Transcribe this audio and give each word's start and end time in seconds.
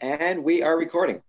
And 0.00 0.44
we 0.44 0.62
are 0.62 0.76
recording. 0.76 1.22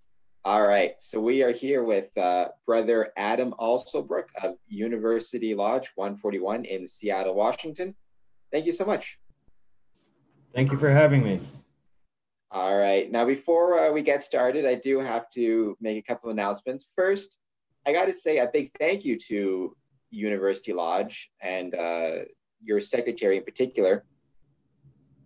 All 0.44 0.66
right. 0.66 0.94
So 1.00 1.22
we 1.22 1.42
are 1.42 1.52
here 1.52 1.84
with 1.84 2.16
uh, 2.18 2.50
Brother 2.66 3.14
Adam 3.16 3.54
Alsobrook 3.60 4.26
of 4.44 4.56
University 4.68 5.56
Lodge 5.56 5.90
141 5.96 6.66
in 6.66 6.86
Seattle, 6.86 7.34
Washington. 7.34 7.96
Thank 8.52 8.66
you 8.66 8.74
so 8.74 8.86
much. 8.86 9.20
Thank 10.54 10.72
you 10.72 10.78
for 10.78 10.90
having 10.90 11.24
me. 11.24 11.40
All 12.52 12.78
right. 12.78 13.10
Now, 13.10 13.26
before 13.26 13.80
uh, 13.80 13.92
we 13.92 14.02
get 14.02 14.22
started, 14.22 14.66
I 14.66 14.76
do 14.76 15.00
have 15.00 15.30
to 15.32 15.78
make 15.80 15.98
a 15.98 16.02
couple 16.02 16.30
of 16.30 16.36
announcements. 16.36 16.88
First, 16.96 17.38
I 17.86 17.94
got 17.94 18.06
to 18.06 18.14
say 18.14 18.40
a 18.40 18.50
big 18.52 18.72
thank 18.80 19.06
you 19.06 19.18
to 19.28 19.76
University 20.12 20.74
Lodge 20.74 21.32
and 21.42 21.74
uh, 21.74 22.12
your 22.62 22.82
secretary 22.82 23.38
in 23.38 23.44
particular. 23.44 24.04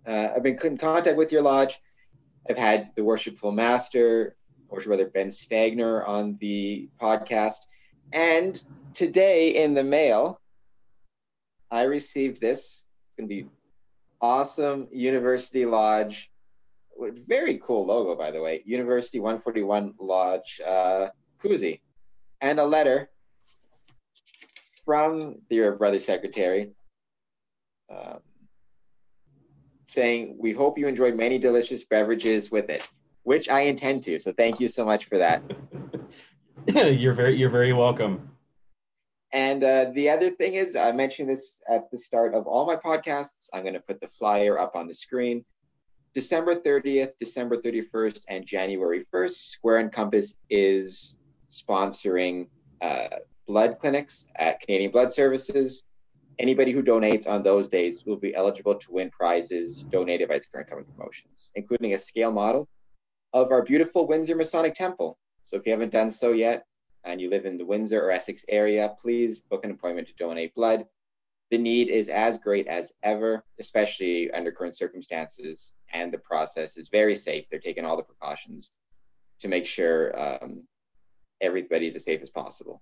Uh, 0.06 0.30
I've 0.36 0.44
been 0.44 0.60
in 0.64 0.78
contact 0.78 1.18
with 1.18 1.32
your 1.32 1.42
lodge. 1.42 1.80
I've 2.50 2.58
had 2.58 2.92
the 2.96 3.04
worshipful 3.04 3.52
master, 3.52 4.36
worship 4.70 4.88
brother 4.88 5.10
Ben 5.10 5.28
Stagner, 5.28 6.08
on 6.08 6.38
the 6.40 6.90
podcast. 7.00 7.60
And 8.12 8.62
today 8.94 9.64
in 9.64 9.74
the 9.74 9.84
mail, 9.84 10.40
I 11.70 11.84
received 11.84 12.42
this. 12.42 12.86
It's 13.08 13.18
going 13.18 13.30
to 13.30 13.36
be 13.44 13.50
awesome 14.22 14.88
University 14.92 15.66
Lodge 15.66 16.32
very 17.28 17.58
cool 17.58 17.86
logo, 17.86 18.16
by 18.16 18.32
the 18.32 18.42
way. 18.42 18.62
University 18.66 19.20
141 19.20 19.94
Lodge 20.00 20.62
uh, 20.66 21.08
koozie, 21.42 21.80
and 22.42 22.60
a 22.60 22.66
letter 22.66 23.10
from 24.86 25.38
your 25.50 25.74
brother 25.74 26.00
secretary 26.00 26.72
um, 27.90 28.20
saying, 29.92 30.36
"We 30.40 30.52
hope 30.54 30.78
you 30.78 30.88
enjoy 30.88 31.12
many 31.14 31.38
delicious 31.38 31.84
beverages 31.86 32.52
with 32.52 32.70
it," 32.70 32.88
which 33.24 33.50
I 33.50 33.62
intend 33.62 34.04
to. 34.06 34.20
So 34.20 34.32
thank 34.32 34.60
you 34.60 34.68
so 34.68 34.86
much 34.86 35.06
for 35.06 35.18
that. 35.18 35.44
you're 36.68 37.14
very 37.14 37.36
you're 37.38 37.50
very 37.50 37.74
welcome. 37.74 38.30
And 39.34 39.64
uh, 39.64 39.92
the 39.94 40.10
other 40.10 40.30
thing 40.30 40.56
is, 40.56 40.76
I 40.76 40.92
mentioned 40.92 41.30
this 41.30 41.62
at 41.70 41.90
the 41.90 41.98
start 41.98 42.34
of 42.36 42.48
all 42.48 42.66
my 42.66 42.76
podcasts. 42.76 43.48
I'm 43.54 43.62
going 43.62 43.76
to 43.76 43.80
put 43.80 44.02
the 44.02 44.08
flyer 44.08 44.60
up 44.60 44.76
on 44.76 44.88
the 44.88 44.94
screen. 44.94 45.46
December 46.14 46.56
30th, 46.56 47.14
December 47.20 47.56
31st, 47.56 48.20
and 48.28 48.46
January 48.46 49.06
1st, 49.14 49.32
Square 49.32 49.78
and 49.78 49.92
Compass 49.92 50.36
is 50.50 51.16
sponsoring 51.50 52.48
uh, 52.82 53.08
blood 53.48 53.78
clinics 53.80 54.28
at 54.36 54.60
Canadian 54.60 54.92
Blood 54.92 55.14
Services. 55.14 55.86
Anybody 56.40 56.72
who 56.72 56.82
donates 56.82 57.28
on 57.28 57.44
those 57.44 57.68
days 57.68 58.06
will 58.06 58.18
be 58.18 58.34
eligible 58.34 58.76
to 58.76 58.92
win 58.92 59.10
prizes 59.10 59.84
donated 59.84 60.30
by 60.30 60.40
Square 60.40 60.62
and 60.62 60.70
Compass 60.70 60.88
Promotions, 60.96 61.52
including 61.56 61.94
a 61.94 61.98
scale 61.98 62.32
model 62.32 62.68
of 63.34 63.52
our 63.52 63.64
beautiful 63.64 64.08
Windsor 64.08 64.36
Masonic 64.36 64.74
Temple. 64.74 65.18
So 65.46 65.58
if 65.58 65.66
you 65.66 65.72
haven't 65.72 65.92
done 65.92 66.12
so 66.12 66.32
yet 66.32 66.66
and 67.04 67.20
you 67.20 67.30
live 67.30 67.46
in 67.46 67.58
the 67.58 67.66
Windsor 67.66 68.02
or 68.02 68.12
Essex 68.12 68.46
area, 68.50 68.96
please 69.02 69.40
book 69.40 69.66
an 69.66 69.72
appointment 69.72 70.08
to 70.08 70.14
donate 70.16 70.56
blood. 70.56 70.86
The 71.50 71.58
need 71.58 71.90
is 71.90 72.10
as 72.10 72.40
great 72.40 72.68
as 72.68 72.94
ever, 73.04 73.44
especially 73.60 74.32
under 74.32 74.52
current 74.52 74.78
circumstances 74.78 75.74
and 75.94 76.12
the 76.12 76.18
process 76.18 76.78
is 76.78 76.90
very 76.90 77.16
safe. 77.16 77.46
They're 77.50 77.60
taking 77.60 77.86
all 77.86 77.98
the 77.98 78.04
precautions 78.04 78.72
to 79.42 79.48
make 79.48 79.66
sure 79.66 80.18
um, 80.20 80.64
everybody's 81.42 81.96
as 81.96 82.06
safe 82.06 82.22
as 82.22 82.30
possible. 82.30 82.82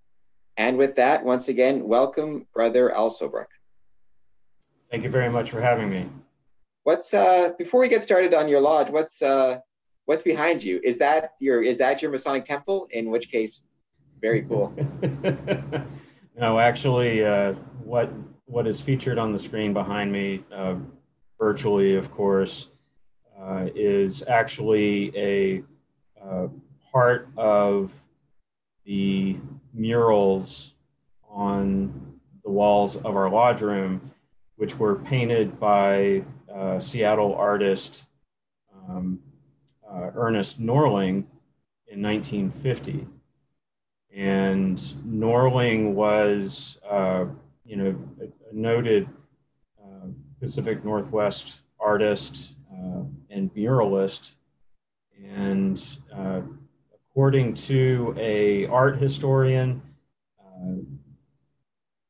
And 0.57 0.77
with 0.77 0.95
that, 0.97 1.23
once 1.23 1.47
again, 1.47 1.87
welcome, 1.87 2.47
Brother 2.53 2.91
Alsobrook. 2.95 3.45
Thank 4.91 5.03
you 5.03 5.09
very 5.09 5.29
much 5.29 5.51
for 5.51 5.61
having 5.61 5.89
me. 5.89 6.09
What's 6.83 7.13
uh, 7.13 7.53
before 7.57 7.79
we 7.81 7.87
get 7.87 8.03
started 8.03 8.33
on 8.33 8.49
your 8.49 8.59
lodge? 8.59 8.89
What's 8.89 9.21
uh, 9.21 9.59
what's 10.05 10.23
behind 10.23 10.63
you? 10.63 10.81
Is 10.83 10.97
that 10.97 11.33
your 11.39 11.61
is 11.61 11.77
that 11.77 12.01
your 12.01 12.09
Masonic 12.11 12.45
temple? 12.45 12.87
In 12.91 13.11
which 13.11 13.29
case, 13.29 13.63
very 14.21 14.41
cool. 14.41 14.73
no, 16.35 16.59
actually, 16.59 17.23
uh, 17.23 17.53
what 17.83 18.11
what 18.45 18.65
is 18.65 18.81
featured 18.81 19.19
on 19.19 19.31
the 19.31 19.39
screen 19.39 19.73
behind 19.73 20.11
me, 20.11 20.43
uh, 20.51 20.75
virtually, 21.37 21.95
of 21.95 22.11
course, 22.11 22.69
uh, 23.39 23.67
is 23.75 24.23
actually 24.27 25.15
a 25.15 25.63
uh, 26.21 26.47
part 26.91 27.27
of 27.37 27.91
the 28.85 29.37
murals 29.73 30.73
on 31.29 32.19
the 32.43 32.49
walls 32.49 32.95
of 32.97 33.15
our 33.15 33.29
lodge 33.29 33.61
room, 33.61 34.11
which 34.55 34.77
were 34.77 34.95
painted 34.95 35.59
by 35.59 36.23
uh, 36.53 36.79
Seattle 36.79 37.35
artist 37.35 38.03
um, 38.89 39.19
uh, 39.89 40.11
Ernest 40.15 40.61
Norling 40.61 41.23
in 41.87 42.01
1950. 42.01 43.07
And 44.15 44.77
Norling 45.07 45.93
was, 45.93 46.77
uh, 46.89 47.25
you 47.65 47.75
know, 47.75 47.95
a, 48.21 48.55
noted 48.55 49.07
uh, 49.81 50.07
Pacific 50.39 50.83
Northwest 50.83 51.59
artist 51.79 52.51
uh, 52.71 53.03
and 53.29 53.53
muralist. 53.53 54.31
And 55.23 55.81
uh, 56.13 56.41
according 57.19 57.53
to 57.53 58.15
a 58.17 58.65
art 58.67 58.97
historian 58.97 59.81
uh, 60.39 60.75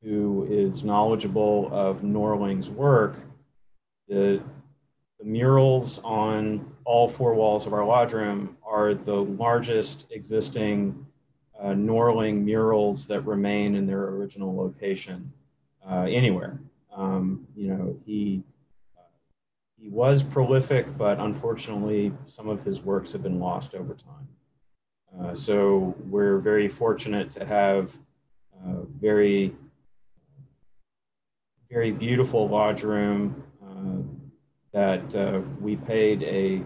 who 0.03 0.47
is 0.51 0.83
knowledgeable 0.83 1.67
of 1.71 2.03
Norling's 2.03 2.69
work, 2.69 3.15
the, 4.07 4.39
the 5.17 5.25
murals 5.25 5.99
on 6.03 6.75
all 6.85 7.09
four 7.09 7.33
walls 7.33 7.65
of 7.65 7.73
our 7.73 7.83
lodge 7.83 8.13
room 8.13 8.55
are 8.63 8.93
the 8.93 9.11
largest 9.11 10.05
existing 10.11 11.03
uh, 11.59 11.69
Norling 11.69 12.43
murals 12.43 13.07
that 13.07 13.21
remain 13.21 13.73
in 13.73 13.87
their 13.87 14.09
original 14.09 14.55
location 14.55 15.33
uh, 15.89 16.01
anywhere. 16.01 16.59
Um, 16.95 17.47
you 17.55 17.69
know, 17.69 17.97
he 18.05 18.43
he 19.75 19.89
was 19.89 20.21
prolific, 20.21 20.85
but 20.99 21.17
unfortunately, 21.19 22.11
some 22.27 22.47
of 22.47 22.63
his 22.63 22.81
works 22.81 23.11
have 23.13 23.23
been 23.23 23.39
lost 23.39 23.73
over 23.73 23.95
time. 23.95 24.27
Uh, 25.17 25.33
so 25.33 25.95
we're 26.09 26.37
very 26.37 26.67
fortunate 26.67 27.31
to 27.31 27.45
have 27.45 27.91
a 28.65 28.83
very, 28.99 29.55
very 31.69 31.91
beautiful 31.91 32.47
lodge 32.47 32.83
room 32.83 33.43
uh, 33.63 34.01
that 34.71 35.15
uh, 35.15 35.39
we 35.59 35.75
paid 35.75 36.23
a, 36.23 36.61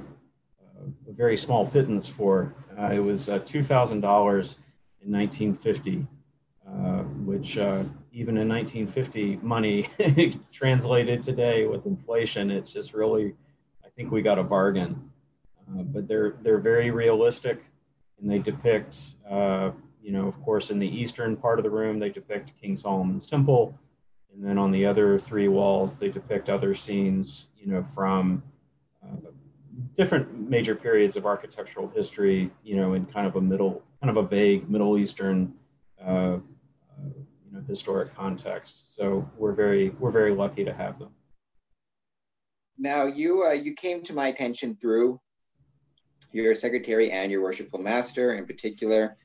a, 1.10 1.14
very 1.14 1.38
small 1.38 1.66
pittance 1.68 2.08
for. 2.08 2.54
Uh, 2.78 2.92
it 2.92 3.00
was 3.00 3.30
uh, 3.30 3.40
$2,000 3.40 3.94
in 3.94 5.12
1950, 5.12 6.08
uh, 6.68 6.72
which 7.26 7.58
even 8.12 8.38
in 8.38 8.48
1950 8.48 9.38
money 9.42 9.90
translated 10.52 11.24
today 11.24 11.66
with 11.66 11.86
inflation, 11.86 12.52
it's 12.52 12.72
just 12.72 12.94
really, 12.94 13.34
I 13.86 13.90
think 13.96 14.12
we 14.12 14.22
got 14.22 14.38
a 14.38 14.44
bargain. 14.44 15.10
Uh, 15.70 15.84
but 15.84 16.08
they're 16.08 16.36
they're 16.42 16.60
very 16.60 16.92
realistic, 16.92 17.64
and 18.24 18.32
they 18.32 18.40
depict, 18.40 18.98
uh, 19.30 19.72
you 20.02 20.14
know, 20.14 20.28
of 20.28 20.42
course, 20.42 20.70
in 20.70 20.80
the 20.80 20.88
eastern 20.88 21.36
part 21.36 21.60
of 21.60 21.64
the 21.64 21.70
room 21.70 22.00
they 22.00 22.10
depict 22.10 22.54
King 22.60 22.78
Solomon's 22.78 23.26
temple, 23.26 23.78
and 24.34 24.44
then 24.44 24.58
on 24.58 24.72
the 24.72 24.86
other 24.86 25.20
three 25.20 25.50
walls 25.50 25.96
they 25.96 26.08
depict 26.08 26.50
other 26.50 26.74
scenes, 26.74 27.48
you 27.58 27.68
know, 27.68 27.86
from 27.94 28.42
uh, 29.04 29.30
different 29.96 30.50
major 30.50 30.74
periods 30.74 31.18
of 31.18 31.26
architectural 31.26 31.92
history, 31.94 32.50
you 32.64 32.78
know, 32.78 32.94
in 32.94 33.06
kind 33.06 33.28
of 33.28 33.36
a 33.36 33.42
middle, 33.42 33.84
kind 34.02 34.18
of 34.18 34.24
a 34.24 34.28
vague 34.28 34.70
Middle 34.70 34.98
Eastern 34.98 35.54
uh, 36.02 36.38
you 37.04 37.52
know, 37.52 37.62
historic 37.68 38.16
context. 38.16 38.96
So 38.96 39.30
we're 39.38 39.54
very 39.54 39.90
we're 40.00 40.12
very 40.12 40.34
lucky 40.34 40.64
to 40.64 40.74
have 40.74 40.98
them. 40.98 41.10
Now 42.78 43.06
you 43.06 43.44
uh, 43.46 43.52
you 43.52 43.74
came 43.74 44.02
to 44.04 44.14
my 44.14 44.28
attention 44.28 44.78
through 44.80 45.20
your 46.32 46.56
secretary 46.56 47.12
and 47.12 47.32
your 47.32 47.42
worshipful 47.42 47.80
master 47.80 48.34
in 48.34 48.46
particular. 48.46 49.18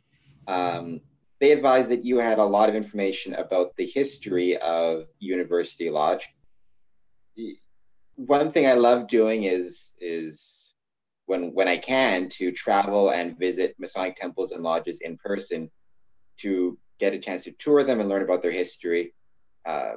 Um, 0.46 1.00
they 1.40 1.52
advised 1.52 1.90
that 1.90 2.04
you 2.04 2.18
had 2.18 2.38
a 2.38 2.44
lot 2.44 2.68
of 2.68 2.74
information 2.74 3.34
about 3.34 3.76
the 3.76 3.86
history 3.86 4.56
of 4.56 5.06
University 5.20 5.90
Lodge. 5.90 6.28
One 8.16 8.50
thing 8.50 8.66
I 8.66 8.74
love 8.74 9.06
doing 9.06 9.44
is 9.44 9.92
is 10.00 10.74
when 11.26 11.54
when 11.54 11.68
I 11.68 11.76
can 11.76 12.28
to 12.30 12.50
travel 12.50 13.10
and 13.10 13.38
visit 13.38 13.76
Masonic 13.78 14.16
temples 14.16 14.52
and 14.52 14.62
lodges 14.62 14.98
in 15.02 15.16
person 15.18 15.70
to 16.38 16.78
get 16.98 17.14
a 17.14 17.18
chance 17.18 17.44
to 17.44 17.52
tour 17.52 17.84
them 17.84 18.00
and 18.00 18.08
learn 18.08 18.22
about 18.22 18.42
their 18.42 18.50
history. 18.50 19.14
Uh, 19.64 19.92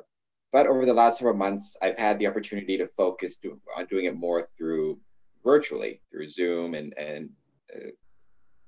but 0.52 0.68
over 0.68 0.86
the 0.86 0.94
last 0.94 1.20
several 1.20 1.36
months, 1.36 1.78
I've 1.82 1.98
had 1.98 2.20
the 2.20 2.28
opportunity 2.28 2.78
to 2.78 2.88
focus 2.88 3.40
on 3.76 3.86
doing 3.86 4.06
it 4.06 4.16
more 4.16 4.50
through 4.58 5.00
virtually, 5.44 6.02
through 6.12 6.30
Zoom 6.30 6.74
and, 6.74 6.94
and 6.98 7.30
uh, 7.76 7.90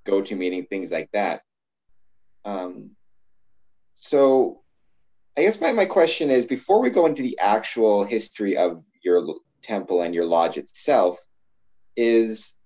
GoToMeeting, 0.06 0.70
things 0.70 0.92
like 0.92 1.10
that. 1.14 1.42
Um, 2.46 2.92
so 3.96 4.62
I 5.38 5.42
guess 5.44 5.62
my, 5.62 5.72
my 5.72 5.86
question 5.86 6.30
is 6.30 6.46
before 6.46 6.82
we 6.82 6.90
go 6.90 7.06
into 7.06 7.22
the 7.22 7.40
actual 7.40 8.04
history 8.04 8.58
of 8.58 8.84
your 9.04 9.26
temple 9.62 10.02
and 10.02 10.14
your 10.14 10.26
lodge 10.26 10.58
itself, 10.58 11.20
is 11.96 12.58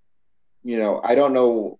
you 0.63 0.77
know, 0.77 0.99
I 1.01 1.15
don't 1.15 1.33
know 1.33 1.79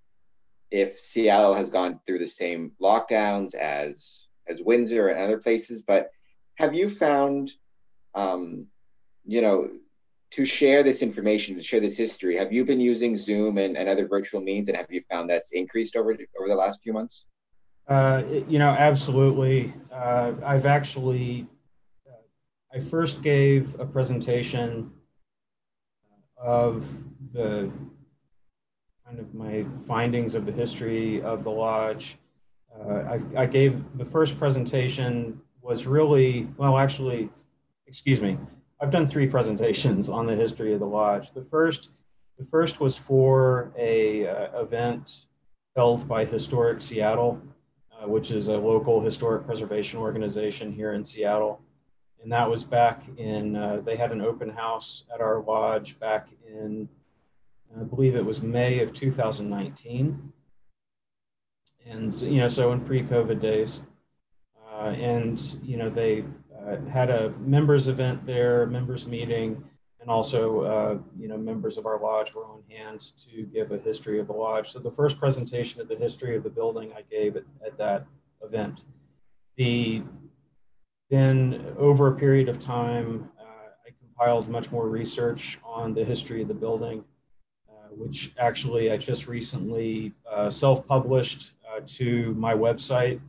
if 0.72 0.98
Seattle 0.98 1.56
has 1.56 1.70
gone 1.70 2.00
through 2.06 2.20
the 2.20 2.28
same 2.28 2.72
lockdowns 2.82 3.54
as 3.54 4.28
as 4.48 4.62
Windsor 4.62 5.10
and 5.10 5.20
other 5.20 5.40
places, 5.40 5.82
but 5.82 6.10
have 6.56 6.74
you 6.74 6.90
found, 6.90 7.52
um, 8.16 8.68
you 9.26 9.42
know, 9.42 9.70
to 10.32 10.46
share 10.46 10.84
this 10.84 11.02
information, 11.02 11.56
to 11.56 11.64
share 11.64 11.80
this 11.80 11.98
history, 11.98 12.38
have 12.38 12.52
you 12.52 12.66
been 12.66 12.82
using 12.82 13.16
Zoom 13.16 13.58
and, 13.58 13.78
and 13.78 13.88
other 13.88 14.08
virtual 14.08 14.42
means, 14.42 14.68
and 14.68 14.76
have 14.76 14.92
you 14.92 15.02
found 15.10 15.30
that's 15.30 15.52
increased 15.52 15.96
over 15.96 16.12
over 16.40 16.48
the 16.48 16.56
last 16.56 16.82
few 16.82 16.94
months? 16.94 17.26
Uh, 17.88 18.24
you 18.50 18.60
know, 18.60 18.70
absolutely. 18.70 19.74
Uh, 19.92 20.34
I've 20.46 20.66
actually, 20.66 21.48
uh, 22.06 22.78
I 22.78 22.82
first 22.82 23.22
gave 23.22 23.80
a 23.80 23.86
presentation 23.86 24.92
of 26.38 26.86
the 27.34 27.72
kind 29.06 29.20
of 29.20 29.34
my 29.34 29.66
findings 29.88 30.36
of 30.36 30.46
the 30.46 30.52
history 30.52 31.22
of 31.22 31.46
the 31.46 31.50
lodge. 31.50 32.18
Uh, 32.78 33.18
I, 33.36 33.44
I 33.44 33.46
gave 33.46 33.82
the 33.98 34.06
first 34.06 34.38
presentation 34.38 35.40
was 35.62 35.86
really 35.86 36.48
well, 36.58 36.78
actually, 36.78 37.30
excuse 37.88 38.20
me. 38.20 38.38
I've 38.80 38.92
done 38.92 39.08
three 39.08 39.28
presentations 39.28 40.08
on 40.08 40.28
the 40.28 40.36
history 40.36 40.72
of 40.74 40.80
the 40.80 40.86
lodge. 40.86 41.34
The 41.34 41.46
first, 41.50 41.90
the 42.38 42.46
first 42.46 42.80
was 42.80 42.96
for 42.96 43.72
a 43.76 44.28
uh, 44.28 44.62
event 44.62 45.26
held 45.76 46.08
by 46.08 46.26
Historic 46.26 46.82
Seattle, 46.82 47.42
uh, 47.92 48.08
which 48.08 48.30
is 48.30 48.50
a 48.50 48.58
local 48.58 49.02
historic 49.02 49.48
preservation 49.48 49.98
organization 49.98 50.72
here 50.72 50.94
in 50.94 51.04
Seattle. 51.04 51.60
And 52.22 52.32
that 52.32 52.48
was 52.48 52.64
back 52.64 53.02
in, 53.18 53.56
uh, 53.56 53.82
they 53.84 53.96
had 53.96 54.12
an 54.12 54.22
open 54.22 54.50
house 54.50 55.04
at 55.12 55.22
our 55.22 55.42
lodge 55.42 56.00
back 56.00 56.28
in, 56.48 56.88
I 57.80 57.84
believe 57.84 58.16
it 58.16 58.26
was 58.26 58.44
May 58.44 58.80
of 58.80 58.94
2019. 58.94 60.34
And, 61.88 62.14
you 62.22 62.42
know, 62.42 62.50
so 62.50 62.72
in 62.74 62.82
pre 62.82 63.02
COVID 63.02 63.42
days. 63.42 63.80
Uh, 64.72 64.90
and, 64.90 65.40
you 65.64 65.78
know, 65.78 65.90
they 65.90 66.26
uh, 66.68 66.78
had 66.90 67.10
a 67.10 67.30
members 67.40 67.88
event 67.88 68.26
there, 68.26 68.66
members 68.66 69.06
meeting, 69.06 69.64
and 70.02 70.10
also, 70.10 70.62
uh, 70.62 70.98
you 71.20 71.28
know, 71.28 71.38
members 71.38 71.78
of 71.78 71.86
our 71.86 72.00
lodge 72.00 72.34
were 72.34 72.46
on 72.46 72.62
hand 72.70 73.12
to 73.30 73.44
give 73.44 73.72
a 73.72 73.78
history 73.78 74.20
of 74.20 74.28
the 74.28 74.34
lodge. 74.34 74.72
So 74.72 74.80
the 74.80 74.92
first 74.92 75.20
presentation 75.20 75.82
of 75.82 75.88
the 75.88 75.96
history 75.96 76.36
of 76.36 76.44
the 76.44 76.50
building 76.50 76.92
I 76.96 77.04
gave 77.10 77.36
at, 77.36 77.44
at 77.66 77.78
that 77.78 78.06
event. 78.42 78.82
The 79.56 80.04
then 81.10 81.74
over 81.78 82.08
a 82.08 82.16
period 82.16 82.50
of 82.50 82.60
time, 82.60 83.30
uh, 83.40 83.70
I 83.86 83.90
compiled 84.00 84.50
much 84.50 84.72
more 84.72 84.90
research 84.90 85.58
on 85.64 85.94
the 85.94 86.04
history 86.04 86.42
of 86.42 86.50
the 86.50 86.54
building, 86.54 87.06
uh, 87.70 87.88
which 87.92 88.34
actually 88.38 88.92
I 88.92 88.98
just 88.98 89.26
recently 89.26 90.14
uh, 90.30 90.50
self-published 90.50 91.54
to 91.86 92.34
my 92.34 92.54
website. 92.54 93.22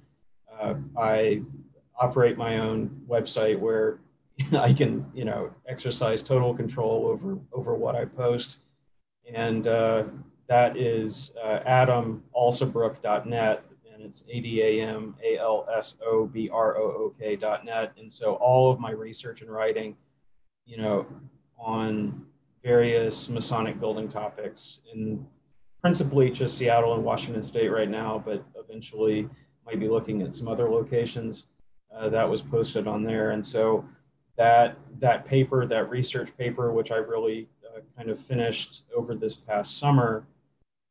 I 0.96 1.42
operate 2.00 2.36
my 2.36 2.58
own 2.58 3.02
website 3.08 3.58
where 3.58 3.98
I 4.56 4.72
can, 4.72 5.04
you 5.14 5.24
know, 5.24 5.50
exercise 5.68 6.22
total 6.22 6.54
control 6.54 7.06
over 7.06 7.38
over 7.52 7.74
what 7.74 7.96
I 7.96 8.04
post, 8.04 8.58
and 9.32 9.66
uh, 9.66 10.04
that 10.48 10.76
is 10.76 11.32
uh, 11.42 11.60
adamalsobrook.net, 11.66 13.64
and 13.92 14.02
it's 14.02 14.24
a 14.30 14.40
d 14.40 14.62
a 14.62 14.80
m 14.86 15.16
a 15.24 15.38
l 15.38 15.66
s 15.76 15.96
o 16.04 16.26
b 16.26 16.48
r 16.52 16.76
o 16.78 16.82
o 16.82 17.14
k 17.18 17.36
dot 17.36 17.64
net, 17.64 17.92
and 17.98 18.10
so 18.10 18.34
all 18.34 18.70
of 18.70 18.78
my 18.78 18.90
research 18.90 19.42
and 19.42 19.50
writing, 19.50 19.96
you 20.66 20.76
know, 20.76 21.06
on 21.58 22.24
various 22.62 23.28
Masonic 23.28 23.80
building 23.80 24.08
topics, 24.08 24.80
in 24.92 25.26
principally 25.80 26.30
just 26.30 26.56
Seattle 26.56 26.94
and 26.94 27.04
Washington 27.04 27.42
State 27.42 27.68
right 27.68 27.88
now, 27.88 28.22
but 28.24 28.44
eventually 28.56 29.28
might 29.64 29.80
be 29.80 29.88
looking 29.88 30.22
at 30.22 30.34
some 30.34 30.48
other 30.48 30.68
locations. 30.68 31.44
Uh, 31.94 32.08
that 32.08 32.28
was 32.28 32.42
posted 32.42 32.86
on 32.86 33.02
there, 33.02 33.30
and 33.30 33.44
so 33.44 33.84
that 34.36 34.76
that 35.00 35.24
paper, 35.24 35.66
that 35.66 35.90
research 35.90 36.30
paper, 36.36 36.72
which 36.72 36.90
I 36.90 36.96
really 36.96 37.48
uh, 37.66 37.80
kind 37.96 38.10
of 38.10 38.20
finished 38.20 38.82
over 38.94 39.14
this 39.14 39.34
past 39.34 39.78
summer, 39.78 40.24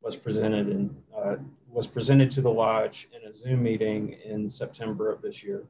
was 0.02 0.16
presented 0.16 0.70
in 0.70 0.96
uh, 1.16 1.36
was 1.70 1.88
presented 1.88 2.32
to 2.32 2.42
the 2.42 2.52
lodge 2.52 3.10
in 3.14 3.30
a 3.30 3.36
Zoom 3.36 3.64
meeting 3.64 4.18
in 4.26 4.50
September 4.50 5.12
of 5.12 5.22
this 5.22 5.44
year. 5.44 5.64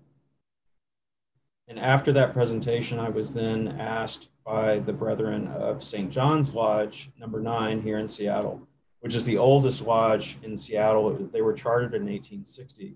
And 1.67 1.77
after 1.77 2.13
that 2.13 2.33
presentation, 2.33 2.97
I 2.97 3.09
was 3.09 3.33
then 3.33 3.67
asked 3.79 4.29
by 4.45 4.79
the 4.79 4.93
brethren 4.93 5.47
of 5.49 5.83
St. 5.83 6.09
John's 6.09 6.53
Lodge, 6.53 7.09
number 7.19 7.41
nine, 7.41 7.81
here 7.81 7.99
in 7.99 8.07
Seattle, 8.07 8.65
which 9.01 9.15
is 9.15 9.25
the 9.25 9.37
oldest 9.37 9.81
lodge 9.81 10.37
in 10.43 10.55
Seattle. 10.55 11.11
They 11.33 11.41
were 11.41 11.53
chartered 11.53 11.93
in 11.93 12.03
1860 12.03 12.95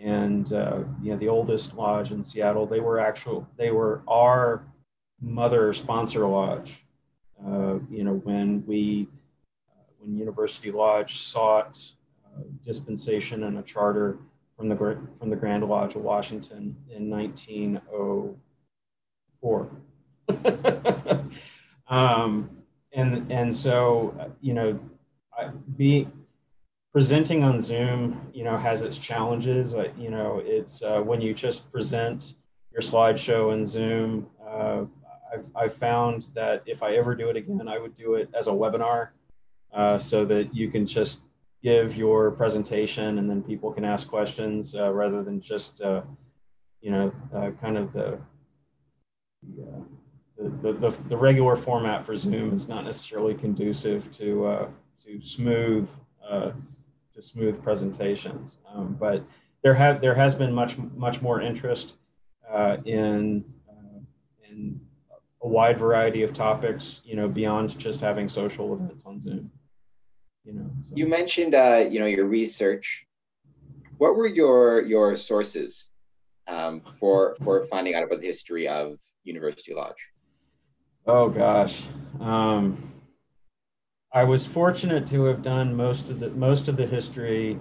and 0.00 0.52
uh, 0.52 0.80
you 1.02 1.12
know 1.12 1.16
the 1.16 1.28
oldest 1.28 1.74
lodge 1.74 2.10
in 2.10 2.22
Seattle. 2.22 2.66
They 2.66 2.80
were 2.80 3.00
actual. 3.00 3.48
They 3.56 3.70
were 3.70 4.02
our 4.08 4.64
mother 5.20 5.72
sponsor 5.72 6.26
lodge. 6.26 6.84
Uh, 7.44 7.78
you 7.90 8.04
know 8.04 8.14
when 8.24 8.64
we 8.66 9.08
uh, 9.70 9.82
when 9.98 10.16
University 10.16 10.70
Lodge 10.70 11.20
sought 11.20 11.78
uh, 12.24 12.42
dispensation 12.64 13.44
and 13.44 13.58
a 13.58 13.62
charter 13.62 14.18
from 14.56 14.68
the 14.68 14.76
from 15.18 15.30
the 15.30 15.36
Grand 15.36 15.66
Lodge 15.68 15.94
of 15.94 16.02
Washington 16.02 16.74
in 16.90 17.08
1904. 17.10 19.70
um, 21.88 22.50
and 22.92 23.30
and 23.30 23.54
so 23.54 24.16
uh, 24.18 24.28
you 24.40 24.54
know, 24.54 24.80
I, 25.36 25.50
be 25.76 26.08
presenting 26.96 27.44
on 27.44 27.60
Zoom, 27.60 28.18
you 28.32 28.42
know, 28.42 28.56
has 28.56 28.80
its 28.80 28.96
challenges. 28.96 29.74
Uh, 29.74 29.88
you 29.98 30.08
know, 30.08 30.40
it's 30.42 30.82
uh, 30.82 30.98
when 30.98 31.20
you 31.20 31.34
just 31.34 31.70
present 31.70 32.36
your 32.72 32.80
slideshow 32.80 33.52
in 33.52 33.66
Zoom. 33.66 34.26
Uh, 34.42 34.84
I've, 35.30 35.44
I've, 35.54 35.76
found 35.76 36.24
that 36.34 36.62
if 36.64 36.82
I 36.82 36.96
ever 36.96 37.14
do 37.14 37.28
it 37.28 37.36
again, 37.36 37.68
I 37.68 37.78
would 37.78 37.94
do 37.94 38.14
it 38.14 38.30
as 38.32 38.46
a 38.46 38.50
webinar, 38.50 39.08
uh, 39.74 39.98
so 39.98 40.24
that 40.24 40.54
you 40.54 40.70
can 40.70 40.86
just 40.86 41.20
give 41.62 41.96
your 41.96 42.30
presentation 42.30 43.18
and 43.18 43.28
then 43.28 43.42
people 43.42 43.70
can 43.74 43.84
ask 43.84 44.08
questions 44.08 44.74
uh, 44.74 44.90
rather 44.90 45.22
than 45.22 45.38
just, 45.38 45.82
uh, 45.82 46.00
you 46.80 46.90
know, 46.90 47.12
kind 47.60 47.76
of 47.76 47.92
the 47.92 48.18
the, 50.38 50.72
the, 50.72 50.94
the, 51.10 51.16
regular 51.16 51.56
format 51.56 52.06
for 52.06 52.16
Zoom 52.16 52.54
is 52.54 52.68
not 52.68 52.86
necessarily 52.86 53.34
conducive 53.34 54.10
to 54.12 54.70
to 55.04 55.20
smooth 55.20 55.90
to 57.16 57.22
smooth 57.22 57.62
presentations. 57.62 58.58
Um, 58.72 58.96
but 58.98 59.24
there 59.62 59.74
have 59.74 60.00
there 60.00 60.14
has 60.14 60.34
been 60.34 60.52
much 60.52 60.76
much 60.94 61.20
more 61.22 61.40
interest 61.40 61.94
uh, 62.48 62.76
in 62.84 63.44
uh, 63.68 63.98
in 64.48 64.80
a 65.42 65.48
wide 65.48 65.78
variety 65.78 66.22
of 66.22 66.32
topics. 66.34 67.00
You 67.04 67.16
know, 67.16 67.26
beyond 67.26 67.76
just 67.78 68.00
having 68.00 68.28
social 68.28 68.72
events 68.74 69.02
on 69.04 69.18
Zoom. 69.20 69.50
You 70.44 70.52
know. 70.52 70.70
So. 70.88 70.96
You 70.96 71.06
mentioned 71.06 71.54
uh, 71.54 71.86
you 71.88 71.98
know 71.98 72.06
your 72.06 72.26
research. 72.26 73.06
What 73.98 74.14
were 74.14 74.26
your 74.28 74.82
your 74.82 75.16
sources 75.16 75.90
um, 76.46 76.82
for 77.00 77.34
for 77.42 77.64
finding 77.64 77.94
out 77.94 78.04
about 78.04 78.20
the 78.20 78.26
history 78.26 78.68
of 78.68 78.98
University 79.24 79.74
Lodge? 79.74 80.06
Oh 81.06 81.30
gosh. 81.30 81.82
Um, 82.20 82.92
I 84.16 84.24
was 84.24 84.46
fortunate 84.46 85.06
to 85.08 85.24
have 85.24 85.42
done 85.42 85.76
most 85.76 86.08
of 86.08 86.20
the 86.20 86.30
most 86.30 86.68
of 86.68 86.78
the 86.78 86.86
history 86.86 87.60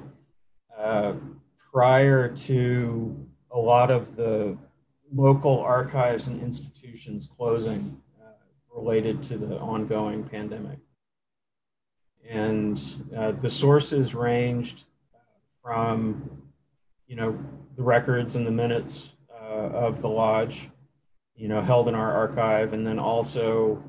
uh, 0.79 1.15
prior 1.73 2.29
to 2.47 3.27
a 3.51 3.59
lot 3.59 3.91
of 3.91 4.15
the 4.15 4.57
local 5.13 5.59
archives 5.59 6.29
and 6.29 6.41
institutions 6.41 7.27
closing 7.37 8.01
uh, 8.23 8.29
related 8.73 9.21
to 9.23 9.37
the 9.37 9.57
ongoing 9.57 10.23
pandemic. 10.23 10.79
And 12.29 12.81
uh, 13.13 13.33
the 13.33 13.49
sources 13.49 14.15
ranged 14.15 14.85
from, 15.61 16.41
you 17.05 17.17
know, 17.17 17.37
the 17.75 17.83
records 17.83 18.37
and 18.37 18.47
the 18.47 18.51
minutes 18.51 19.11
uh, 19.29 19.87
of 19.87 20.01
the 20.01 20.07
lodge, 20.07 20.69
you 21.35 21.49
know, 21.49 21.61
held 21.61 21.89
in 21.89 21.95
our 21.95 22.13
archive, 22.13 22.71
and 22.71 22.87
then 22.87 22.97
also 22.97 23.83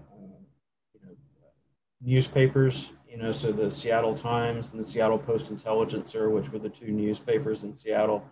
newspapers, 2.03 2.91
you 3.09 3.17
know, 3.17 3.33
so 3.33 3.53
the 3.53 3.71
Seattle 3.71 4.15
Times 4.15 4.71
and 4.71 4.81
the 4.81 4.85
Seattle 4.85 5.19
Post 5.19 5.50
Intelligencer, 5.50 6.29
which 6.31 6.50
were 6.50 6.59
the 6.59 6.69
two 6.69 6.91
newspapers 6.91 7.62
in 7.62 7.73
Seattle, 7.73 8.23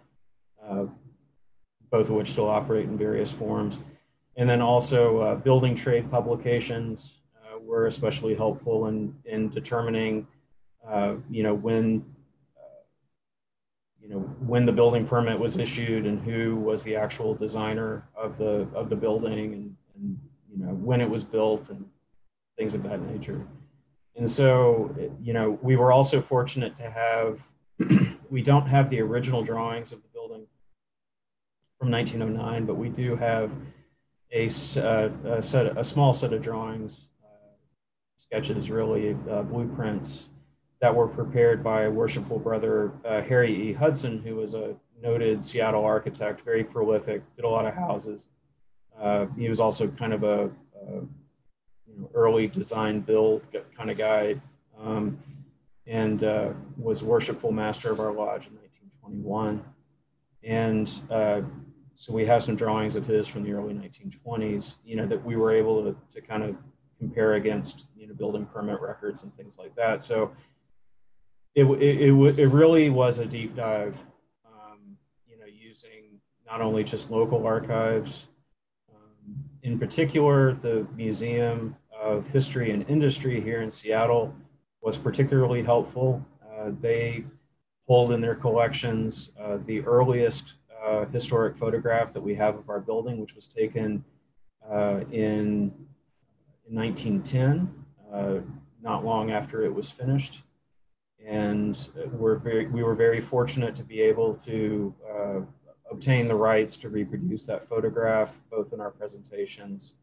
uh, 0.62 0.84
both 1.90 2.08
of 2.08 2.14
which 2.16 2.32
still 2.32 2.48
operate 2.48 2.84
in 2.84 2.98
various 2.98 3.30
forms. 3.30 3.76
And 4.36 4.48
then 4.48 4.60
also 4.60 5.20
uh, 5.20 5.34
building 5.36 5.74
trade 5.74 6.10
publications 6.10 7.18
uh, 7.36 7.58
were 7.60 7.86
especially 7.86 8.34
helpful 8.34 8.88
in, 8.88 9.14
in 9.24 9.48
determining, 9.48 10.26
uh, 10.86 11.14
you 11.30 11.42
know, 11.42 11.54
when, 11.54 12.04
uh, 12.56 12.82
you 14.02 14.08
know, 14.08 14.18
when 14.40 14.66
the 14.66 14.72
building 14.72 15.06
permit 15.06 15.38
was 15.38 15.56
issued 15.56 16.04
and 16.04 16.20
who 16.20 16.56
was 16.56 16.82
the 16.82 16.96
actual 16.96 17.34
designer 17.34 18.06
of 18.16 18.36
the, 18.38 18.66
of 18.74 18.90
the 18.90 18.96
building 18.96 19.54
and, 19.54 19.76
and, 19.94 20.18
you 20.50 20.58
know, 20.58 20.74
when 20.74 21.00
it 21.00 21.08
was 21.08 21.24
built 21.24 21.70
and 21.70 21.86
things 22.56 22.74
of 22.74 22.82
that 22.84 23.00
nature. 23.00 23.46
and 24.16 24.30
so, 24.30 24.94
you 25.20 25.32
know, 25.32 25.58
we 25.62 25.76
were 25.76 25.92
also 25.92 26.20
fortunate 26.20 26.76
to 26.76 26.88
have, 26.90 27.40
we 28.30 28.42
don't 28.42 28.66
have 28.66 28.90
the 28.90 29.00
original 29.00 29.42
drawings 29.42 29.92
of 29.92 30.02
the 30.02 30.08
building 30.12 30.46
from 31.78 31.90
1909, 31.90 32.66
but 32.66 32.74
we 32.74 32.88
do 32.88 33.16
have 33.16 33.50
a, 34.32 34.46
uh, 34.76 35.08
a 35.24 35.42
set, 35.42 35.78
a 35.78 35.84
small 35.84 36.12
set 36.12 36.32
of 36.32 36.42
drawings, 36.42 37.00
uh, 37.24 37.54
sketches, 38.18 38.70
really, 38.70 39.16
uh, 39.30 39.42
blueprints 39.42 40.28
that 40.80 40.94
were 40.94 41.08
prepared 41.08 41.62
by 41.64 41.88
worshipful 41.88 42.38
brother, 42.38 42.92
uh, 43.04 43.22
Harry 43.22 43.70
E. 43.70 43.72
Hudson, 43.72 44.20
who 44.22 44.36
was 44.36 44.54
a 44.54 44.74
noted 45.02 45.44
Seattle 45.44 45.84
architect, 45.84 46.42
very 46.42 46.64
prolific, 46.64 47.22
did 47.36 47.44
a 47.44 47.48
lot 47.48 47.66
of 47.66 47.74
houses. 47.74 48.26
Uh, 49.00 49.26
he 49.38 49.48
was 49.48 49.60
also 49.60 49.88
kind 49.88 50.12
of 50.12 50.24
a, 50.24 50.50
a 50.76 51.00
you 51.86 52.00
know, 52.00 52.10
early 52.14 52.46
design 52.46 53.00
build 53.00 53.42
kind 53.76 53.90
of 53.90 53.98
guy, 53.98 54.40
um, 54.80 55.18
and 55.86 56.24
uh, 56.24 56.50
was 56.76 57.02
worshipful 57.02 57.52
master 57.52 57.90
of 57.90 58.00
our 58.00 58.12
lodge 58.12 58.46
in 58.46 58.54
1921. 58.54 59.64
And 60.42 60.90
uh, 61.10 61.42
so 61.96 62.12
we 62.12 62.26
have 62.26 62.42
some 62.42 62.56
drawings 62.56 62.96
of 62.96 63.06
his 63.06 63.26
from 63.26 63.44
the 63.44 63.52
early 63.52 63.74
1920s, 63.74 64.76
you 64.84 64.96
know, 64.96 65.06
that 65.06 65.24
we 65.24 65.36
were 65.36 65.52
able 65.52 65.82
to, 65.84 65.96
to 66.12 66.20
kind 66.20 66.42
of 66.42 66.56
compare 66.98 67.34
against, 67.34 67.84
you 67.96 68.06
know, 68.06 68.14
building 68.14 68.46
permit 68.46 68.80
records 68.80 69.22
and 69.22 69.34
things 69.36 69.56
like 69.58 69.74
that. 69.76 70.02
So 70.02 70.32
it, 71.54 71.64
it, 71.64 72.10
it, 72.10 72.38
it 72.38 72.48
really 72.48 72.90
was 72.90 73.18
a 73.18 73.26
deep 73.26 73.54
dive, 73.54 73.96
um, 74.46 74.96
you 75.26 75.38
know, 75.38 75.46
using 75.46 76.18
not 76.46 76.60
only 76.60 76.84
just 76.84 77.10
local 77.10 77.46
archives, 77.46 78.26
in 79.64 79.78
particular, 79.78 80.52
the 80.52 80.86
Museum 80.94 81.74
of 81.98 82.26
History 82.26 82.70
and 82.70 82.88
Industry 82.88 83.40
here 83.40 83.62
in 83.62 83.70
Seattle 83.70 84.34
was 84.82 84.98
particularly 84.98 85.62
helpful. 85.62 86.24
Uh, 86.44 86.70
they 86.82 87.24
hold 87.88 88.12
in 88.12 88.20
their 88.20 88.34
collections 88.34 89.30
uh, 89.40 89.56
the 89.66 89.80
earliest 89.80 90.52
uh, 90.86 91.06
historic 91.06 91.56
photograph 91.56 92.12
that 92.12 92.20
we 92.20 92.34
have 92.34 92.56
of 92.56 92.68
our 92.68 92.78
building, 92.78 93.18
which 93.18 93.34
was 93.34 93.46
taken 93.46 94.04
uh, 94.70 95.00
in, 95.10 95.72
in 96.68 96.74
1910, 96.74 97.74
uh, 98.12 98.40
not 98.82 99.02
long 99.02 99.30
after 99.30 99.64
it 99.64 99.74
was 99.74 99.90
finished. 99.90 100.42
And 101.26 101.88
we're 102.12 102.36
very, 102.36 102.66
we 102.66 102.82
were 102.82 102.94
very 102.94 103.22
fortunate 103.22 103.74
to 103.76 103.82
be 103.82 104.02
able 104.02 104.34
to 104.44 104.94
uh, 105.10 105.40
obtain 105.94 106.26
the 106.28 106.34
rights 106.34 106.76
to 106.76 106.88
reproduce 106.88 107.46
that 107.46 107.68
photograph, 107.68 108.30
both 108.50 108.72
in 108.72 108.80
our 108.80 108.90
presentations 108.90 109.94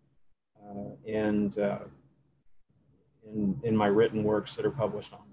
uh, 0.64 0.92
and 1.08 1.60
uh, 1.60 1.80
in, 3.26 3.60
in 3.64 3.76
my 3.76 3.88
written 3.88 4.24
works 4.24 4.56
that 4.56 4.66
are 4.66 4.72
published 4.72 5.12
online. 5.14 5.28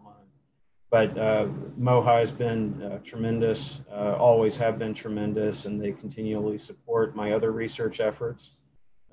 But 0.90 1.18
uh, 1.18 1.46
MOHAI 1.78 2.20
has 2.20 2.32
been 2.32 2.82
uh, 2.82 2.98
tremendous, 3.04 3.80
uh, 3.92 4.16
always 4.16 4.56
have 4.56 4.78
been 4.78 4.94
tremendous, 4.94 5.64
and 5.66 5.80
they 5.80 5.92
continually 5.92 6.58
support 6.58 7.14
my 7.14 7.32
other 7.32 7.52
research 7.52 8.00
efforts 8.00 8.52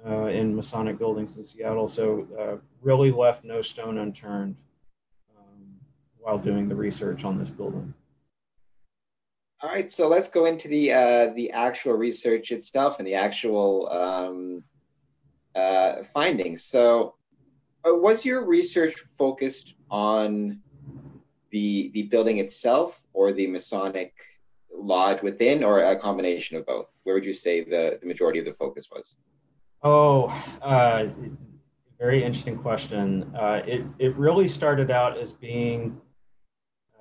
uh, 0.06 0.28
in 0.28 0.56
Masonic 0.56 0.98
buildings 0.98 1.38
in 1.38 1.44
Seattle. 1.44 1.88
So 1.88 2.62
really 2.82 3.12
left 3.12 3.44
no 3.44 3.62
stone 3.62 3.98
unturned 3.98 4.56
um, 5.38 5.76
while 6.18 6.38
doing 6.38 6.70
the 6.70 6.76
research 6.76 7.24
on 7.24 7.38
this 7.38 7.50
building. 7.50 7.94
All 9.66 9.72
right, 9.72 9.90
so 9.90 10.08
let's 10.08 10.30
go 10.30 10.46
into 10.46 10.68
the 10.68 10.94
uh, 10.94 11.34
the 11.34 11.50
actual 11.50 11.94
research 11.94 12.52
itself 12.52 13.00
and 13.00 13.08
the 13.08 13.16
actual 13.16 13.90
um, 13.90 14.64
uh, 15.56 16.04
findings. 16.04 16.64
So, 16.64 17.16
uh, 17.84 17.96
was 17.96 18.24
your 18.24 18.46
research 18.46 18.94
focused 18.94 19.74
on 19.90 20.60
the 21.50 21.90
the 21.96 22.04
building 22.04 22.38
itself, 22.38 23.04
or 23.12 23.32
the 23.32 23.48
Masonic 23.48 24.14
lodge 24.72 25.24
within, 25.24 25.64
or 25.64 25.82
a 25.82 25.96
combination 25.98 26.58
of 26.58 26.68
both? 26.68 26.96
Where 27.02 27.16
would 27.16 27.26
you 27.26 27.34
say 27.34 27.64
the, 27.64 27.98
the 28.00 28.06
majority 28.06 28.38
of 28.38 28.46
the 28.46 28.54
focus 28.54 28.90
was? 28.92 29.16
Oh, 29.82 30.26
uh, 30.62 31.08
very 31.98 32.24
interesting 32.24 32.60
question. 32.60 33.36
Uh, 33.36 33.64
it 33.66 33.84
it 33.98 34.16
really 34.16 34.48
started 34.48 34.92
out 34.92 35.18
as 35.18 35.34
being 35.34 36.00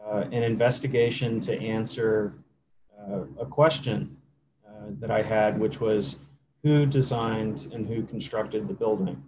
uh, 0.02 0.21
an 0.33 0.42
investigation 0.42 1.42
to 1.42 1.52
answer 1.61 2.38
a 3.40 3.46
question 3.46 4.16
that 5.00 5.11
I 5.11 5.23
had, 5.23 5.58
which 5.58 5.80
was 5.80 6.16
who 6.62 6.87
designed 6.87 7.70
and 7.73 7.87
who 7.87 8.02
constructed 8.04 8.66
the 8.66 8.75
building. 8.75 9.23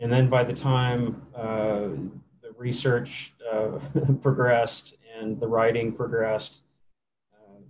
And 0.00 0.12
then 0.12 0.28
by 0.28 0.44
the 0.44 0.52
time 0.52 1.22
uh, 1.36 1.88
the 2.42 2.52
research 2.56 3.34
uh, 3.52 3.78
progressed 4.22 4.94
and 5.20 5.38
the 5.38 5.46
writing 5.46 5.92
progressed, 5.92 6.62
uh, 7.34 7.60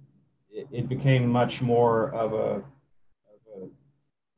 it, 0.50 0.68
it, 0.70 0.88
became 0.88 1.28
much 1.28 1.60
more 1.60 2.14
of 2.14 2.32
a, 2.32 2.36
of 2.36 3.62
a, 3.62 3.68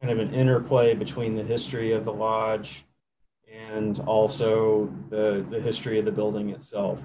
kind 0.01 0.19
of 0.19 0.19
an 0.19 0.35
interplay 0.35 0.95
between 0.95 1.37
the 1.37 1.45
history 1.45 1.93
of 1.93 2.05
the 2.05 2.13
lodge 2.13 2.85
and 3.53 4.01
also 4.01 4.93
the, 5.11 5.47
the 5.51 5.61
history 5.61 5.99
of 5.99 6.05
the 6.05 6.11
building 6.11 6.51
itself. 6.51 6.99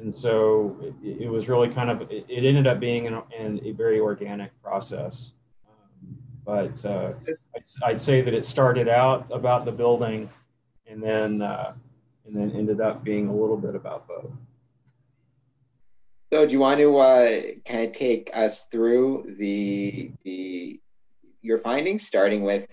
And 0.00 0.14
so 0.14 0.76
it, 1.02 1.22
it 1.22 1.28
was 1.28 1.48
really 1.48 1.68
kind 1.68 1.90
of, 1.90 2.02
it, 2.02 2.24
it 2.28 2.44
ended 2.44 2.66
up 2.66 2.78
being 2.78 3.06
an, 3.06 3.60
a 3.64 3.72
very 3.72 4.00
organic 4.00 4.50
process 4.62 5.32
but 6.48 6.82
uh, 6.86 7.12
I'd, 7.54 7.62
I'd, 7.84 8.00
say 8.00 8.22
that 8.22 8.32
it 8.32 8.46
started 8.46 8.88
out 8.88 9.26
about 9.30 9.66
the 9.66 9.70
building, 9.70 10.30
and 10.86 11.02
then 11.02 11.42
uh, 11.42 11.74
and 12.24 12.34
then 12.34 12.52
ended 12.56 12.80
up 12.80 13.04
being 13.04 13.28
a 13.28 13.34
little 13.34 13.58
bit 13.58 13.74
about 13.74 14.08
both. 14.08 14.32
So, 16.32 16.46
do 16.46 16.52
you 16.52 16.58
want 16.58 16.80
to 16.80 16.96
uh, 16.96 17.40
kind 17.66 17.86
of 17.86 17.92
take 17.92 18.30
us 18.32 18.64
through 18.64 19.36
the 19.38 20.10
the 20.24 20.80
your 21.42 21.58
findings, 21.58 22.06
starting 22.06 22.42
with 22.44 22.66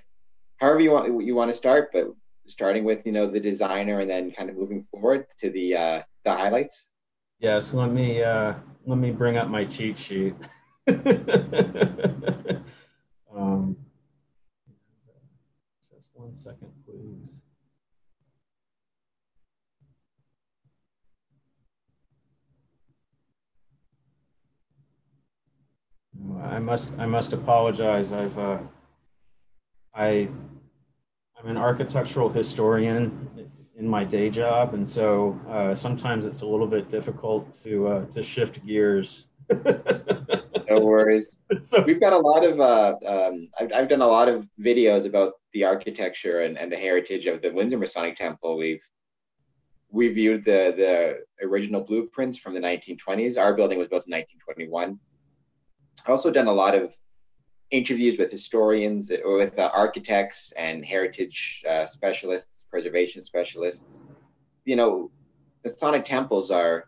however 0.56 0.80
you 0.80 0.92
want 0.92 1.26
you 1.26 1.36
want 1.36 1.52
to 1.52 1.58
start, 1.58 1.90
but 1.92 2.08
starting 2.48 2.86
with 2.86 3.06
you 3.06 3.12
know 3.12 3.28
the 3.28 3.42
designer, 3.42 4.00
and 4.00 4.10
then 4.10 4.32
kind 4.32 4.50
of 4.50 4.56
moving 4.56 4.84
forward 4.84 5.26
to 5.40 5.50
the 5.50 5.76
uh, 5.76 6.02
the 6.24 6.32
highlights. 6.32 6.92
Yes, 7.40 7.74
let 7.74 7.92
me 7.92 8.24
uh, 8.24 8.54
let 8.86 8.98
me 8.98 9.12
bring 9.12 9.38
up 9.38 9.50
my 9.50 9.66
cheat 9.66 9.98
sheet. 9.98 10.36
Um, 13.36 13.76
just 15.94 16.10
one 16.14 16.34
second, 16.36 16.72
please. 16.86 17.28
I 26.42 26.60
must 26.60 26.88
I 26.98 27.06
must 27.06 27.34
apologize. 27.34 28.12
I've 28.12 28.38
uh, 28.38 28.60
I 29.94 30.30
I'm 31.38 31.48
an 31.48 31.58
architectural 31.58 32.30
historian 32.30 33.30
in 33.78 33.88
my 33.88 34.04
day 34.04 34.30
job, 34.30 34.74
and 34.74 34.88
so 34.88 35.40
uh, 35.50 35.76
sometimes 35.76 36.26
it's 36.26 36.42
a 36.42 36.46
little 36.46 36.68
bit 36.68 36.90
difficult 36.90 37.62
to 37.64 37.88
uh, 37.88 38.06
to 38.06 38.24
shift 38.24 38.66
gears. 38.66 39.26
no 40.70 40.80
worries. 40.80 41.44
So, 41.66 41.82
We've 41.82 42.00
got 42.00 42.14
a 42.14 42.18
lot 42.18 42.44
of, 42.44 42.60
uh, 42.60 42.96
um, 43.06 43.50
I've, 43.60 43.72
I've 43.74 43.90
done 43.90 44.02
a 44.02 44.08
lot 44.08 44.28
of 44.28 44.48
videos 44.60 45.06
about 45.06 45.34
the 45.54 45.64
architecture 45.64 46.42
and, 46.42 46.58
and 46.58 46.72
the 46.72 46.76
heritage 46.78 47.28
of 47.28 47.42
the 47.42 47.52
Windsor 47.52 47.78
Masonic 47.78 48.16
Temple. 48.16 48.58
We've 48.58 48.84
reviewed 49.92 50.44
the, 50.44 50.74
the 50.76 51.46
original 51.46 51.82
blueprints 51.82 52.38
from 52.38 52.54
the 52.54 52.60
1920s. 52.60 53.38
Our 53.38 53.56
building 53.56 53.78
was 53.78 53.88
built 53.88 54.06
in 54.08 54.14
1921. 54.14 55.00
I've 56.04 56.10
Also 56.10 56.32
done 56.32 56.48
a 56.48 56.54
lot 56.54 56.76
of 56.76 56.96
interviews 57.72 58.18
with 58.18 58.32
historians, 58.32 59.12
with 59.24 59.58
uh, 59.58 59.72
architects 59.74 60.52
and 60.54 60.86
heritage 60.86 61.64
uh, 61.68 61.86
specialists, 61.86 62.66
preservation 62.70 63.22
specialists. 63.22 64.04
You 64.66 64.76
know, 64.76 65.12
Masonic 65.64 66.06
temples 66.06 66.52
are 66.52 66.88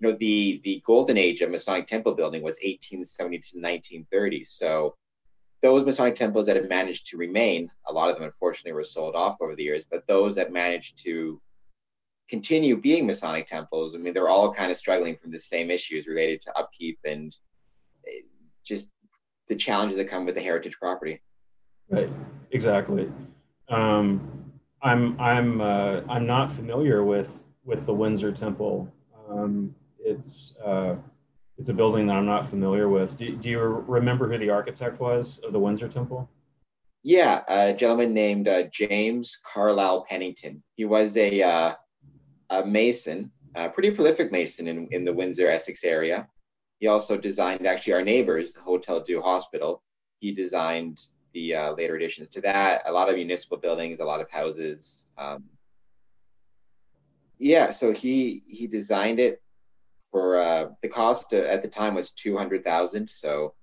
you 0.00 0.08
know, 0.08 0.16
the 0.18 0.60
the 0.64 0.82
golden 0.84 1.16
age 1.16 1.42
of 1.42 1.50
Masonic 1.50 1.86
temple 1.86 2.14
building 2.14 2.42
was 2.42 2.56
1870 2.56 3.38
to 3.38 3.58
1930. 3.58 4.44
So 4.44 4.96
those 5.62 5.84
Masonic 5.84 6.16
temples 6.16 6.46
that 6.46 6.56
have 6.56 6.68
managed 6.68 7.06
to 7.08 7.16
remain, 7.16 7.70
a 7.86 7.92
lot 7.92 8.10
of 8.10 8.16
them 8.16 8.24
unfortunately 8.24 8.72
were 8.72 8.84
sold 8.84 9.14
off 9.14 9.36
over 9.40 9.54
the 9.54 9.62
years, 9.62 9.84
but 9.88 10.06
those 10.08 10.34
that 10.34 10.52
managed 10.52 11.02
to 11.04 11.40
continue 12.28 12.76
being 12.76 13.06
Masonic 13.06 13.46
temples, 13.46 13.94
I 13.94 13.98
mean, 13.98 14.12
they're 14.12 14.28
all 14.28 14.52
kind 14.52 14.72
of 14.72 14.76
struggling 14.76 15.16
from 15.16 15.30
the 15.30 15.38
same 15.38 15.70
issues 15.70 16.08
related 16.08 16.42
to 16.42 16.58
upkeep 16.58 16.98
and 17.04 17.32
eh, 18.08 18.22
just 18.64 18.90
the 19.48 19.56
challenges 19.56 19.96
that 19.98 20.08
come 20.08 20.24
with 20.24 20.34
the 20.34 20.40
heritage 20.40 20.78
property. 20.78 21.20
Right. 21.90 22.10
Exactly. 22.52 23.10
Um, 23.68 24.50
I'm 24.82 25.18
I'm 25.20 25.60
uh, 25.60 26.00
I'm 26.08 26.26
not 26.26 26.52
familiar 26.52 27.04
with 27.04 27.28
with 27.64 27.86
the 27.86 27.94
Windsor 27.94 28.32
Temple. 28.32 28.92
Um, 29.28 29.74
it's 29.98 30.54
uh, 30.64 30.96
it's 31.58 31.68
a 31.68 31.72
building 31.72 32.06
that 32.06 32.14
I'm 32.14 32.26
not 32.26 32.50
familiar 32.50 32.88
with. 32.88 33.16
Do, 33.16 33.36
do, 33.36 33.48
you 33.48 33.60
remember 33.60 34.28
who 34.30 34.38
the 34.38 34.50
architect 34.50 35.00
was 35.00 35.38
of 35.44 35.52
the 35.52 35.58
Windsor 35.58 35.88
Temple? 35.88 36.28
Yeah, 37.04 37.42
a 37.48 37.72
gentleman 37.74 38.12
named 38.12 38.48
uh, 38.48 38.64
James 38.64 39.38
Carlisle 39.44 40.06
Pennington. 40.08 40.62
He 40.76 40.84
was 40.84 41.16
a 41.16 41.42
uh, 41.42 41.74
a 42.50 42.66
mason, 42.66 43.30
a 43.54 43.68
pretty 43.68 43.90
prolific 43.92 44.30
mason 44.30 44.68
in, 44.68 44.88
in 44.90 45.04
the 45.04 45.12
Windsor, 45.12 45.48
Essex 45.48 45.84
area. 45.84 46.28
He 46.82 46.88
also 46.88 47.16
designed 47.16 47.64
actually 47.64 47.92
our 47.92 48.02
neighbors, 48.02 48.54
the 48.54 48.60
Hotel 48.60 48.98
Dieu 48.98 49.22
Hospital. 49.22 49.84
He 50.18 50.32
designed 50.32 50.98
the 51.32 51.54
uh, 51.54 51.74
later 51.74 51.94
additions 51.94 52.28
to 52.30 52.40
that, 52.40 52.82
a 52.86 52.90
lot 52.90 53.08
of 53.08 53.14
municipal 53.14 53.56
buildings, 53.56 54.00
a 54.00 54.04
lot 54.04 54.20
of 54.20 54.28
houses. 54.28 55.06
Um, 55.16 55.44
yeah, 57.38 57.70
so 57.70 57.92
he 57.92 58.42
he 58.48 58.66
designed 58.66 59.20
it 59.20 59.40
for 60.10 60.40
uh, 60.40 60.70
the 60.82 60.88
cost 60.88 61.32
at 61.32 61.62
the 61.62 61.68
time 61.68 61.94
was 61.94 62.10
two 62.10 62.36
hundred 62.36 62.64
thousand. 62.64 63.08
So 63.10 63.54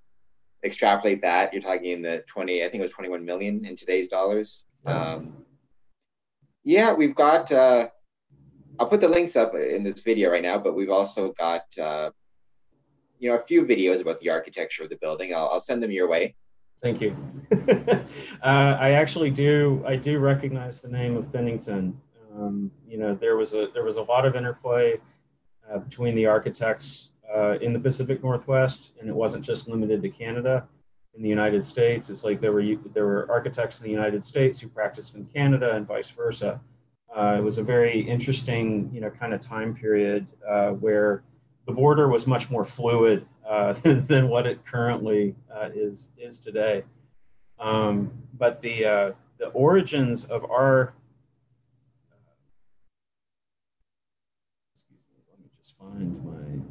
extrapolate 0.63 1.21
that, 1.23 1.51
you're 1.51 1.61
talking 1.61 1.91
in 1.91 2.01
the 2.01 2.23
twenty. 2.25 2.63
I 2.63 2.69
think 2.69 2.79
it 2.79 2.83
was 2.83 2.93
twenty 2.93 3.09
one 3.09 3.25
million 3.25 3.65
in 3.65 3.75
today's 3.75 4.07
dollars. 4.07 4.63
Um, 4.85 5.43
yeah, 6.63 6.93
we've 6.93 7.15
got. 7.15 7.51
Uh, 7.51 7.89
I'll 8.79 8.87
put 8.87 9.01
the 9.01 9.09
links 9.09 9.35
up 9.35 9.55
in 9.55 9.83
this 9.83 10.03
video 10.03 10.31
right 10.31 10.41
now, 10.41 10.57
but 10.57 10.73
we've 10.73 10.89
also 10.89 11.33
got 11.33 11.63
uh, 11.77 12.11
you 13.19 13.29
know 13.29 13.35
a 13.35 13.39
few 13.39 13.63
videos 13.63 14.01
about 14.01 14.19
the 14.21 14.29
architecture 14.29 14.83
of 14.83 14.89
the 14.89 14.97
building. 14.97 15.33
I'll, 15.35 15.49
I'll 15.49 15.59
send 15.59 15.83
them 15.83 15.91
your 15.91 16.07
way. 16.07 16.35
Thank 16.81 17.01
you. 17.01 17.15
uh, 17.51 18.05
I 18.41 18.91
actually 18.91 19.29
do. 19.29 19.83
I 19.85 19.97
do 19.97 20.17
recognize 20.19 20.79
the 20.79 20.87
name 20.87 21.17
of 21.17 21.31
Bennington. 21.31 21.99
Um, 22.35 22.71
you 22.87 22.97
know, 22.97 23.13
there 23.13 23.35
was 23.35 23.53
a 23.53 23.67
there 23.73 23.83
was 23.83 23.97
a 23.97 24.01
lot 24.01 24.25
of 24.25 24.35
interplay 24.35 24.95
uh, 25.69 25.79
between 25.79 26.15
the 26.15 26.25
architects 26.25 27.11
uh, 27.35 27.57
in 27.59 27.73
the 27.73 27.79
Pacific 27.79 28.23
Northwest, 28.23 28.93
and 28.99 29.09
it 29.09 29.15
wasn't 29.15 29.43
just 29.43 29.67
limited 29.67 30.01
to 30.01 30.09
Canada. 30.09 30.67
In 31.15 31.23
the 31.23 31.29
United 31.29 31.65
States, 31.65 32.09
it's 32.09 32.23
like 32.23 32.39
there 32.39 32.53
were 32.53 32.63
there 32.93 33.05
were 33.05 33.29
architects 33.29 33.79
in 33.79 33.83
the 33.83 33.91
United 33.91 34.23
States 34.23 34.59
who 34.59 34.69
practiced 34.69 35.15
in 35.15 35.25
Canada, 35.25 35.75
and 35.75 35.85
vice 35.85 36.09
versa. 36.09 36.61
Uh, 37.13 37.35
it 37.37 37.43
was 37.43 37.57
a 37.57 37.63
very 37.63 37.99
interesting, 37.99 38.89
you 38.93 39.01
know, 39.01 39.09
kind 39.09 39.33
of 39.33 39.41
time 39.41 39.73
period 39.75 40.27
uh, 40.47 40.69
where 40.69 41.23
the 41.69 41.75
border 41.75 42.07
was 42.07 42.25
much 42.25 42.49
more 42.49 42.65
fluid 42.65 43.27
uh, 43.47 43.73
than, 43.83 44.27
what 44.27 44.47
it 44.47 44.65
currently 44.65 45.35
uh, 45.55 45.69
is 45.71 46.09
is 46.17 46.39
today. 46.39 46.83
Um, 47.59 48.11
but 48.33 48.59
the 48.59 48.85
uh, 48.85 49.11
the 49.37 49.49
origins 49.49 50.23
of 50.23 50.45
our 50.45 50.95
excuse 54.73 54.99
me, 55.11 55.21
let 55.29 55.39
me 55.39 55.49
just 55.61 55.77
find 55.77 56.25
my 56.25 56.63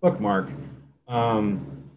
bookmark. 0.00 0.48
Um, 1.06 1.90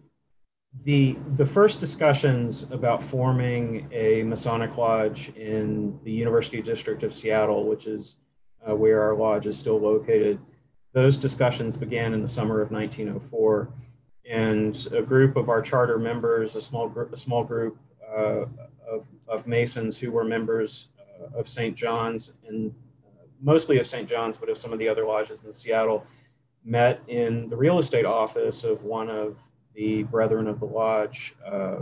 the 0.84 1.16
the 1.38 1.46
first 1.46 1.80
discussions 1.80 2.64
about 2.70 3.02
forming 3.02 3.88
a 3.90 4.22
Masonic 4.24 4.76
lodge 4.76 5.32
in 5.34 5.98
the 6.04 6.12
University 6.12 6.60
District 6.60 7.02
of 7.04 7.14
Seattle, 7.14 7.64
which 7.64 7.86
is 7.86 8.16
uh, 8.68 8.76
where 8.76 9.00
our 9.02 9.16
lodge 9.16 9.46
is 9.46 9.56
still 9.56 9.80
located, 9.80 10.38
those 10.92 11.16
discussions 11.16 11.76
began 11.76 12.14
in 12.14 12.22
the 12.22 12.28
summer 12.28 12.60
of 12.60 12.70
1904, 12.70 13.68
and 14.28 14.88
a 14.92 15.02
group 15.02 15.36
of 15.36 15.48
our 15.48 15.62
charter 15.62 15.98
members, 15.98 16.56
a 16.56 16.60
small 16.60 16.88
group, 16.88 17.12
a 17.12 17.16
small 17.16 17.44
group 17.44 17.78
uh, 18.08 18.44
of, 18.88 19.06
of 19.28 19.46
Masons 19.46 19.96
who 19.96 20.10
were 20.10 20.24
members 20.24 20.88
uh, 20.98 21.38
of 21.38 21.48
St. 21.48 21.76
John's 21.76 22.32
and 22.46 22.72
uh, 23.04 23.26
mostly 23.40 23.78
of 23.78 23.86
St. 23.86 24.08
John's, 24.08 24.36
but 24.36 24.48
of 24.48 24.58
some 24.58 24.72
of 24.72 24.78
the 24.78 24.88
other 24.88 25.04
lodges 25.04 25.44
in 25.44 25.52
Seattle, 25.52 26.04
met 26.64 27.00
in 27.08 27.48
the 27.48 27.56
real 27.56 27.78
estate 27.78 28.04
office 28.04 28.64
of 28.64 28.82
one 28.82 29.08
of 29.08 29.36
the 29.74 30.02
brethren 30.04 30.46
of 30.46 30.60
the 30.60 30.66
lodge, 30.66 31.34
uh, 31.46 31.76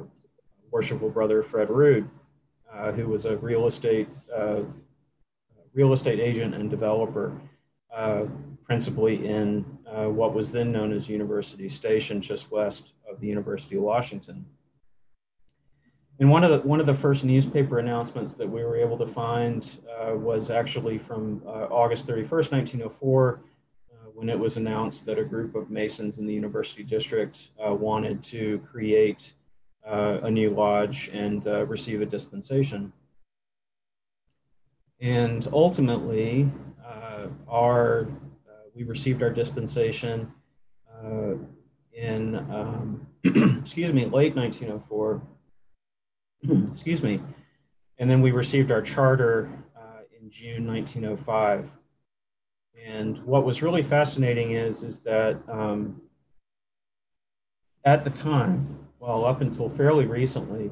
worshipful 0.71 1.11
brother 1.11 1.43
Fred 1.43 1.71
Rood, 1.71 2.09
uh, 2.73 2.93
who 2.93 3.09
was 3.09 3.25
a 3.25 3.37
real 3.39 3.67
estate 3.67 4.09
uh, 4.35 4.61
real 5.75 5.93
estate 5.93 6.19
agent 6.19 6.55
and 6.55 6.71
developer, 6.71 7.33
principally 8.69 9.27
in 9.27 9.65
uh, 9.87 10.05
what 10.05 10.35
was 10.35 10.53
then 10.53 10.71
known 10.71 10.93
as 10.93 11.09
University 11.09 11.69
Station, 11.69 12.21
just 12.21 12.51
west 12.53 12.93
of 13.11 13.21
the 13.21 13.27
University 13.27 13.77
of 13.77 13.83
Washington. 13.83 14.45
And 16.21 16.31
one 16.31 16.45
of 16.45 16.51
the 16.51 16.69
one 16.69 16.79
of 16.81 16.87
the 16.87 16.95
first 16.95 17.25
newspaper 17.25 17.79
announcements 17.81 18.35
that 18.35 18.49
we 18.49 18.63
were 18.63 18.77
able 18.77 18.99
to 18.99 19.07
find 19.07 19.79
uh, 20.01 20.15
was 20.15 20.51
actually 20.51 20.99
from 20.99 21.43
August 21.47 22.07
31st, 22.07 22.53
1904 22.53 23.41
when 24.19 24.29
it 24.29 24.39
was 24.39 24.57
announced 24.57 25.07
that 25.07 25.17
a 25.17 25.25
group 25.25 25.55
of 25.55 25.71
Masons 25.71 26.19
in 26.19 26.27
the 26.27 26.35
University 26.35 26.83
District 26.83 27.51
uh, 27.65 27.73
wanted 27.73 28.21
to 28.25 28.59
create 28.69 29.33
uh, 29.89 30.19
a 30.25 30.31
new 30.31 30.51
lodge 30.51 31.09
and 31.13 31.47
uh, 31.47 31.65
receive 31.67 32.03
a 32.03 32.07
dispensation. 32.07 32.93
And 35.01 35.47
ultimately, 35.53 36.51
uh, 36.85 37.29
our 37.49 38.01
uh, 38.03 38.07
we 38.79 38.85
received 38.85 39.25
our 39.25 39.31
dispensation 39.31 40.33
uh, 41.05 41.35
in 41.93 42.37
um, 42.37 43.07
excuse 43.61 43.93
me 43.93 44.05
late 44.05 44.37
1904. 44.37 45.21
excuse 46.73 47.03
me, 47.03 47.21
and 47.99 48.09
then 48.09 48.23
we 48.23 48.31
received 48.31 48.71
our 48.71 48.81
charter 48.81 49.51
in 50.21 50.31
June 50.31 50.67
1905. 50.67 51.71
And 52.87 53.19
what 53.25 53.45
was 53.45 53.63
really 53.63 53.83
fascinating 53.83 54.53
is, 54.53 54.85
is 54.85 55.01
that 55.01 55.41
um, 55.49 56.01
at 57.85 58.05
the 58.05 58.11
time, 58.11 58.79
well, 59.01 59.25
up 59.25 59.41
until 59.41 59.69
fairly 59.69 60.07
recently, 60.07 60.71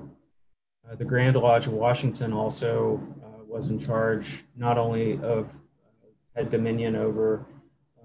uh, 0.89 0.95
the 0.95 1.05
Grand 1.05 1.35
Lodge 1.37 1.67
of 1.67 1.73
Washington 1.73 2.33
also 2.33 3.01
uh, 3.25 3.45
was 3.47 3.69
in 3.69 3.83
charge 3.83 4.45
not 4.57 4.79
only 4.79 5.15
of, 5.15 5.47
uh, 5.49 6.07
had 6.37 6.51
dominion 6.51 6.95
over 6.95 7.45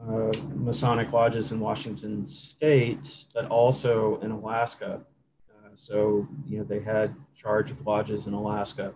uh, 0.09 0.31
Masonic 0.55 1.11
lodges 1.11 1.51
in 1.51 1.59
Washington 1.59 2.25
state, 2.25 3.25
but 3.33 3.45
also 3.47 4.19
in 4.21 4.31
Alaska. 4.31 5.01
Uh, 5.49 5.69
so, 5.75 6.27
you 6.47 6.57
know, 6.57 6.63
they 6.63 6.79
had 6.79 7.15
charge 7.35 7.71
of 7.71 7.85
lodges 7.85 8.27
in 8.27 8.33
Alaska. 8.33 8.93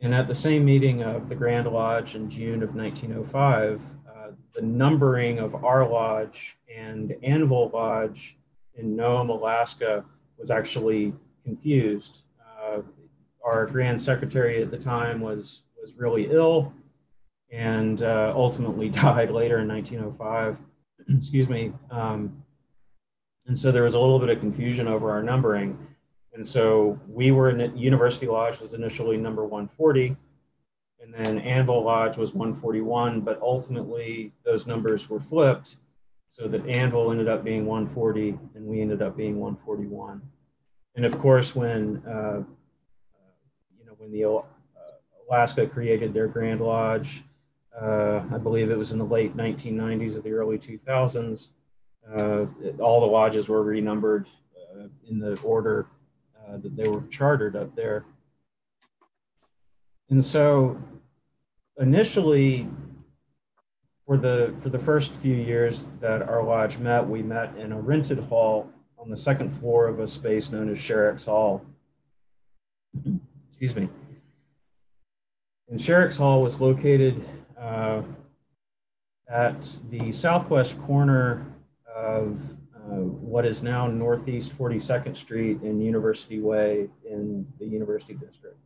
And 0.00 0.14
at 0.14 0.26
the 0.26 0.34
same 0.34 0.64
meeting 0.64 1.02
of 1.02 1.28
the 1.28 1.34
Grand 1.34 1.66
Lodge 1.68 2.16
in 2.16 2.28
June 2.28 2.62
of 2.62 2.74
1905, 2.74 3.80
uh, 4.08 4.30
the 4.52 4.62
numbering 4.62 5.38
of 5.38 5.64
our 5.64 5.88
lodge 5.88 6.56
and 6.74 7.14
Anvil 7.22 7.70
Lodge 7.72 8.36
in 8.74 8.96
Nome, 8.96 9.30
Alaska 9.30 10.04
was 10.38 10.50
actually 10.50 11.14
confused. 11.44 12.22
Uh, 12.40 12.80
our 13.44 13.66
Grand 13.66 14.00
Secretary 14.00 14.60
at 14.60 14.72
the 14.72 14.78
time 14.78 15.20
was, 15.20 15.62
was 15.80 15.94
really 15.94 16.26
ill 16.32 16.72
and 17.52 18.02
uh, 18.02 18.32
ultimately 18.34 18.88
died 19.04 19.30
later 19.30 19.58
in 19.58 19.68
1905. 19.68 20.56
Excuse 21.16 21.48
me. 21.48 21.72
Um, 21.90 22.42
and 23.46 23.58
so 23.58 23.70
there 23.70 23.82
was 23.82 23.94
a 23.94 23.98
little 23.98 24.18
bit 24.18 24.30
of 24.30 24.40
confusion 24.40 24.88
over 24.88 25.10
our 25.10 25.22
numbering. 25.22 25.76
And 26.32 26.46
so 26.46 26.98
we 27.06 27.30
were 27.30 27.50
in 27.50 27.76
University 27.76 28.26
Lodge 28.26 28.58
was 28.58 28.72
initially 28.72 29.18
number 29.18 29.44
140, 29.44 30.16
and 31.00 31.12
then 31.12 31.38
Anvil 31.40 31.84
Lodge 31.84 32.16
was 32.16 32.32
141, 32.32 33.20
but 33.20 33.38
ultimately 33.42 34.32
those 34.44 34.66
numbers 34.66 35.10
were 35.10 35.20
flipped 35.20 35.76
so 36.30 36.48
that 36.48 36.66
Anvil 36.66 37.10
ended 37.10 37.28
up 37.28 37.44
being 37.44 37.66
140 37.66 38.38
and 38.54 38.64
we 38.64 38.80
ended 38.80 39.02
up 39.02 39.16
being 39.16 39.38
141. 39.38 40.22
And 40.94 41.04
of 41.04 41.18
course, 41.18 41.54
when 41.54 42.02
uh, 42.06 42.42
you 43.78 43.84
know 43.84 43.92
when 43.98 44.10
the 44.10 44.24
uh, 44.24 44.40
Alaska 45.28 45.66
created 45.66 46.14
their 46.14 46.28
Grand 46.28 46.60
Lodge, 46.60 47.24
uh, 47.80 48.22
I 48.32 48.38
believe 48.38 48.70
it 48.70 48.78
was 48.78 48.92
in 48.92 48.98
the 48.98 49.04
late 49.04 49.36
1990s 49.36 50.16
or 50.16 50.20
the 50.20 50.32
early 50.32 50.58
2000s. 50.58 51.48
Uh, 52.16 52.46
all 52.80 53.00
the 53.00 53.06
lodges 53.06 53.48
were 53.48 53.62
renumbered 53.62 54.26
uh, 54.56 54.88
in 55.08 55.18
the 55.18 55.40
order 55.42 55.86
uh, 56.36 56.58
that 56.58 56.76
they 56.76 56.88
were 56.88 57.02
chartered 57.10 57.56
up 57.56 57.74
there. 57.74 58.04
And 60.10 60.22
so 60.22 60.78
initially, 61.78 62.68
for 64.06 64.16
the 64.16 64.54
for 64.62 64.68
the 64.68 64.78
first 64.78 65.12
few 65.22 65.34
years 65.34 65.86
that 66.00 66.22
our 66.22 66.42
lodge 66.42 66.76
met, 66.78 67.08
we 67.08 67.22
met 67.22 67.56
in 67.56 67.72
a 67.72 67.80
rented 67.80 68.18
hall 68.18 68.70
on 68.98 69.08
the 69.08 69.16
second 69.16 69.58
floor 69.58 69.88
of 69.88 70.00
a 70.00 70.06
space 70.06 70.50
known 70.50 70.70
as 70.70 70.78
Sherrick's 70.78 71.24
Hall. 71.24 71.64
Excuse 73.50 73.74
me. 73.74 73.88
And 75.70 75.80
Sherrick's 75.80 76.16
Hall 76.16 76.42
was 76.42 76.60
located 76.60 77.24
uh, 77.62 78.02
at 79.28 79.78
the 79.90 80.12
southwest 80.12 80.80
corner 80.82 81.46
of 81.94 82.38
uh, 82.74 82.96
what 82.96 83.46
is 83.46 83.62
now 83.62 83.86
Northeast 83.86 84.56
42nd 84.58 85.16
Street 85.16 85.60
and 85.62 85.82
University 85.82 86.40
Way 86.40 86.88
in 87.08 87.46
the 87.58 87.66
University 87.66 88.14
District, 88.14 88.58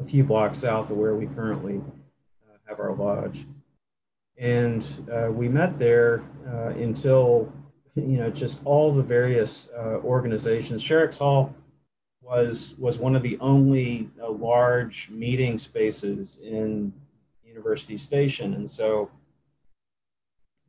a 0.00 0.04
few 0.04 0.22
blocks 0.22 0.60
south 0.60 0.90
of 0.90 0.96
where 0.96 1.16
we 1.16 1.26
currently 1.26 1.78
uh, 1.78 2.56
have 2.68 2.78
our 2.78 2.94
lodge. 2.94 3.44
And 4.38 4.86
uh, 5.12 5.30
we 5.32 5.48
met 5.48 5.78
there 5.78 6.22
uh, 6.48 6.68
until, 6.68 7.52
you 7.96 8.18
know, 8.18 8.30
just 8.30 8.58
all 8.64 8.92
the 8.92 9.02
various 9.02 9.68
uh, 9.76 9.98
organizations. 10.04 10.82
Sherrick's 10.82 11.18
Hall 11.18 11.54
was, 12.20 12.74
was 12.78 12.98
one 12.98 13.16
of 13.16 13.22
the 13.22 13.38
only 13.40 14.10
large 14.18 15.08
meeting 15.10 15.58
spaces 15.58 16.38
in 16.42 16.92
University 17.56 17.96
Station. 17.96 18.52
And 18.54 18.70
so, 18.70 19.10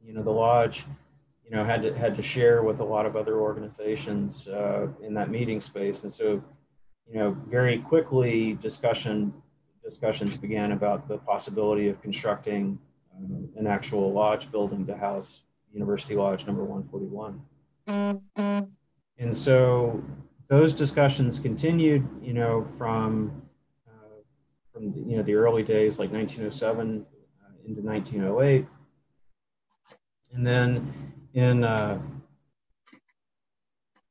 you 0.02 0.14
know, 0.14 0.24
the 0.24 0.32
lodge, 0.32 0.86
you 1.44 1.52
know, 1.52 1.66
had 1.66 1.82
to 1.82 1.94
had 1.98 2.16
to 2.16 2.22
share 2.22 2.64
with 2.64 2.80
a 2.80 2.84
lot 2.84 3.06
of 3.06 3.18
other 3.18 3.40
organizations 3.42 4.48
uh, 4.48 4.88
in 5.04 5.14
that 5.16 5.30
meeting 5.30 5.60
space. 5.60 6.04
And 6.04 6.12
so, 6.12 6.42
you 7.06 7.20
know, 7.20 7.36
very 7.50 7.80
quickly 7.80 8.54
discussion 8.54 9.34
discussions 9.84 10.38
began 10.38 10.72
about 10.72 11.08
the 11.08 11.18
possibility 11.20 11.90
of 11.90 12.02
constructing 12.02 12.80
uh, 13.14 13.60
an 13.60 13.68
actual 13.68 14.12
lodge 14.14 14.50
building 14.50 14.86
to 14.86 14.96
house 14.96 15.42
University 15.74 16.16
Lodge 16.16 16.46
number 16.46 16.64
141. 16.64 17.42
And 19.20 19.36
so 19.36 20.02
those 20.48 20.72
discussions 20.74 21.40
continued, 21.40 22.08
you 22.22 22.34
know, 22.34 22.66
from 22.78 23.42
from 24.78 24.94
you 25.08 25.18
know 25.18 25.24
the 25.24 25.34
early 25.34 25.64
days 25.64 26.00
like 26.00 26.12
1907 26.12 27.06
uh, 27.44 27.68
into 27.68 27.82
1908, 27.82 28.66
and 30.34 30.46
then 30.46 30.94
in 31.34 31.64
uh, 31.64 32.00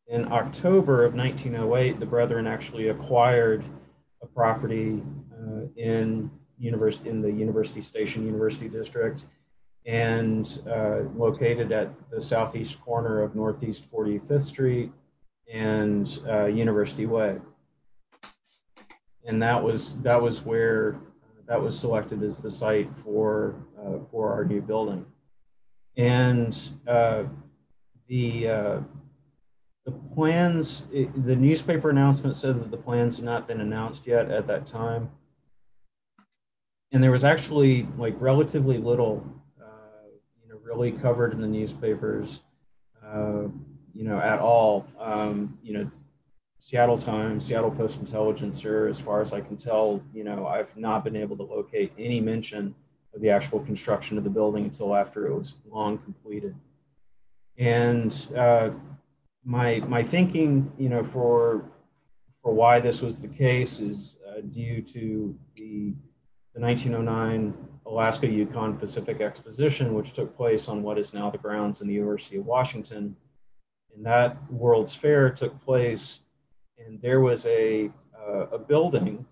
in 0.08 0.30
October 0.32 1.04
of 1.04 1.14
1908, 1.14 2.00
the 2.00 2.06
Brethren 2.06 2.46
actually 2.46 2.88
acquired 2.88 3.64
a 4.22 4.26
property 4.26 5.02
uh, 5.32 5.66
in 5.76 6.30
university 6.58 7.08
in 7.08 7.22
the 7.22 7.30
University 7.30 7.80
Station 7.80 8.24
University 8.24 8.68
District 8.68 9.24
and 9.84 10.62
uh, 10.68 11.02
located 11.16 11.70
at 11.70 11.92
the 12.10 12.20
southeast 12.20 12.80
corner 12.80 13.22
of 13.22 13.36
Northeast 13.36 13.84
45th 13.92 14.42
Street 14.42 14.90
and 15.52 16.18
uh, 16.28 16.46
University 16.46 17.06
Way. 17.06 17.36
And 19.26 19.42
that 19.42 19.62
was 19.62 19.96
that 20.02 20.20
was 20.20 20.42
where 20.42 20.96
that 21.46 21.60
was 21.60 21.78
selected 21.78 22.22
as 22.22 22.38
the 22.38 22.50
site 22.50 22.88
for 23.02 23.54
uh, 23.78 23.98
for 24.10 24.32
our 24.32 24.44
new 24.44 24.60
building. 24.60 25.04
And 25.96 26.58
uh, 26.86 27.24
the 28.08 28.48
uh, 28.48 28.80
the 29.84 29.92
plans, 30.14 30.82
it, 30.92 31.26
the 31.26 31.36
newspaper 31.36 31.90
announcement 31.90 32.36
said 32.36 32.60
that 32.60 32.70
the 32.70 32.76
plans 32.76 33.16
had 33.16 33.24
not 33.24 33.48
been 33.48 33.60
announced 33.60 34.06
yet 34.06 34.30
at 34.30 34.46
that 34.46 34.66
time. 34.66 35.10
And 36.92 37.02
there 37.02 37.10
was 37.10 37.24
actually 37.24 37.86
like 37.98 38.14
relatively 38.18 38.78
little, 38.78 39.24
uh, 39.60 40.08
you 40.42 40.48
know, 40.48 40.58
really 40.62 40.92
covered 40.92 41.32
in 41.32 41.40
the 41.40 41.46
newspapers 41.46 42.40
uh, 43.04 43.48
you 43.94 44.04
know, 44.04 44.18
at 44.18 44.38
all. 44.38 44.86
Um, 45.00 45.58
you 45.62 45.72
know, 45.72 45.90
Seattle 46.60 46.98
Times, 46.98 47.46
Seattle 47.46 47.70
Post 47.70 48.00
Intelligencer, 48.00 48.88
as 48.88 48.98
far 48.98 49.20
as 49.20 49.32
I 49.32 49.40
can 49.40 49.56
tell, 49.56 50.02
you 50.12 50.24
know, 50.24 50.46
I've 50.46 50.74
not 50.76 51.04
been 51.04 51.16
able 51.16 51.36
to 51.36 51.42
locate 51.42 51.92
any 51.98 52.20
mention 52.20 52.74
of 53.14 53.20
the 53.20 53.30
actual 53.30 53.60
construction 53.60 54.18
of 54.18 54.24
the 54.24 54.30
building 54.30 54.64
until 54.64 54.94
after 54.94 55.26
it 55.26 55.34
was 55.34 55.54
long 55.70 55.98
completed. 55.98 56.54
And 57.58 58.12
uh, 58.36 58.70
my 59.44 59.80
my 59.80 60.02
thinking, 60.02 60.70
you 60.78 60.88
know, 60.88 61.04
for 61.04 61.64
for 62.42 62.52
why 62.52 62.80
this 62.80 63.00
was 63.00 63.20
the 63.20 63.28
case 63.28 63.80
is 63.80 64.16
uh, 64.28 64.40
due 64.40 64.82
to 64.82 65.34
the 65.54 65.94
the 66.54 66.60
1909 66.60 67.54
Alaska 67.86 68.26
Yukon 68.26 68.76
Pacific 68.76 69.20
Exposition, 69.20 69.94
which 69.94 70.12
took 70.12 70.36
place 70.36 70.68
on 70.68 70.82
what 70.82 70.98
is 70.98 71.14
now 71.14 71.30
the 71.30 71.38
grounds 71.38 71.80
in 71.80 71.86
the 71.86 71.94
University 71.94 72.36
of 72.36 72.44
Washington 72.44 73.16
and 73.96 74.04
that 74.04 74.36
World's 74.52 74.94
Fair 74.94 75.30
took 75.30 75.58
place, 75.64 76.20
and 76.78 77.00
there 77.00 77.20
was 77.20 77.46
a, 77.46 77.90
uh, 78.16 78.46
a 78.52 78.58
building 78.58 79.24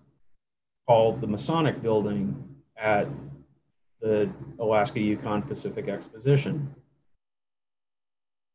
called 0.87 1.21
the 1.21 1.27
Masonic 1.27 1.81
Building 1.81 2.55
at 2.77 3.07
the 4.01 4.29
Alaska 4.59 4.99
Yukon 4.99 5.41
Pacific 5.41 5.87
Exposition. 5.87 6.73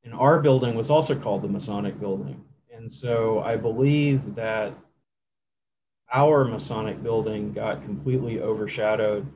And 0.05 0.15
our 0.15 0.41
building 0.41 0.75
was 0.75 0.91
also 0.91 1.15
called 1.15 1.43
the 1.43 1.49
Masonic 1.49 1.99
Building. 2.01 2.45
And 2.75 2.91
so 2.91 3.41
I 3.41 3.57
believe 3.57 4.35
that 4.37 4.75
our 6.13 6.45
Masonic 6.45 7.03
building 7.03 7.53
got 7.53 7.85
completely 7.85 8.41
overshadowed 8.41 9.27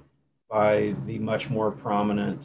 by 0.51 0.95
the 1.07 1.19
much 1.19 1.51
more 1.51 1.71
prominent 1.71 2.40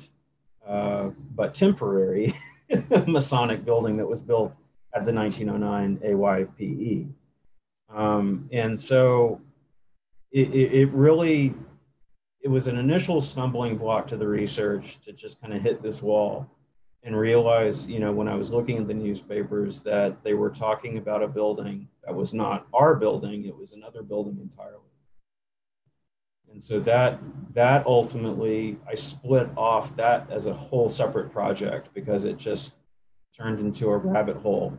uh, 0.68 1.10
but 1.36 1.56
temporary 1.56 2.36
Masonic 3.08 3.66
building 3.66 3.98
that 3.98 4.08
was 4.08 4.20
built 4.20 4.54
at 4.94 5.06
the 5.06 5.14
1909 5.14 6.00
AYPE. 6.04 7.08
Um, 7.94 8.50
and 8.52 8.80
so 8.80 9.42
it, 10.32 10.54
it, 10.54 10.74
it, 10.74 10.92
really, 10.92 11.54
it 12.42 12.48
was 12.50 12.68
an 12.68 12.78
initial 12.78 13.22
stumbling 13.22 13.78
block 13.78 14.08
to 14.08 14.18
the 14.18 14.28
research 14.28 15.00
to 15.06 15.12
just 15.12 15.42
kind 15.42 15.54
of 15.54 15.62
hit 15.62 15.82
this 15.82 16.02
wall 16.02 16.50
and 17.04 17.18
realize, 17.18 17.88
you 17.88 18.00
know, 18.00 18.12
when 18.12 18.28
I 18.28 18.36
was 18.36 18.52
looking 18.52 18.78
at 18.78 18.88
the 18.88 18.94
newspapers 18.94 19.82
that 19.84 20.22
they 20.24 20.34
were 20.34 20.50
talking 20.50 20.98
about 20.98 21.24
a 21.24 21.28
building 21.28 21.88
that 22.06 22.14
was 22.14 22.34
not 22.34 22.68
our 22.74 22.96
building, 22.96 23.46
it 23.46 23.56
was 23.56 23.74
another 23.74 24.04
building 24.04 24.38
entirely 24.42 24.90
and 26.52 26.64
so 26.64 26.80
that 26.80 27.20
that 27.54 27.86
ultimately 27.86 28.78
i 28.88 28.96
split 28.96 29.48
off 29.56 29.96
that 29.96 30.30
as 30.30 30.46
a 30.46 30.54
whole 30.54 30.90
separate 30.90 31.32
project 31.32 31.90
because 31.94 32.24
it 32.24 32.38
just 32.38 32.74
turned 33.40 33.60
into 33.60 33.90
a 33.90 33.98
rabbit 33.98 34.38
hole 34.38 34.78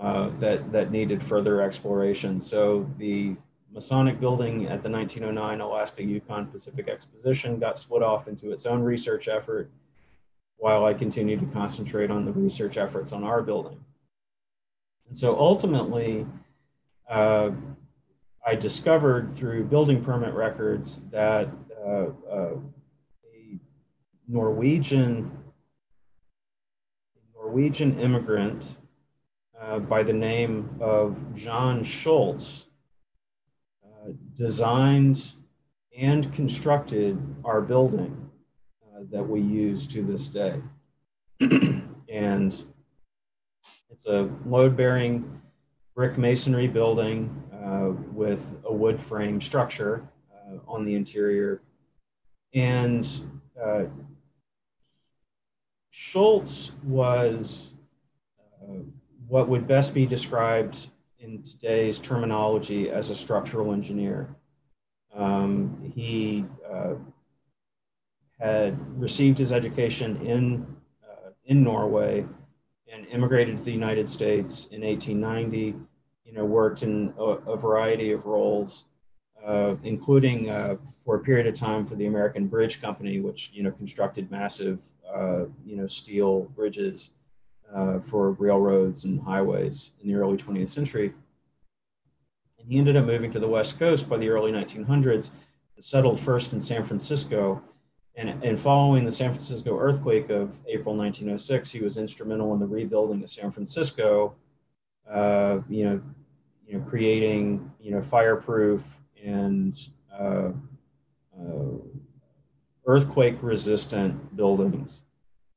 uh, 0.00 0.30
that 0.40 0.70
that 0.72 0.90
needed 0.90 1.22
further 1.22 1.62
exploration. 1.62 2.40
So 2.40 2.88
the 2.98 3.36
masonic 3.72 4.20
building 4.20 4.66
at 4.66 4.84
the 4.84 4.88
1909 4.88 5.60
alaska 5.60 6.00
yukon 6.00 6.46
pacific 6.46 6.88
exposition 6.88 7.58
got 7.58 7.76
split 7.76 8.04
off 8.04 8.28
into 8.28 8.52
its 8.52 8.66
own 8.66 8.80
research 8.80 9.26
effort 9.26 9.68
while 10.58 10.84
i 10.84 10.94
continued 10.94 11.40
to 11.40 11.46
concentrate 11.46 12.08
on 12.08 12.24
the 12.24 12.30
research 12.30 12.76
efforts 12.76 13.12
on 13.12 13.24
our 13.24 13.42
building. 13.42 13.84
And 15.08 15.18
so 15.18 15.36
ultimately 15.36 16.24
uh, 17.10 17.50
I 18.46 18.54
discovered 18.54 19.34
through 19.34 19.64
building 19.64 20.04
permit 20.04 20.34
records 20.34 21.00
that 21.10 21.48
uh, 21.84 22.06
uh, 22.30 22.56
a 23.34 23.58
Norwegian 24.28 25.30
Norwegian 27.54 28.00
immigrant 28.00 28.64
uh, 29.62 29.78
by 29.78 30.02
the 30.02 30.12
name 30.12 30.68
of 30.80 31.16
John 31.36 31.84
Schultz 31.84 32.64
uh, 33.84 34.10
designed 34.36 35.34
and 35.96 36.34
constructed 36.34 37.16
our 37.44 37.60
building 37.60 38.28
uh, 38.82 39.02
that 39.12 39.22
we 39.22 39.40
use 39.40 39.86
to 39.86 40.02
this 40.02 40.26
day. 40.26 40.60
and 42.08 42.64
it's 43.88 44.06
a 44.06 44.28
load 44.44 44.76
bearing 44.76 45.40
brick 45.94 46.18
masonry 46.18 46.66
building 46.66 47.40
uh, 47.52 47.90
with 48.12 48.40
a 48.64 48.72
wood 48.72 49.00
frame 49.00 49.40
structure 49.40 50.02
uh, 50.34 50.56
on 50.66 50.84
the 50.84 50.96
interior. 50.96 51.62
And 52.52 53.08
uh, 53.64 53.84
Schultz 55.96 56.72
was 56.82 57.70
uh, 58.60 58.78
what 59.28 59.48
would 59.48 59.68
best 59.68 59.94
be 59.94 60.06
described 60.06 60.88
in 61.20 61.44
today's 61.44 62.00
terminology 62.00 62.90
as 62.90 63.10
a 63.10 63.14
structural 63.14 63.72
engineer. 63.72 64.34
Um, 65.14 65.92
he 65.94 66.46
uh, 66.68 66.94
had 68.40 68.76
received 69.00 69.38
his 69.38 69.52
education 69.52 70.20
in, 70.26 70.66
uh, 71.08 71.30
in 71.44 71.62
Norway 71.62 72.26
and 72.92 73.06
immigrated 73.06 73.58
to 73.58 73.64
the 73.64 73.70
United 73.70 74.08
States 74.08 74.66
in 74.72 74.80
1890 74.80 75.76
you 76.24 76.32
know, 76.32 76.44
worked 76.44 76.82
in 76.82 77.14
a, 77.16 77.22
a 77.22 77.56
variety 77.56 78.10
of 78.10 78.26
roles, 78.26 78.86
uh, 79.46 79.76
including 79.84 80.50
uh, 80.50 80.74
for 81.04 81.14
a 81.14 81.20
period 81.20 81.46
of 81.46 81.54
time 81.54 81.86
for 81.86 81.94
the 81.94 82.06
American 82.06 82.48
Bridge 82.48 82.80
Company, 82.80 83.20
which 83.20 83.52
you 83.54 83.62
know 83.62 83.70
constructed 83.70 84.28
massive, 84.32 84.80
uh, 85.12 85.44
you 85.64 85.76
know, 85.76 85.86
steel 85.86 86.42
bridges 86.56 87.10
uh, 87.74 87.98
for 88.10 88.32
railroads 88.32 89.04
and 89.04 89.20
highways 89.20 89.90
in 90.02 90.08
the 90.08 90.14
early 90.14 90.36
20th 90.36 90.68
century. 90.68 91.12
And 92.58 92.68
he 92.68 92.78
ended 92.78 92.96
up 92.96 93.04
moving 93.04 93.32
to 93.32 93.40
the 93.40 93.48
West 93.48 93.78
Coast 93.78 94.08
by 94.08 94.16
the 94.16 94.28
early 94.28 94.52
1900s, 94.52 95.30
settled 95.80 96.20
first 96.20 96.52
in 96.52 96.60
San 96.60 96.84
Francisco. 96.84 97.62
And, 98.16 98.42
and 98.44 98.60
following 98.60 99.04
the 99.04 99.10
San 99.10 99.32
Francisco 99.32 99.76
earthquake 99.76 100.30
of 100.30 100.52
April 100.68 100.96
1906, 100.96 101.70
he 101.70 101.80
was 101.80 101.96
instrumental 101.96 102.54
in 102.54 102.60
the 102.60 102.66
rebuilding 102.66 103.22
of 103.22 103.30
San 103.30 103.50
Francisco 103.50 104.36
uh, 105.10 105.58
you 105.68 105.84
know, 105.84 106.00
you 106.66 106.78
know, 106.78 106.84
creating 106.88 107.70
you 107.80 107.90
know 107.92 108.02
fireproof 108.02 108.82
and 109.22 109.78
uh, 110.12 110.50
uh, 111.38 111.70
earthquake 112.86 113.36
resistant 113.42 114.36
buildings. 114.36 115.00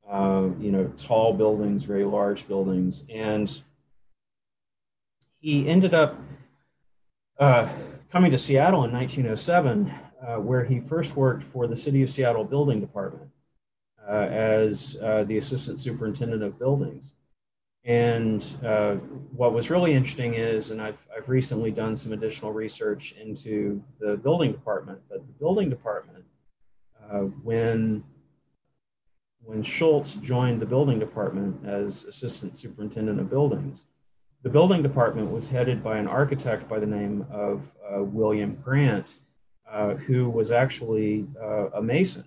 Uh, 0.08 0.48
you 0.58 0.72
know, 0.72 0.90
tall 0.98 1.34
buildings, 1.34 1.82
very 1.82 2.04
large 2.04 2.48
buildings, 2.48 3.04
and 3.12 3.60
he 5.40 5.68
ended 5.68 5.92
up 5.92 6.18
uh, 7.38 7.68
coming 8.10 8.30
to 8.30 8.38
Seattle 8.38 8.84
in 8.84 8.92
1907 8.92 9.92
where 10.40 10.64
he 10.64 10.80
first 10.80 11.14
worked 11.14 11.44
for 11.52 11.66
the 11.66 11.76
City 11.76 12.02
of 12.02 12.10
Seattle 12.10 12.44
Building 12.44 12.80
Department 12.80 13.30
as 14.08 14.94
the 14.94 15.36
Assistant 15.36 15.78
Superintendent 15.78 16.42
of 16.42 16.58
Buildings. 16.58 17.14
And 17.88 18.44
uh, 18.62 18.96
what 19.34 19.54
was 19.54 19.70
really 19.70 19.94
interesting 19.94 20.34
is, 20.34 20.70
and 20.70 20.82
I've, 20.82 20.98
I've 21.16 21.26
recently 21.26 21.70
done 21.70 21.96
some 21.96 22.12
additional 22.12 22.52
research 22.52 23.14
into 23.18 23.82
the 23.98 24.16
building 24.18 24.52
department, 24.52 25.00
but 25.08 25.26
the 25.26 25.32
building 25.32 25.70
department, 25.70 26.22
uh, 27.10 27.20
when, 27.42 28.04
when 29.40 29.62
Schultz 29.62 30.14
joined 30.14 30.60
the 30.60 30.66
building 30.66 30.98
department 30.98 31.66
as 31.66 32.04
assistant 32.04 32.54
superintendent 32.56 33.20
of 33.20 33.30
buildings, 33.30 33.84
the 34.42 34.50
building 34.50 34.82
department 34.82 35.30
was 35.30 35.48
headed 35.48 35.82
by 35.82 35.98
an 35.98 36.06
architect 36.06 36.68
by 36.68 36.78
the 36.78 36.86
name 36.86 37.26
of 37.30 37.62
uh, 37.90 38.02
William 38.02 38.56
Grant, 38.62 39.14
uh, 39.70 39.94
who 39.94 40.30
was 40.30 40.50
actually 40.50 41.26
uh, 41.42 41.70
a 41.70 41.82
Mason. 41.82 42.24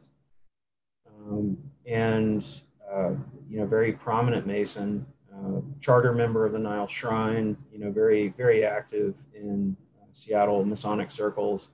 Um, 1.07 1.57
and, 1.85 2.45
uh, 2.91 3.11
you 3.49 3.59
know, 3.59 3.65
very 3.65 3.93
prominent 3.93 4.45
Mason 4.45 5.05
uh, 5.33 5.61
charter 5.79 6.13
member 6.13 6.45
of 6.45 6.51
the 6.51 6.59
Nile 6.59 6.87
Shrine, 6.87 7.55
you 7.71 7.79
know, 7.79 7.91
very, 7.91 8.29
very 8.37 8.65
active 8.65 9.15
in 9.33 9.75
uh, 9.99 10.05
Seattle 10.11 10.65
Masonic 10.65 11.09
circles, 11.11 11.69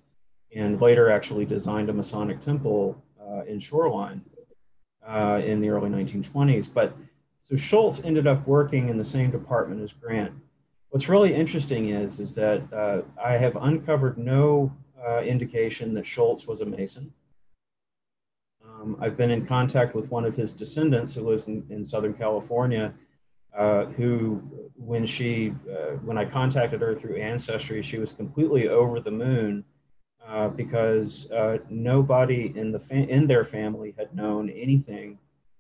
and 0.56 0.82
later 0.82 1.10
actually 1.10 1.46
designed 1.46 1.90
a 1.90 1.94
Masonic 1.94 2.40
temple 2.40 3.02
uh, 3.22 3.44
in 3.46 3.60
Shoreline 3.60 4.22
uh, 5.08 5.42
in 5.44 5.62
the 5.62 5.70
early 5.70 5.90
1920s. 5.90 6.68
But 6.74 6.96
so 7.42 7.56
Schultz 7.56 8.02
ended 8.04 8.28
up 8.28 8.48
working 8.48 8.90
in 8.90 8.98
the 8.98 9.06
same 9.06 9.32
department 9.32 9.82
as 9.82 9.92
Grant. 9.92 10.34
What's 10.90 11.10
really 11.10 11.34
interesting 11.34 11.90
is, 11.90 12.20
is 12.20 12.34
that 12.36 12.62
uh, 12.74 13.02
I 13.22 13.34
have 13.34 13.56
uncovered 13.56 14.18
no 14.18 14.72
indication 15.24 15.94
that 15.94 16.06
Schultz 16.06 16.46
was 16.46 16.60
a 16.60 16.66
Mason. 16.66 17.14
Um, 18.82 18.98
I've 19.00 19.18
been 19.18 19.32
in 19.32 19.46
contact 19.46 19.96
with 19.96 20.10
one 20.12 20.26
of 20.26 20.36
his 20.36 20.52
descendants 20.52 21.14
who 21.16 21.28
lives 21.28 21.48
in, 21.48 21.66
in 21.70 21.84
Southern 21.84 22.14
California, 22.14 22.94
uh, 23.58 23.86
who, 23.86 24.42
when 24.76 25.06
she, 25.06 25.54
uh, 25.70 25.96
when 26.04 26.18
I 26.18 26.26
contacted 26.26 26.82
her 26.82 26.94
through 26.94 27.16
Ancestry, 27.16 27.82
she 27.82 27.98
was 27.98 28.14
completely 28.14 28.68
over 28.68 29.00
the 29.00 29.12
moon 29.12 29.64
uh, 30.28 30.50
because 30.50 31.32
uh, 31.32 31.58
nobody 31.70 32.52
in 32.56 32.72
the 32.72 32.80
fa- 32.80 32.96
in 32.96 33.28
their 33.28 33.46
family 33.46 33.94
had 33.98 34.14
known 34.14 34.50
anything 34.50 35.18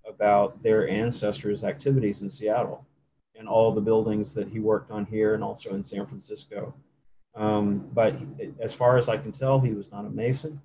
about 0.07 0.61
their 0.61 0.89
ancestors' 0.89 1.63
activities 1.63 2.21
in 2.21 2.29
Seattle 2.29 2.85
and 3.37 3.47
all 3.47 3.71
the 3.71 3.81
buildings 3.81 4.33
that 4.33 4.49
he 4.49 4.59
worked 4.59 4.91
on 4.91 5.05
here 5.05 5.35
and 5.35 5.43
also 5.43 5.73
in 5.73 5.83
San 5.83 6.05
Francisco. 6.05 6.73
Um, 7.35 7.87
but 7.93 8.15
as 8.59 8.73
far 8.73 8.97
as 8.97 9.07
I 9.07 9.17
can 9.17 9.31
tell, 9.31 9.59
he 9.59 9.73
was 9.73 9.91
not 9.91 10.05
a 10.05 10.09
Mason. 10.09 10.59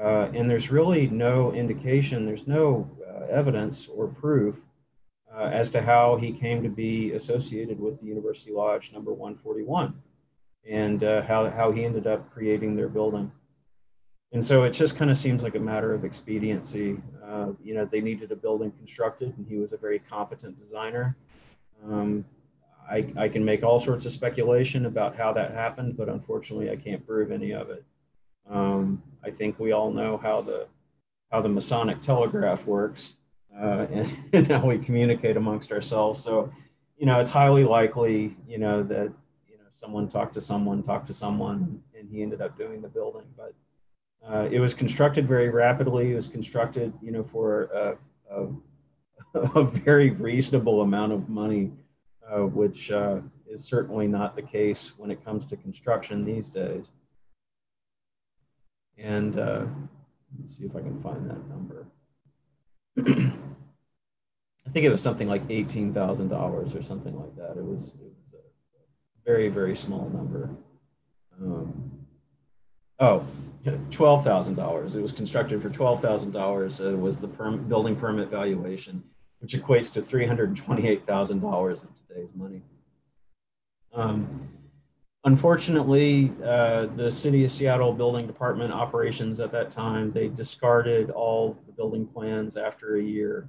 Uh, 0.00 0.30
and 0.34 0.50
there's 0.50 0.70
really 0.70 1.06
no 1.08 1.52
indication, 1.52 2.24
there's 2.24 2.46
no 2.46 2.88
uh, 3.06 3.24
evidence 3.26 3.88
or 3.92 4.08
proof 4.08 4.56
uh, 5.36 5.44
as 5.44 5.70
to 5.70 5.82
how 5.82 6.16
he 6.16 6.32
came 6.32 6.62
to 6.62 6.68
be 6.68 7.12
associated 7.12 7.78
with 7.78 8.00
the 8.00 8.06
University 8.06 8.52
Lodge 8.52 8.90
number 8.92 9.12
141 9.12 9.94
and 10.68 11.02
uh, 11.04 11.22
how, 11.22 11.50
how 11.50 11.72
he 11.72 11.84
ended 11.84 12.06
up 12.06 12.32
creating 12.32 12.76
their 12.76 12.88
building. 12.88 13.30
And 14.32 14.44
so 14.44 14.64
it 14.64 14.70
just 14.70 14.96
kind 14.96 15.10
of 15.10 15.16
seems 15.16 15.42
like 15.42 15.54
a 15.54 15.60
matter 15.60 15.94
of 15.94 16.04
expediency. 16.04 16.98
Uh, 17.24 17.52
you 17.62 17.74
know, 17.74 17.86
they 17.90 18.00
needed 18.00 18.30
a 18.30 18.36
building 18.36 18.70
constructed, 18.72 19.34
and 19.38 19.46
he 19.46 19.56
was 19.56 19.72
a 19.72 19.78
very 19.78 19.98
competent 19.98 20.60
designer. 20.60 21.16
Um, 21.84 22.24
I, 22.90 23.12
I 23.16 23.28
can 23.28 23.44
make 23.44 23.62
all 23.62 23.80
sorts 23.80 24.04
of 24.06 24.12
speculation 24.12 24.86
about 24.86 25.16
how 25.16 25.32
that 25.32 25.52
happened, 25.52 25.96
but 25.96 26.08
unfortunately, 26.08 26.70
I 26.70 26.76
can't 26.76 27.06
prove 27.06 27.30
any 27.30 27.52
of 27.52 27.70
it. 27.70 27.84
Um, 28.50 29.02
I 29.24 29.30
think 29.30 29.58
we 29.58 29.72
all 29.72 29.90
know 29.90 30.16
how 30.16 30.40
the 30.40 30.66
how 31.30 31.42
the 31.42 31.48
Masonic 31.48 32.00
telegraph 32.00 32.64
works 32.64 33.14
uh, 33.54 33.86
and, 33.92 34.16
and 34.32 34.48
how 34.48 34.64
we 34.64 34.78
communicate 34.78 35.36
amongst 35.36 35.70
ourselves. 35.72 36.24
So, 36.24 36.50
you 36.96 37.04
know, 37.04 37.20
it's 37.20 37.30
highly 37.30 37.64
likely, 37.64 38.34
you 38.46 38.58
know, 38.58 38.82
that 38.84 39.12
someone 39.78 40.08
talked 40.08 40.34
to 40.34 40.40
someone, 40.40 40.82
talked 40.82 41.06
to 41.06 41.14
someone, 41.14 41.80
and 41.98 42.08
he 42.10 42.22
ended 42.22 42.40
up 42.40 42.58
doing 42.58 42.80
the 42.80 42.88
building. 42.88 43.24
But 43.36 43.54
uh, 44.26 44.48
it 44.50 44.58
was 44.58 44.74
constructed 44.74 45.28
very 45.28 45.48
rapidly. 45.48 46.12
It 46.12 46.16
was 46.16 46.26
constructed, 46.26 46.92
you 47.02 47.12
know, 47.12 47.22
for 47.22 47.64
a, 47.64 47.96
a, 49.34 49.38
a 49.58 49.64
very 49.64 50.10
reasonable 50.10 50.82
amount 50.82 51.12
of 51.12 51.28
money, 51.28 51.70
uh, 52.28 52.40
which 52.40 52.90
uh, 52.90 53.20
is 53.48 53.64
certainly 53.64 54.06
not 54.06 54.34
the 54.34 54.42
case 54.42 54.92
when 54.96 55.10
it 55.10 55.24
comes 55.24 55.44
to 55.46 55.56
construction 55.56 56.24
these 56.24 56.48
days. 56.48 56.86
And 58.98 59.38
uh, 59.38 59.64
let's 60.38 60.56
see 60.56 60.64
if 60.64 60.74
I 60.74 60.80
can 60.80 61.00
find 61.02 61.30
that 61.30 61.48
number. 61.48 61.86
I 64.66 64.70
think 64.70 64.84
it 64.84 64.90
was 64.90 65.00
something 65.00 65.28
like 65.28 65.42
eighteen 65.48 65.94
thousand 65.94 66.28
dollars 66.28 66.74
or 66.74 66.82
something 66.82 67.16
like 67.16 67.34
that. 67.36 67.56
It 67.56 67.64
was, 67.64 67.92
very 69.28 69.48
very 69.48 69.76
small 69.76 70.08
number. 70.08 70.48
Um, 71.38 71.90
oh, 72.98 73.26
twelve 73.90 74.24
thousand 74.24 74.54
dollars. 74.54 74.94
It 74.94 75.02
was 75.02 75.12
constructed 75.12 75.60
for 75.60 75.68
twelve 75.68 76.00
thousand 76.00 76.32
dollars. 76.32 76.80
It 76.80 76.98
was 76.98 77.18
the 77.18 77.28
perm- 77.28 77.68
building 77.68 77.94
permit 77.94 78.30
valuation, 78.30 79.04
which 79.40 79.52
equates 79.52 79.92
to 79.92 80.00
three 80.00 80.26
hundred 80.26 80.56
twenty-eight 80.56 81.06
thousand 81.06 81.40
dollars 81.40 81.82
in 81.82 81.88
today's 82.08 82.30
money. 82.34 82.62
Um, 83.94 84.48
Unfortunately, 85.24 86.32
uh, 86.42 86.86
the 86.96 87.10
City 87.10 87.44
of 87.44 87.50
Seattle 87.50 87.92
Building 87.92 88.26
Department 88.26 88.72
operations 88.72 89.40
at 89.40 89.50
that 89.52 89.70
time, 89.70 90.12
they 90.12 90.28
discarded 90.28 91.10
all 91.10 91.58
the 91.66 91.72
building 91.72 92.06
plans 92.06 92.56
after 92.56 92.96
a 92.96 93.02
year 93.02 93.48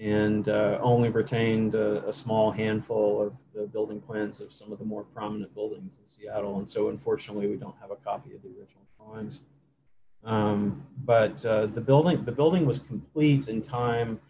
and 0.00 0.48
uh, 0.48 0.78
only 0.82 1.08
retained 1.08 1.74
a, 1.74 2.06
a, 2.06 2.12
small 2.12 2.50
handful 2.50 3.22
of 3.22 3.32
the 3.54 3.66
building 3.66 3.98
plans 4.00 4.40
of 4.40 4.52
some 4.52 4.70
of 4.70 4.78
the 4.78 4.84
more 4.84 5.04
prominent 5.04 5.54
buildings 5.54 5.98
in 5.98 6.06
Seattle. 6.06 6.58
And 6.58 6.68
so, 6.68 6.88
unfortunately, 6.88 7.46
we 7.46 7.56
don't 7.56 7.74
have 7.80 7.90
a 7.90 7.96
copy 7.96 8.34
of 8.34 8.42
the 8.42 8.48
original 8.48 8.82
drawings. 8.98 9.40
Um, 10.24 10.84
but 11.04 11.44
uh, 11.46 11.66
the 11.66 11.80
building 11.80 12.24
the 12.24 12.32
building 12.32 12.66
was 12.66 12.80
complete 12.80 13.48
in 13.48 13.62
time 13.62 14.20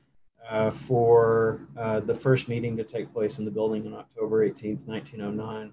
uh, 0.48 0.70
for 0.70 1.60
uh, 1.76 2.00
the 2.00 2.14
first 2.14 2.48
meeting 2.48 2.76
to 2.76 2.84
take 2.84 3.12
place 3.12 3.38
in 3.38 3.44
the 3.44 3.50
building 3.50 3.86
on 3.86 3.94
October 3.94 4.48
18th, 4.48 4.86
1909. 4.86 5.72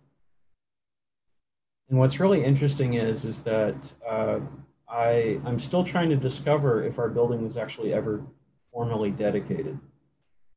And 1.90 2.00
what's 2.00 2.20
really 2.20 2.44
interesting 2.44 2.96
is, 2.96 3.26
is 3.26 3.44
that 3.44 3.94
uh, 4.10 4.40
I, 4.90 5.40
I'm 5.46 5.60
still 5.60 5.84
trying 5.84 6.10
to 6.10 6.16
discover 6.16 6.84
if 6.84 6.98
our 6.98 7.10
building 7.10 7.44
was 7.44 7.58
actually 7.58 7.94
ever 7.94 8.24
formally 8.74 9.12
dedicated. 9.12 9.80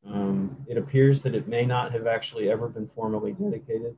Um, 0.05 0.57
it 0.67 0.77
appears 0.77 1.21
that 1.21 1.35
it 1.35 1.47
may 1.47 1.65
not 1.65 1.91
have 1.91 2.07
actually 2.07 2.49
ever 2.49 2.67
been 2.67 2.89
formally 2.95 3.33
dedicated. 3.33 3.95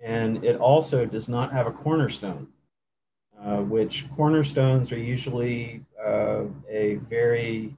And 0.00 0.44
it 0.44 0.56
also 0.56 1.04
does 1.04 1.28
not 1.28 1.52
have 1.52 1.66
a 1.66 1.70
cornerstone, 1.70 2.48
uh, 3.40 3.58
which 3.58 4.06
cornerstones 4.16 4.90
are 4.90 4.98
usually 4.98 5.84
uh, 6.04 6.44
a 6.68 6.96
very, 7.08 7.76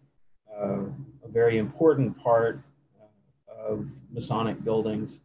uh, 0.50 0.84
a 1.24 1.28
very 1.28 1.58
important 1.58 2.16
part 2.18 2.62
of 3.48 3.86
Masonic 4.10 4.64
buildings. 4.64 5.18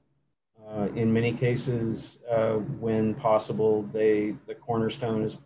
Uh, 0.70 0.88
in 0.96 1.12
many 1.12 1.32
cases, 1.32 2.20
uh, 2.30 2.56
when 2.80 3.16
possible, 3.16 3.84
they 3.94 4.36
the 4.46 4.54
cornerstone 4.56 5.24
is 5.24 5.38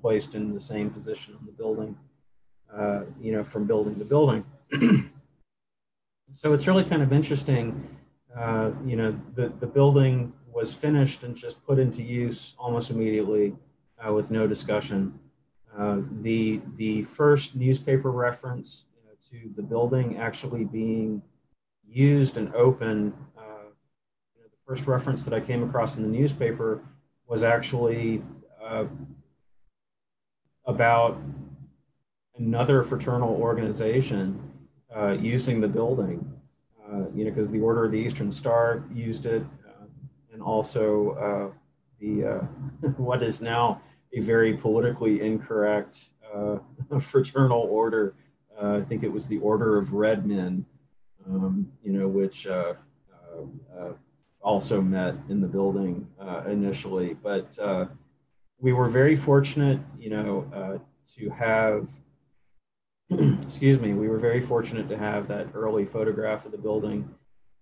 placed 0.00 0.34
in 0.34 0.52
the 0.52 0.60
same 0.60 0.90
position 0.90 1.34
on 1.38 1.46
the 1.46 1.52
building, 1.52 1.96
uh, 2.72 3.00
you 3.20 3.32
know, 3.32 3.44
from 3.44 3.66
building 3.66 3.96
to 3.98 4.04
building. 4.04 4.44
so 6.32 6.52
it's 6.52 6.66
really 6.66 6.84
kind 6.84 7.02
of 7.02 7.12
interesting. 7.12 7.96
Uh, 8.36 8.70
you 8.84 8.96
know, 8.96 9.18
the, 9.34 9.52
the 9.60 9.66
building 9.66 10.32
was 10.52 10.72
finished 10.72 11.22
and 11.22 11.36
just 11.36 11.64
put 11.66 11.78
into 11.78 12.02
use 12.02 12.54
almost 12.58 12.90
immediately 12.90 13.54
uh, 14.04 14.12
with 14.12 14.30
no 14.30 14.46
discussion. 14.46 15.18
Uh, 15.76 15.98
the, 16.22 16.60
the 16.76 17.02
first 17.02 17.56
newspaper 17.56 18.10
reference 18.10 18.84
you 18.96 19.08
know, 19.08 19.16
to 19.30 19.52
the 19.56 19.62
building 19.62 20.16
actually 20.18 20.64
being 20.64 21.22
used 21.86 22.36
and 22.36 22.54
open 22.54 23.12
The 24.66 24.72
first 24.74 24.86
reference 24.86 25.24
that 25.24 25.34
I 25.34 25.40
came 25.40 25.62
across 25.62 25.96
in 25.96 26.02
the 26.02 26.08
newspaper 26.08 26.82
was 27.26 27.42
actually 27.42 28.22
uh, 28.62 28.84
about 30.66 31.18
another 32.36 32.82
fraternal 32.82 33.34
organization 33.34 34.40
uh, 34.94 35.12
using 35.12 35.60
the 35.60 35.68
building. 35.68 36.30
Uh, 36.86 37.08
you 37.14 37.24
know, 37.24 37.30
because 37.30 37.48
the 37.48 37.60
Order 37.60 37.86
of 37.86 37.92
the 37.92 37.98
Eastern 37.98 38.30
Star 38.30 38.84
used 38.92 39.26
it, 39.26 39.42
uh, 39.66 39.86
and 40.32 40.42
also 40.42 41.52
uh, 41.52 41.58
the 42.00 42.24
uh, 42.24 42.88
what 42.96 43.22
is 43.22 43.40
now 43.40 43.80
a 44.12 44.20
very 44.20 44.56
politically 44.56 45.20
incorrect 45.22 46.06
fraternal 47.00 47.60
order. 47.60 48.14
I 48.60 48.80
think 48.82 49.02
it 49.02 49.12
was 49.12 49.26
the 49.26 49.38
Order 49.38 49.78
of 49.78 49.92
Red 49.92 50.26
Men. 50.26 50.64
Um, 51.26 51.72
you 51.82 51.92
know, 51.92 52.06
which 52.06 52.46
also 54.44 54.80
met 54.80 55.14
in 55.30 55.40
the 55.40 55.46
building 55.46 56.06
uh, 56.20 56.42
initially. 56.46 57.14
But 57.14 57.58
uh, 57.58 57.86
we 58.60 58.72
were 58.72 58.88
very 58.88 59.16
fortunate, 59.16 59.80
you 59.98 60.10
know, 60.10 60.50
uh, 60.54 60.78
to 61.16 61.30
have. 61.30 61.88
excuse 63.42 63.78
me. 63.78 63.92
We 63.92 64.08
were 64.08 64.18
very 64.18 64.40
fortunate 64.40 64.88
to 64.88 64.98
have 64.98 65.28
that 65.28 65.48
early 65.54 65.84
photograph 65.84 66.46
of 66.46 66.52
the 66.52 66.58
building, 66.58 67.08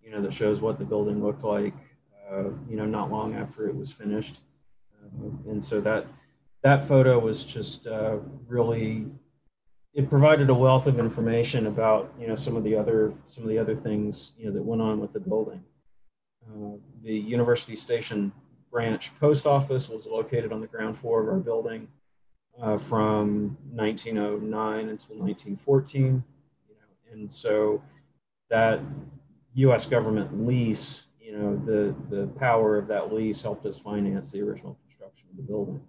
you 0.00 0.10
know, 0.10 0.22
that 0.22 0.32
shows 0.32 0.60
what 0.60 0.78
the 0.78 0.84
building 0.84 1.22
looked 1.22 1.44
like. 1.44 1.74
Uh, 2.30 2.44
you 2.68 2.76
know, 2.76 2.86
not 2.86 3.10
long 3.10 3.34
after 3.34 3.68
it 3.68 3.74
was 3.74 3.90
finished, 3.90 4.40
uh, 5.04 5.50
and 5.50 5.62
so 5.62 5.80
that 5.80 6.06
that 6.62 6.86
photo 6.88 7.18
was 7.18 7.44
just 7.44 7.86
uh, 7.86 8.16
really 8.46 9.06
it 9.92 10.08
provided 10.08 10.48
a 10.48 10.54
wealth 10.54 10.86
of 10.86 10.98
information 10.98 11.66
about 11.66 12.14
you 12.18 12.26
know 12.26 12.36
some 12.36 12.56
of 12.56 12.64
the 12.64 12.74
other 12.74 13.12
some 13.26 13.44
of 13.44 13.50
the 13.50 13.58
other 13.58 13.76
things 13.76 14.32
you 14.38 14.46
know 14.46 14.52
that 14.52 14.62
went 14.62 14.80
on 14.80 15.00
with 15.00 15.12
the 15.12 15.20
building. 15.20 15.62
Uh, 16.48 16.76
the 17.02 17.14
University 17.14 17.76
Station 17.76 18.32
branch 18.70 19.10
post 19.20 19.46
office 19.46 19.88
was 19.88 20.06
located 20.06 20.52
on 20.52 20.60
the 20.60 20.66
ground 20.66 20.98
floor 20.98 21.22
of 21.22 21.28
our 21.28 21.38
building 21.38 21.86
uh, 22.60 22.78
from 22.78 23.56
1909 23.72 24.88
until 24.88 25.16
1914. 25.16 26.24
You 26.68 26.74
know, 26.74 27.12
and 27.12 27.32
so 27.32 27.82
that 28.50 28.80
U.S. 29.54 29.86
government 29.86 30.46
lease, 30.46 31.06
you 31.20 31.36
know, 31.36 31.56
the 31.64 31.94
the 32.14 32.26
power 32.38 32.76
of 32.76 32.86
that 32.88 33.12
lease 33.12 33.42
helped 33.42 33.66
us 33.66 33.78
finance 33.78 34.30
the 34.30 34.40
original 34.40 34.78
construction 34.86 35.26
of 35.30 35.36
the 35.36 35.42
building. 35.42 35.80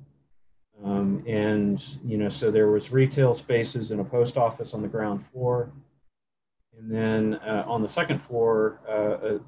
Um, 0.83 1.23
and, 1.27 1.83
you 2.03 2.17
know, 2.17 2.29
so 2.29 2.51
there 2.51 2.69
was 2.69 2.91
retail 2.91 3.33
spaces 3.33 3.91
and 3.91 4.01
a 4.01 4.03
post 4.03 4.37
office 4.37 4.73
on 4.73 4.81
the 4.81 4.87
ground 4.87 5.23
floor. 5.31 5.71
And 6.77 6.91
then 6.91 7.35
uh, 7.35 7.63
on 7.67 7.81
the 7.81 7.87
second 7.87 8.19
floor, 8.19 8.79
uh, 8.87 9.35
uh, 9.35 9.39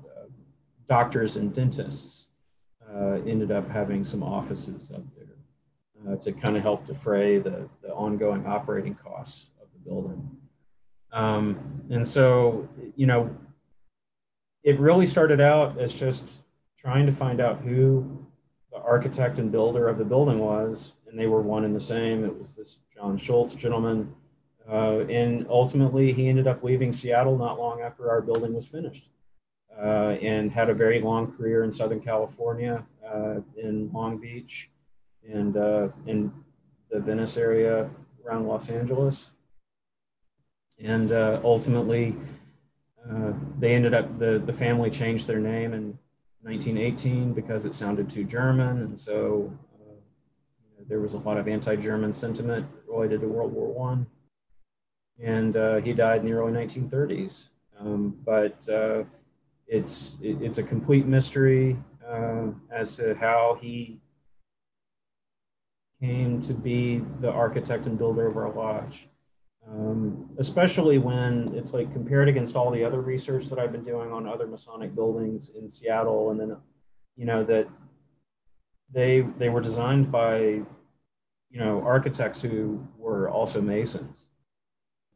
doctors 0.88 1.36
and 1.36 1.54
dentists 1.54 2.28
uh, 2.94 3.20
ended 3.26 3.52
up 3.52 3.70
having 3.70 4.04
some 4.04 4.24
offices 4.24 4.92
up 4.92 5.04
there 5.18 5.25
uh, 6.08 6.16
to 6.18 6.32
kind 6.32 6.58
of 6.58 6.64
help 6.64 6.86
defray 6.86 7.40
the, 7.40 7.68
the 7.82 7.90
ongoing 7.90 8.46
operating 8.46 8.96
costs 8.96 9.48
of 9.62 9.68
the 9.74 9.90
building. 9.90 10.30
Um, 11.12 11.82
and 11.90 12.08
so, 12.08 12.68
you 12.96 13.08
know, 13.08 13.36
it 14.64 14.80
really 14.80 15.06
started 15.06 15.40
out 15.40 15.80
as 15.80 15.94
just 15.94 16.28
trying 16.78 17.06
to 17.06 17.12
find 17.12 17.40
out 17.40 17.60
who 17.62 18.26
the 18.72 18.80
architect 18.80 19.40
and 19.40 19.52
builder 19.52 19.88
of 19.88 19.98
the 19.98 20.04
building 20.04 20.40
was 20.40 20.96
and 21.16 21.22
they 21.22 21.28
were 21.28 21.42
one 21.42 21.64
and 21.64 21.74
the 21.74 21.80
same. 21.80 22.26
It 22.26 22.38
was 22.38 22.52
this 22.52 22.78
John 22.94 23.18
Schultz 23.18 23.54
gentleman. 23.54 24.14
Uh, 24.70 25.06
and 25.08 25.46
ultimately, 25.50 26.12
he 26.12 26.28
ended 26.28 26.46
up 26.46 26.62
leaving 26.62 26.92
Seattle 26.92 27.38
not 27.38 27.58
long 27.58 27.82
after 27.82 28.10
our 28.10 28.20
building 28.20 28.54
was 28.54 28.66
finished 28.66 29.08
uh, 29.80 30.18
and 30.22 30.52
had 30.52 30.70
a 30.70 30.74
very 30.74 31.00
long 31.00 31.32
career 31.38 31.64
in 31.64 31.72
Southern 31.72 32.02
California, 32.02 32.84
uh, 33.08 33.36
in 33.56 33.90
Long 33.94 34.18
Beach, 34.18 34.70
and 35.32 35.58
uh, 35.58 35.88
in 36.08 36.32
the 36.92 37.00
Venice 37.00 37.38
area 37.38 37.90
around 38.26 38.48
Los 38.48 38.70
Angeles. 38.70 39.28
And 40.80 41.12
uh, 41.12 41.40
ultimately, 41.44 42.16
uh, 43.10 43.34
they 43.60 43.74
ended 43.74 43.94
up, 43.94 44.20
the, 44.20 44.42
the 44.46 44.54
family 44.54 44.90
changed 44.90 45.28
their 45.28 45.40
name 45.40 45.74
in 45.74 45.98
1918 46.42 47.34
because 47.34 47.66
it 47.66 47.74
sounded 47.74 48.10
too 48.10 48.24
German. 48.24 48.82
And 48.82 49.00
so 49.00 49.52
there 50.88 51.00
was 51.00 51.14
a 51.14 51.18
lot 51.18 51.38
of 51.38 51.48
anti-German 51.48 52.14
sentiment 52.14 52.66
related 52.88 53.22
to 53.22 53.28
World 53.28 53.54
War 53.54 53.74
One, 53.74 54.06
and 55.24 55.56
uh, 55.58 55.78
he 55.78 55.94
died 55.94 56.22
in 56.22 56.28
the 56.28 56.34
early 56.34 56.52
1930s. 56.52 57.50
Um, 57.80 58.18
but 58.26 58.58
uh, 58.70 59.04
it's 59.68 60.18
it, 60.22 60.42
it's 60.42 60.58
a 60.60 60.64
complete 60.64 61.06
mystery 61.06 61.78
uh, 62.08 62.48
as 62.72 62.92
to 62.94 63.16
how 63.16 63.58
he 63.62 64.00
came 66.02 66.42
to 66.44 66.54
be 66.54 67.02
the 67.22 67.32
architect 67.32 67.86
and 67.86 67.98
builder 67.98 68.28
of 68.28 68.38
our 68.38 68.54
lodge. 68.54 69.08
Um, 69.68 70.30
especially 70.38 71.00
when 71.00 71.52
it's 71.56 71.74
like 71.74 71.92
compared 71.92 72.30
against 72.30 72.56
all 72.56 72.70
the 72.70 72.84
other 72.84 73.02
research 73.02 73.48
that 73.48 73.58
I've 73.58 73.72
been 73.72 73.84
doing 73.84 74.12
on 74.12 74.28
other 74.28 74.46
Masonic 74.46 74.94
buildings 74.94 75.50
in 75.58 75.68
Seattle, 75.68 76.30
and 76.30 76.40
then 76.40 76.56
you 77.16 77.26
know 77.26 77.44
that 77.46 77.68
they 78.94 79.26
they 79.40 79.50
were 79.50 79.62
designed 79.62 80.12
by 80.12 80.38
you 81.50 81.60
know 81.60 81.82
architects 81.86 82.42
who 82.42 82.86
were 82.98 83.30
also 83.30 83.62
masons 83.62 84.26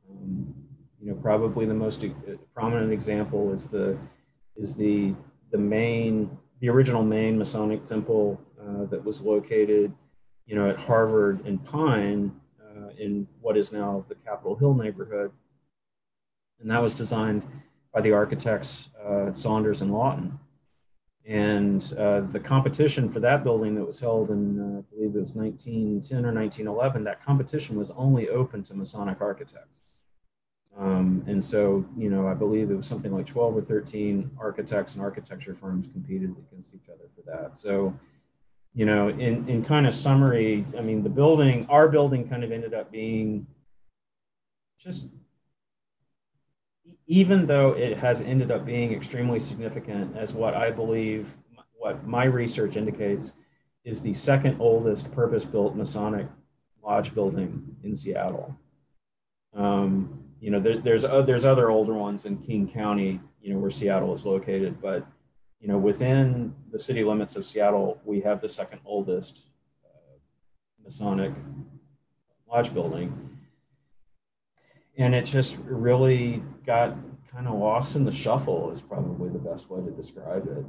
um, 0.09 0.53
you 1.01 1.09
know 1.09 1.15
probably 1.15 1.65
the 1.65 1.73
most 1.73 2.03
uh, 2.03 2.09
prominent 2.53 2.91
example 2.91 3.53
is 3.53 3.69
the 3.69 3.97
is 4.55 4.75
the 4.75 5.13
the 5.51 5.57
main 5.57 6.29
the 6.61 6.69
original 6.69 7.03
main 7.03 7.37
masonic 7.37 7.85
temple 7.85 8.39
uh, 8.61 8.85
that 8.85 9.03
was 9.03 9.21
located 9.21 9.93
you 10.49 10.55
know 10.55 10.69
at 10.69 10.77
harvard 10.77 11.45
and 11.45 11.63
pine 11.63 12.31
uh, 12.62 12.89
in 12.97 13.25
what 13.39 13.55
is 13.55 13.71
now 13.71 14.03
the 14.09 14.15
capitol 14.15 14.55
hill 14.55 14.73
neighborhood 14.73 15.31
and 16.59 16.69
that 16.69 16.81
was 16.81 16.93
designed 16.93 17.45
by 17.93 18.01
the 18.01 18.12
architects 18.12 18.89
uh, 19.05 19.31
saunders 19.33 19.81
and 19.81 19.93
lawton 19.93 20.38
and 21.29 21.93
uh, 21.99 22.21
the 22.21 22.39
competition 22.39 23.07
for 23.07 23.19
that 23.19 23.43
building 23.43 23.75
that 23.75 23.85
was 23.85 23.99
held 23.99 24.31
in, 24.31 24.59
uh, 24.59 24.79
I 24.79 24.95
believe 24.95 25.15
it 25.15 25.21
was 25.21 25.33
1910 25.33 26.25
or 26.25 26.33
1911, 26.33 27.03
that 27.03 27.23
competition 27.23 27.77
was 27.77 27.91
only 27.91 28.29
open 28.29 28.63
to 28.63 28.73
Masonic 28.73 29.21
architects. 29.21 29.81
Um, 30.75 31.23
and 31.27 31.43
so, 31.43 31.85
you 31.95 32.09
know, 32.09 32.27
I 32.27 32.33
believe 32.33 32.71
it 32.71 32.75
was 32.75 32.88
something 32.88 33.12
like 33.12 33.27
12 33.27 33.57
or 33.57 33.62
13 33.62 34.31
architects 34.39 34.93
and 34.93 35.01
architecture 35.03 35.55
firms 35.59 35.88
competed 35.91 36.31
against 36.31 36.73
each 36.73 36.89
other 36.89 37.09
for 37.15 37.21
that. 37.29 37.55
So, 37.55 37.93
you 38.79 38.85
know, 38.85 39.09
in, 39.09 39.45
in 39.49 39.65
kind 39.65 39.85
of 39.85 39.93
summary, 39.93 40.65
I 40.77 40.79
mean, 40.79 41.03
the 41.03 41.09
building, 41.09 41.65
our 41.67 41.89
building 41.89 42.29
kind 42.29 42.45
of 42.45 42.53
ended 42.53 42.73
up 42.73 42.89
being 42.89 43.45
just 44.79 45.07
even 47.05 47.45
though 47.45 47.73
it 47.73 47.97
has 47.97 48.21
ended 48.21 48.51
up 48.51 48.65
being 48.65 48.93
extremely 48.93 49.37
significant 49.37 50.15
as 50.15 50.31
what 50.31 50.53
I 50.53 50.71
believe, 50.71 51.27
what 51.77 52.07
my 52.07 52.23
research 52.23 52.77
indicates, 52.77 53.33
is 53.83 54.01
the 54.01 54.13
second 54.13 54.55
oldest 54.61 55.11
purpose 55.11 55.43
built 55.43 55.75
Masonic 55.75 56.27
lodge 56.81 57.13
building 57.13 57.75
in 57.83 57.93
Seattle. 57.93 58.57
Um, 59.53 60.23
you 60.39 60.51
know, 60.51 60.61
there, 60.61 60.79
there's, 60.79 61.03
uh, 61.03 61.21
there's 61.23 61.43
other 61.43 61.69
older 61.69 61.95
ones 61.95 62.25
in 62.25 62.37
King 62.37 62.65
County, 62.65 63.19
you 63.41 63.53
know, 63.53 63.59
where 63.59 63.71
Seattle 63.71 64.13
is 64.13 64.23
located, 64.23 64.81
but, 64.81 65.05
you 65.59 65.67
know, 65.67 65.77
within 65.77 66.53
the 66.71 66.79
city 66.79 67.03
limits 67.03 67.35
of 67.35 67.45
Seattle, 67.45 67.99
we 68.05 68.21
have 68.21 68.41
the 68.41 68.49
second 68.49 68.79
oldest 68.85 69.47
uh, 69.85 70.17
Masonic 70.83 71.33
lodge 72.49 72.73
building 72.73 73.37
and 74.97 75.13
it 75.15 75.23
just 75.23 75.55
really 75.63 76.43
got 76.65 76.95
kind 77.31 77.47
of 77.47 77.57
lost 77.57 77.95
in 77.95 78.03
the 78.03 78.11
shuffle 78.11 78.71
is 78.71 78.81
probably 78.81 79.29
the 79.29 79.37
best 79.37 79.69
way 79.69 79.79
to 79.81 79.91
describe 79.91 80.47
it 80.47 80.65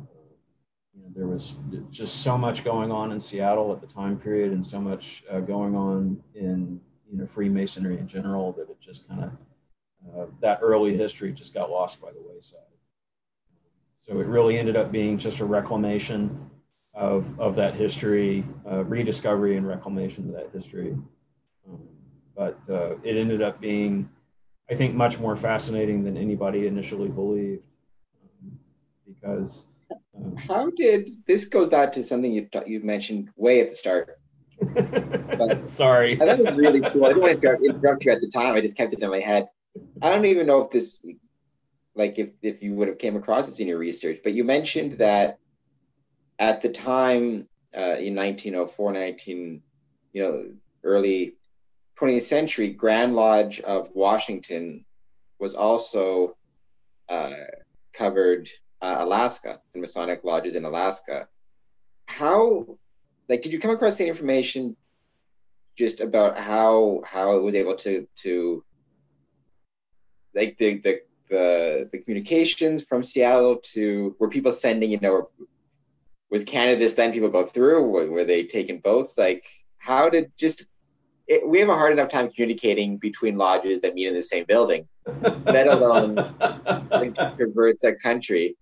you 0.94 1.02
know, 1.02 1.08
there 1.14 1.26
was 1.26 1.54
just 1.90 2.22
so 2.22 2.36
much 2.36 2.64
going 2.64 2.90
on 2.90 3.12
in 3.12 3.20
Seattle 3.20 3.72
at 3.72 3.80
the 3.80 3.86
time 3.86 4.18
period, 4.18 4.52
and 4.52 4.64
so 4.64 4.80
much 4.80 5.22
uh, 5.30 5.40
going 5.40 5.76
on 5.76 6.22
in 6.34 6.80
you 7.10 7.18
know 7.18 7.26
Freemasonry 7.26 7.98
in 7.98 8.08
general 8.08 8.52
that 8.52 8.68
it 8.68 8.80
just 8.80 9.08
kind 9.08 9.24
of 9.24 9.30
uh, 10.14 10.26
that 10.40 10.58
early 10.62 10.96
history 10.96 11.32
just 11.32 11.54
got 11.54 11.70
lost 11.70 12.00
by 12.00 12.10
the 12.10 12.20
wayside. 12.20 12.60
So 14.10 14.18
it 14.18 14.26
really 14.26 14.58
ended 14.58 14.76
up 14.76 14.90
being 14.90 15.18
just 15.18 15.38
a 15.38 15.44
reclamation 15.44 16.50
of 16.94 17.38
of 17.38 17.54
that 17.54 17.74
history, 17.74 18.44
uh, 18.68 18.82
rediscovery 18.82 19.56
and 19.56 19.64
reclamation 19.64 20.28
of 20.28 20.34
that 20.34 20.50
history. 20.52 20.96
Um, 21.68 21.78
but 22.36 22.58
uh, 22.68 22.96
it 23.04 23.16
ended 23.16 23.40
up 23.40 23.60
being 23.60 24.10
I 24.68 24.74
think 24.74 24.96
much 24.96 25.20
more 25.20 25.36
fascinating 25.36 26.02
than 26.02 26.16
anybody 26.16 26.66
initially 26.66 27.08
believed 27.08 27.62
um, 28.42 28.58
because. 29.06 29.64
Um, 30.16 30.36
How 30.36 30.70
did 30.70 31.12
this 31.28 31.44
goes 31.44 31.68
back 31.68 31.92
to 31.92 32.02
something 32.02 32.32
you 32.32 32.48
you 32.66 32.80
mentioned 32.80 33.28
way 33.36 33.60
at 33.60 33.70
the 33.70 33.76
start? 33.76 34.18
but 34.74 35.68
Sorry, 35.68 36.16
that 36.16 36.36
was 36.36 36.50
really 36.50 36.80
cool. 36.80 37.04
I 37.04 37.08
didn't 37.10 37.22
want 37.22 37.40
to 37.40 37.56
interrupt 37.62 38.04
you 38.04 38.10
at 38.10 38.20
the 38.20 38.28
time. 38.28 38.56
I 38.56 38.60
just 38.60 38.76
kept 38.76 38.92
it 38.92 39.00
in 39.00 39.08
my 39.08 39.20
head. 39.20 39.46
I 40.02 40.10
don't 40.10 40.24
even 40.24 40.48
know 40.48 40.64
if 40.64 40.70
this, 40.72 41.00
like, 42.00 42.18
if 42.18 42.30
if 42.42 42.62
you 42.62 42.72
would 42.74 42.88
have 42.88 42.98
came 42.98 43.14
across 43.14 43.46
this 43.46 43.60
in 43.60 43.68
your 43.68 43.78
research, 43.78 44.20
but 44.24 44.32
you 44.32 44.42
mentioned 44.42 44.98
that 44.98 45.38
at 46.38 46.62
the 46.62 46.70
time 46.70 47.46
uh, 47.76 47.96
in 48.00 48.16
1904, 48.16 48.92
19, 48.92 49.62
you 50.14 50.22
know, 50.22 50.50
early 50.82 51.34
20th 52.00 52.22
century, 52.22 52.70
Grand 52.70 53.14
Lodge 53.14 53.60
of 53.60 53.90
Washington 53.94 54.86
was 55.38 55.54
also 55.54 56.36
uh, 57.10 57.32
covered 57.92 58.48
uh, 58.80 58.96
Alaska, 59.00 59.60
the 59.74 59.80
Masonic 59.80 60.24
lodges 60.24 60.54
in 60.54 60.64
Alaska. 60.64 61.28
How, 62.08 62.78
like, 63.28 63.42
did 63.42 63.52
you 63.52 63.60
come 63.60 63.72
across 63.72 64.00
any 64.00 64.08
information 64.08 64.74
just 65.76 66.00
about 66.00 66.38
how 66.38 67.02
how 67.04 67.36
it 67.36 67.42
was 67.42 67.54
able 67.54 67.76
to 67.76 68.08
to 68.22 68.64
like 70.34 70.56
the 70.56 70.78
the 70.78 71.00
the, 71.30 71.88
the 71.92 71.98
communications 71.98 72.82
from 72.82 73.02
Seattle 73.02 73.56
to 73.72 74.16
were 74.18 74.28
people 74.28 74.52
sending 74.52 74.90
you 74.90 75.00
know 75.00 75.30
was 76.30 76.44
Canada's 76.44 76.94
then 76.94 77.12
people 77.12 77.28
go 77.28 77.44
through 77.44 77.88
were, 77.88 78.10
were 78.10 78.24
they 78.24 78.44
taking 78.44 78.80
votes? 78.80 79.16
like 79.16 79.44
how 79.78 80.10
did 80.10 80.30
just 80.36 80.66
it, 81.30 81.48
we 81.48 81.60
have 81.60 81.68
a 81.68 81.74
hard 81.74 81.92
enough 81.92 82.08
time 82.08 82.28
communicating 82.28 82.98
between 82.98 83.38
lodges 83.38 83.80
that 83.82 83.94
meet 83.94 84.08
in 84.08 84.14
the 84.14 84.22
same 84.22 84.44
building, 84.48 84.88
let 85.44 85.68
alone 85.68 86.16
traverse 87.36 87.84
a 87.84 87.94
country. 87.94 88.56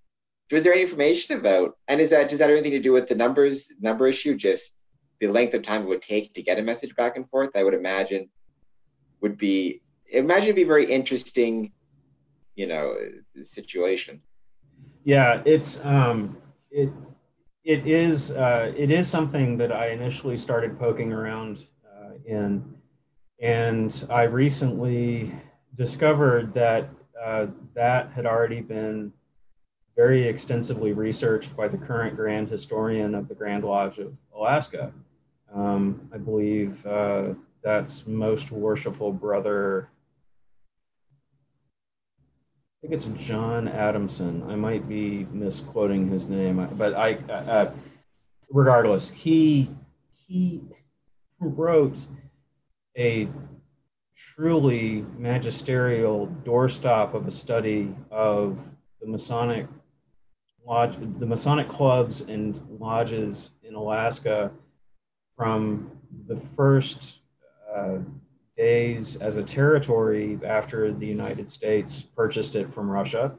Was 0.53 0.64
there 0.64 0.75
any 0.75 0.83
information 0.83 1.39
about? 1.39 1.79
And 1.89 1.99
is 1.99 2.11
that 2.11 2.29
does 2.29 2.39
that 2.39 2.51
have 2.51 2.59
anything 2.59 2.73
to 2.73 2.81
do 2.81 2.93
with 2.93 3.09
the 3.09 3.14
numbers 3.14 3.71
number 3.81 4.07
issue? 4.07 4.37
Just 4.37 4.77
the 5.19 5.29
length 5.29 5.55
of 5.55 5.62
time 5.62 5.83
it 5.83 5.89
would 5.89 6.03
take 6.03 6.35
to 6.35 6.43
get 6.43 6.59
a 6.59 6.62
message 6.62 6.95
back 6.95 7.16
and 7.16 7.29
forth. 7.31 7.57
I 7.57 7.64
would 7.64 7.75
imagine 7.75 8.29
would 9.23 9.39
be 9.39 9.81
imagine 10.11 10.45
it'd 10.45 10.57
be 10.57 10.64
very 10.64 10.91
interesting, 10.91 11.73
you 12.59 12.67
know, 12.67 12.95
the 13.35 13.45
situation. 13.45 14.21
Yeah, 15.05 15.43
it's 15.45 15.81
um, 15.85 16.37
it 16.71 16.91
it 17.65 17.87
is 17.87 18.31
uh, 18.31 18.73
it 18.77 18.91
is 18.91 19.09
something 19.09 19.57
that 19.59 19.73
I 19.73 19.91
initially 19.91 20.37
started 20.37 20.79
poking 20.79 21.13
around 21.13 21.65
in. 22.29 22.65
And 23.41 24.07
I 24.11 24.23
recently 24.23 25.33
discovered 25.77 26.53
that 26.55 26.89
uh, 27.25 27.47
that 27.75 28.11
had 28.11 28.27
already 28.27 28.61
been 28.61 29.13
very 29.97 30.27
extensively 30.29 30.93
researched 30.93 31.57
by 31.57 31.69
the 31.69 31.77
current 31.77 32.17
Grand 32.17 32.49
Historian 32.49 33.15
of 33.15 33.29
the 33.29 33.35
Grand 33.35 33.65
Lodge 33.65 33.99
of 33.99 34.13
Alaska. 34.35 34.93
Um, 35.55 36.09
I 36.13 36.19
believe 36.19 36.85
uh, 36.87 37.35
that's 37.63 38.07
Most 38.07 38.51
Worshipful 38.51 39.13
Brother. 39.13 39.89
I 42.79 42.87
think 42.87 42.95
it's 42.95 43.07
John 43.26 43.66
Adamson. 43.66 44.45
I 44.49 44.55
might 44.55 44.89
be 44.89 45.26
misquoting 45.33 46.09
his 46.09 46.26
name, 46.26 46.64
but 46.76 46.95
I, 46.95 47.14
uh, 47.14 47.72
regardless, 48.53 49.09
he 49.09 49.68
he 50.14 50.62
wrote 51.41 51.97
a 52.97 53.29
truly 54.16 55.05
magisterial 55.16 56.29
doorstop 56.45 57.14
of 57.14 57.26
a 57.26 57.33
study 57.33 57.93
of 58.12 58.57
the 59.01 59.09
Masonic 59.09 59.66
lodge, 60.64 60.95
the 61.18 61.26
Masonic 61.26 61.68
clubs 61.68 62.20
and 62.20 62.61
lodges 62.79 63.51
in 63.64 63.74
Alaska 63.74 64.53
from 65.37 65.91
the 66.29 66.41
first 66.55 67.22
uh, 67.74 67.99
days 68.59 69.17
as 69.17 69.39
a 69.39 69.43
territory 69.43 70.39
after 70.45 70.93
the 70.93 71.07
United 71.07 71.51
States 71.51 72.03
purchased 72.03 72.57
it 72.57 72.75
from 72.75 72.91
Russia. 72.91 73.35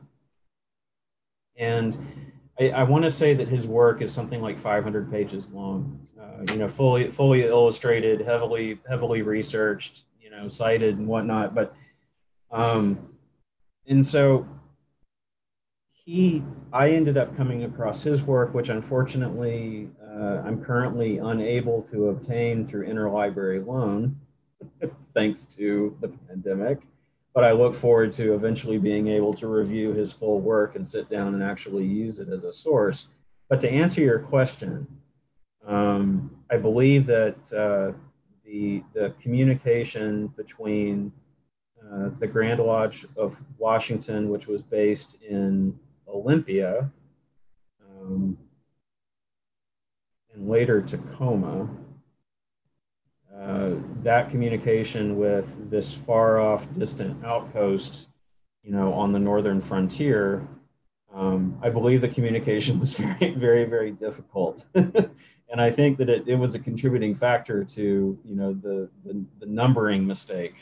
And 1.57 1.95
I, 2.59 2.70
I 2.70 2.84
want 2.84 3.03
to 3.03 3.11
say 3.11 3.36
that 3.36 3.47
his 3.47 3.67
work 3.67 4.01
is 4.01 4.11
something 4.11 4.41
like 4.41 4.57
500 4.57 5.11
pages 5.11 5.47
long 5.53 6.07
you 6.51 6.57
know, 6.57 6.67
fully 6.67 7.11
fully 7.11 7.43
illustrated, 7.43 8.22
heavily 8.22 8.80
heavily 8.88 9.22
researched, 9.22 10.03
you 10.22 10.30
know, 10.30 10.47
cited 10.47 10.97
and 10.97 11.07
whatnot. 11.07 11.53
But 11.53 11.76
um, 12.51 13.09
and 13.88 14.05
so 14.05 14.47
he, 15.91 16.43
I 16.74 16.91
ended 16.91 17.17
up 17.17 17.36
coming 17.38 17.63
across 17.65 18.01
his 18.01 18.22
work, 18.22 18.53
which 18.53 18.70
unfortunately 18.70 19.89
uh, 20.03 20.41
I'm 20.45 20.63
currently 20.63 21.17
unable 21.17 21.84
to 21.91 22.09
obtain 22.09 22.65
through 22.65 22.88
interlibrary 22.88 23.65
loan, 23.65 24.20
thanks 25.14 25.45
to 25.57 25.95
the 26.01 26.10
pandemic. 26.28 26.80
But 27.34 27.43
I 27.43 27.51
look 27.51 27.76
forward 27.76 28.14
to 28.16 28.34
eventually 28.34 28.78
being 28.78 29.07
able 29.07 29.34
to 29.36 29.47
review 29.47 29.93
his 29.93 30.12
full 30.12 30.41
work 30.41 30.76
and 30.76 30.88
sit 30.88 31.10
down 31.10 31.34
and 31.34 31.43
actually 31.43 31.86
use 31.86 32.20
it 32.20 32.30
as 32.30 32.43
a 32.43 32.51
source. 32.51 33.07
But 33.49 33.62
to 33.62 33.70
answer 33.70 34.01
your 34.01 34.20
question, 34.20 34.88
um, 35.66 36.32
I 36.49 36.57
believe 36.57 37.05
that 37.05 37.36
uh, 37.55 37.93
the, 38.43 38.84
the 38.93 39.14
communication 39.22 40.28
between 40.36 41.12
uh, 41.82 42.10
the 42.20 42.28
Grand 42.28 42.60
Lodge 42.60 43.05
of 43.16 43.36
Washington, 43.57 44.30
which 44.30 44.47
was 44.47 44.62
based 44.62 45.18
in 45.22 45.78
Olympia, 46.07 46.89
um, 48.01 48.38
and 50.34 50.49
later 50.49 50.82
Tacoma, 50.82 51.70
uh, 53.39 53.71
that 54.03 54.29
communication 54.29 55.17
with 55.17 55.69
this 55.69 55.93
far 55.93 56.39
off 56.39 56.63
distant 56.77 57.23
outpost, 57.23 58.07
you 58.63 58.71
know, 58.71 58.93
on 58.93 59.11
the 59.13 59.19
northern 59.19 59.61
frontier, 59.61 60.47
um, 61.13 61.57
I 61.61 61.69
believe 61.69 62.01
the 62.01 62.07
communication 62.07 62.79
was 62.79 62.93
very, 62.95 63.33
very, 63.35 63.65
very 63.65 63.91
difficult. 63.91 64.65
and 64.73 65.59
I 65.59 65.71
think 65.71 65.97
that 65.97 66.09
it, 66.09 66.27
it 66.27 66.35
was 66.35 66.53
a 66.53 66.59
contributing 66.59 67.15
factor 67.15 67.63
to 67.63 68.19
you 68.23 68.35
know 68.35 68.53
the, 68.53 68.89
the, 69.05 69.23
the 69.39 69.45
numbering 69.45 70.05
mistake, 70.05 70.55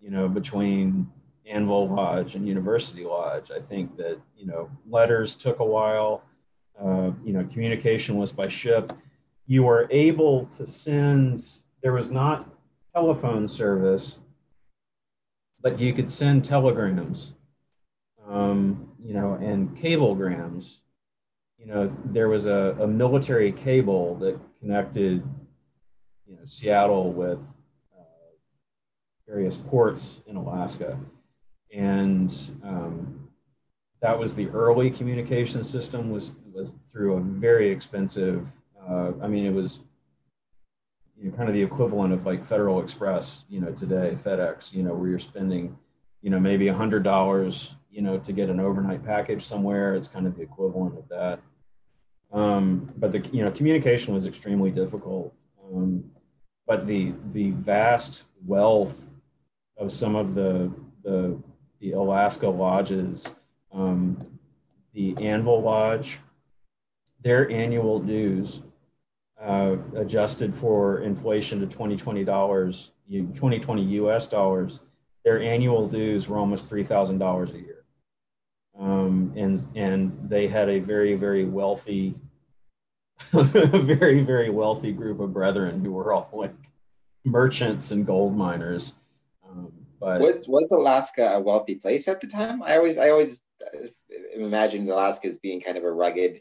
you 0.00 0.10
know, 0.10 0.28
between 0.28 1.10
Anvil 1.46 1.88
Lodge 1.88 2.34
and 2.34 2.46
University 2.46 3.04
Lodge. 3.04 3.50
I 3.50 3.60
think 3.60 3.96
that 3.96 4.18
you 4.36 4.46
know 4.46 4.70
letters 4.88 5.34
took 5.34 5.58
a 5.60 5.64
while. 5.64 6.22
Uh, 6.80 7.10
you 7.24 7.32
know, 7.32 7.46
communication 7.52 8.16
was 8.16 8.32
by 8.32 8.48
ship. 8.48 8.92
You 9.46 9.64
were 9.64 9.88
able 9.90 10.46
to 10.56 10.66
send. 10.66 11.44
There 11.82 11.92
was 11.92 12.10
not 12.10 12.48
telephone 12.94 13.48
service, 13.48 14.16
but 15.60 15.78
you 15.80 15.92
could 15.92 16.10
send 16.10 16.44
telegrams. 16.44 17.32
Um, 18.28 18.92
you 19.02 19.14
know, 19.14 19.34
and 19.34 19.76
cablegrams 19.76 20.76
you 21.62 21.72
know, 21.72 21.96
there 22.06 22.28
was 22.28 22.46
a, 22.46 22.76
a 22.80 22.86
military 22.88 23.52
cable 23.52 24.16
that 24.16 24.36
connected, 24.60 25.22
you 26.26 26.34
know, 26.34 26.40
Seattle 26.44 27.12
with 27.12 27.38
uh, 27.96 28.02
various 29.28 29.56
ports 29.56 30.20
in 30.26 30.34
Alaska. 30.34 30.98
And 31.72 32.36
um, 32.64 33.28
that 34.00 34.18
was 34.18 34.34
the 34.34 34.48
early 34.48 34.90
communication 34.90 35.62
system 35.62 36.10
was, 36.10 36.32
was 36.52 36.72
through 36.90 37.18
a 37.18 37.20
very 37.20 37.70
expensive, 37.70 38.44
uh, 38.88 39.12
I 39.22 39.28
mean, 39.28 39.46
it 39.46 39.54
was 39.54 39.78
you 41.22 41.30
know, 41.30 41.36
kind 41.36 41.48
of 41.48 41.54
the 41.54 41.62
equivalent 41.62 42.12
of 42.12 42.26
like 42.26 42.44
Federal 42.44 42.82
Express, 42.82 43.44
you 43.48 43.60
know, 43.60 43.70
today, 43.70 44.18
FedEx, 44.24 44.72
you 44.72 44.82
know, 44.82 44.92
where 44.92 45.08
you're 45.08 45.20
spending, 45.20 45.78
you 46.20 46.30
know, 46.30 46.40
maybe 46.40 46.66
a 46.66 46.74
hundred 46.74 47.04
dollars, 47.04 47.74
you 47.90 48.02
know, 48.02 48.18
to 48.18 48.32
get 48.32 48.50
an 48.50 48.58
overnight 48.58 49.04
package 49.04 49.46
somewhere. 49.46 49.94
It's 49.94 50.08
kind 50.08 50.26
of 50.26 50.36
the 50.36 50.42
equivalent 50.42 50.98
of 50.98 51.08
that. 51.10 51.38
Um, 52.32 52.92
but 52.96 53.12
the 53.12 53.20
you 53.32 53.44
know 53.44 53.52
communication 53.52 54.14
was 54.14 54.24
extremely 54.24 54.70
difficult. 54.70 55.32
Um, 55.64 56.10
but 56.66 56.86
the 56.86 57.12
the 57.32 57.50
vast 57.50 58.24
wealth 58.44 58.96
of 59.76 59.92
some 59.92 60.16
of 60.16 60.34
the 60.34 60.72
the, 61.04 61.38
the 61.80 61.92
Alaska 61.92 62.48
lodges, 62.48 63.28
um, 63.72 64.26
the 64.94 65.14
Anvil 65.18 65.62
Lodge, 65.62 66.18
their 67.22 67.48
annual 67.50 68.00
dues 68.00 68.62
uh, 69.42 69.76
adjusted 69.96 70.54
for 70.54 71.00
inflation 71.00 71.60
to 71.60 71.66
2020 71.66 72.24
dollars, 72.24 72.90
2020 73.10 73.82
U.S. 73.82 74.26
dollars, 74.26 74.80
their 75.24 75.42
annual 75.42 75.88
dues 75.88 76.28
were 76.28 76.38
almost 76.38 76.68
three 76.68 76.84
thousand 76.84 77.18
dollars 77.18 77.50
a 77.50 77.58
year 77.58 77.82
um, 78.78 79.32
and 79.36 79.66
and 79.74 80.18
they 80.28 80.48
had 80.48 80.68
a 80.68 80.78
very 80.78 81.14
very 81.14 81.44
wealthy, 81.44 82.14
very 83.32 84.22
very 84.22 84.50
wealthy 84.50 84.92
group 84.92 85.20
of 85.20 85.32
brethren 85.32 85.84
who 85.84 85.92
were 85.92 86.12
all 86.12 86.28
like 86.32 86.54
merchants 87.24 87.90
and 87.90 88.06
gold 88.06 88.36
miners. 88.36 88.94
Um, 89.48 89.72
but 90.00 90.20
was 90.20 90.48
was 90.48 90.70
Alaska 90.70 91.32
a 91.34 91.40
wealthy 91.40 91.74
place 91.74 92.08
at 92.08 92.20
the 92.20 92.26
time? 92.26 92.62
I 92.62 92.76
always 92.76 92.98
I 92.98 93.10
always 93.10 93.46
imagined 94.34 94.88
Alaska 94.88 95.28
as 95.28 95.36
being 95.36 95.60
kind 95.60 95.76
of 95.76 95.84
a 95.84 95.92
rugged, 95.92 96.40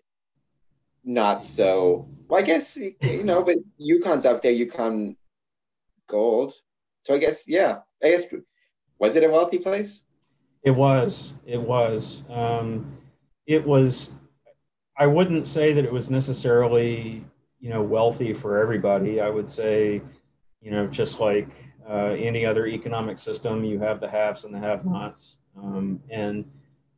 not 1.03 1.43
so. 1.43 2.07
Well, 2.27 2.39
I 2.39 2.43
guess 2.43 2.77
you 2.77 3.23
know, 3.23 3.43
but 3.43 3.57
Yukon's 3.77 4.25
up 4.25 4.41
there. 4.41 4.51
Yukon 4.51 5.15
gold. 6.07 6.53
So 7.03 7.15
I 7.15 7.17
guess 7.17 7.47
yeah. 7.47 7.79
I 8.03 8.11
guess 8.11 8.33
was 8.99 9.15
it 9.15 9.23
a 9.23 9.29
wealthy 9.29 9.57
place? 9.57 10.05
It 10.63 10.71
was. 10.71 11.33
It 11.45 11.61
was. 11.61 12.23
Um, 12.29 12.97
it 13.47 13.65
was. 13.65 14.11
I 14.97 15.07
wouldn't 15.07 15.47
say 15.47 15.73
that 15.73 15.83
it 15.83 15.91
was 15.91 16.09
necessarily, 16.09 17.25
you 17.59 17.69
know, 17.69 17.81
wealthy 17.81 18.33
for 18.33 18.59
everybody. 18.59 19.19
I 19.19 19.29
would 19.29 19.49
say, 19.49 20.01
you 20.61 20.69
know, 20.69 20.85
just 20.85 21.19
like 21.19 21.49
uh, 21.89 22.13
any 22.17 22.45
other 22.45 22.67
economic 22.67 23.17
system, 23.17 23.63
you 23.63 23.79
have 23.79 23.99
the 23.99 24.07
haves 24.07 24.43
and 24.43 24.53
the 24.53 24.59
have-nots. 24.59 25.37
Um, 25.57 25.99
and 26.11 26.45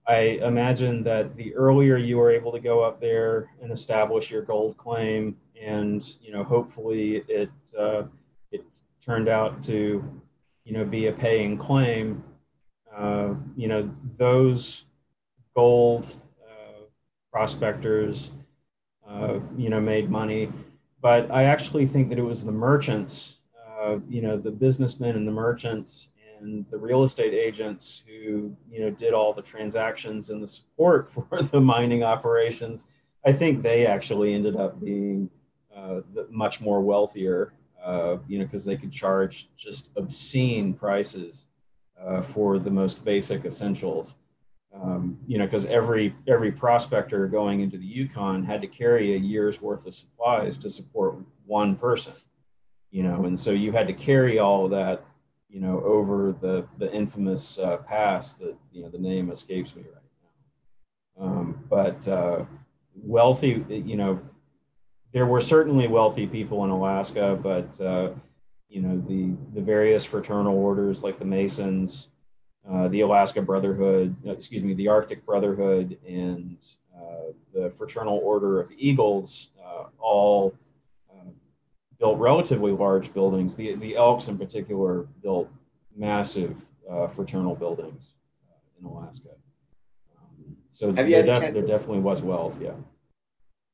I 0.07 0.39
imagine 0.41 1.03
that 1.03 1.35
the 1.35 1.55
earlier 1.55 1.97
you 1.97 2.17
were 2.17 2.31
able 2.31 2.51
to 2.51 2.59
go 2.59 2.83
up 2.83 2.99
there 2.99 3.49
and 3.61 3.71
establish 3.71 4.29
your 4.29 4.41
gold 4.41 4.77
claim, 4.77 5.37
and 5.61 6.03
you 6.21 6.31
know, 6.33 6.43
hopefully 6.43 7.23
it 7.27 7.49
uh, 7.79 8.03
it 8.51 8.63
turned 9.05 9.29
out 9.29 9.63
to, 9.63 10.03
you 10.65 10.73
know, 10.73 10.83
be 10.83 11.07
a 11.07 11.13
paying 11.13 11.57
claim 11.57 12.23
uh, 12.95 13.33
you 13.55 13.67
know, 13.67 13.89
those 14.17 14.85
gold 15.55 16.15
uh, 16.47 16.83
prospectors, 17.31 18.29
uh, 19.07 19.39
you 19.57 19.69
know, 19.69 19.81
made 19.81 20.09
money. 20.09 20.51
but 21.01 21.29
I 21.31 21.43
actually 21.43 21.85
think 21.85 22.09
that 22.09 22.17
it 22.17 22.23
was 22.23 22.45
the 22.45 22.51
merchants, 22.51 23.35
uh, 23.67 23.97
you 24.07 24.21
know, 24.21 24.37
the 24.37 24.51
businessmen 24.51 25.15
and 25.15 25.27
the 25.27 25.31
merchants 25.31 26.09
and 26.43 26.65
the 26.69 26.77
real 26.77 27.03
estate 27.03 27.33
agents 27.33 28.03
who, 28.05 28.55
you 28.69 28.81
know, 28.81 28.89
did 28.91 29.13
all 29.13 29.33
the 29.33 29.41
transactions 29.41 30.29
and 30.29 30.43
the 30.43 30.47
support 30.47 31.11
for 31.29 31.41
the 31.41 31.59
mining 31.59 32.03
operations. 32.03 32.83
I 33.25 33.31
think 33.31 33.63
they 33.63 33.87
actually 33.87 34.33
ended 34.33 34.55
up 34.55 34.79
being 34.83 35.29
uh, 35.75 36.01
much 36.29 36.61
more 36.61 36.81
wealthier, 36.81 37.53
uh, 37.83 38.17
you 38.27 38.37
know, 38.37 38.45
because 38.45 38.65
they 38.65 38.77
could 38.77 38.91
charge 38.91 39.49
just 39.57 39.89
obscene 39.95 40.73
prices 40.73 41.45
uh, 41.99 42.21
for 42.21 42.59
the 42.59 42.69
most 42.69 43.03
basic 43.03 43.45
essentials. 43.45 44.13
Um, 44.75 45.19
you 45.27 45.37
know, 45.37 45.45
because 45.45 45.65
every 45.65 46.15
every 46.27 46.51
prospector 46.51 47.27
going 47.27 47.61
into 47.61 47.77
the 47.77 47.85
Yukon 47.85 48.43
had 48.43 48.59
to 48.61 48.67
carry 48.67 49.13
a 49.13 49.17
year's 49.17 49.61
worth 49.61 49.85
of 49.85 49.93
supplies 49.93 50.57
to 50.57 50.69
support 50.69 51.15
one 51.45 51.75
person. 51.75 52.13
You 52.89 53.03
know, 53.03 53.25
and 53.25 53.39
so 53.39 53.51
you 53.51 53.71
had 53.71 53.85
to 53.87 53.93
carry 53.93 54.39
all 54.39 54.65
of 54.65 54.71
that, 54.71 55.05
you 55.53 55.59
know, 55.59 55.81
over 55.85 56.35
the 56.41 56.65
the 56.79 56.91
infamous 56.91 57.59
uh, 57.59 57.77
pass 57.77 58.33
that 58.33 58.55
you 58.71 58.81
know 58.81 58.89
the 58.89 58.97
name 58.97 59.29
escapes 59.29 59.75
me 59.75 59.83
right 59.83 60.01
now. 61.19 61.25
Um, 61.25 61.63
but 61.69 62.07
uh, 62.07 62.45
wealthy, 62.95 63.63
you 63.69 63.95
know, 63.95 64.19
there 65.13 65.27
were 65.27 65.41
certainly 65.41 65.87
wealthy 65.87 66.25
people 66.25 66.63
in 66.63 66.71
Alaska, 66.71 67.39
but 67.41 67.79
uh, 67.79 68.09
you 68.67 68.81
know 68.81 68.97
the 69.07 69.35
the 69.53 69.61
various 69.61 70.03
fraternal 70.03 70.57
orders 70.57 71.03
like 71.03 71.19
the 71.19 71.25
Masons, 71.25 72.07
uh, 72.67 72.87
the 72.87 73.01
Alaska 73.01 73.39
Brotherhood, 73.39 74.15
uh, 74.25 74.31
excuse 74.31 74.63
me, 74.63 74.73
the 74.73 74.87
Arctic 74.87 75.23
Brotherhood, 75.23 75.99
and 76.07 76.57
uh, 76.97 77.31
the 77.53 77.71
Fraternal 77.77 78.19
Order 78.23 78.59
of 78.59 78.71
Eagles, 78.75 79.49
all 79.99 80.53
built 82.03 82.19
relatively 82.19 82.71
large 82.71 83.13
buildings. 83.13 83.55
The 83.55 83.75
the 83.75 83.95
Elks 83.95 84.27
in 84.27 84.37
particular 84.37 85.07
built 85.21 85.49
massive 85.95 86.55
fraternal 87.15 87.55
buildings 87.55 88.13
in 88.79 88.85
Alaska. 88.85 89.29
Um, 90.17 90.57
so 90.73 90.91
there, 90.91 91.23
def- 91.23 91.53
there 91.53 91.65
definitely 91.65 91.99
was 91.99 92.21
wealth, 92.21 92.55
yeah 92.59 92.73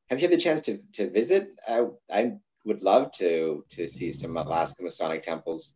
have 0.10 0.20
you 0.20 0.28
had 0.28 0.38
the 0.38 0.42
chance 0.42 0.62
to 0.62 0.80
to 0.94 1.10
visit? 1.10 1.52
I 1.68 1.86
I 2.12 2.34
would 2.66 2.84
love 2.84 3.12
to 3.14 3.64
to 3.72 3.88
see 3.88 4.12
some 4.12 4.38
Alaska 4.38 4.84
Masonic 4.84 5.24
temples. 5.24 5.74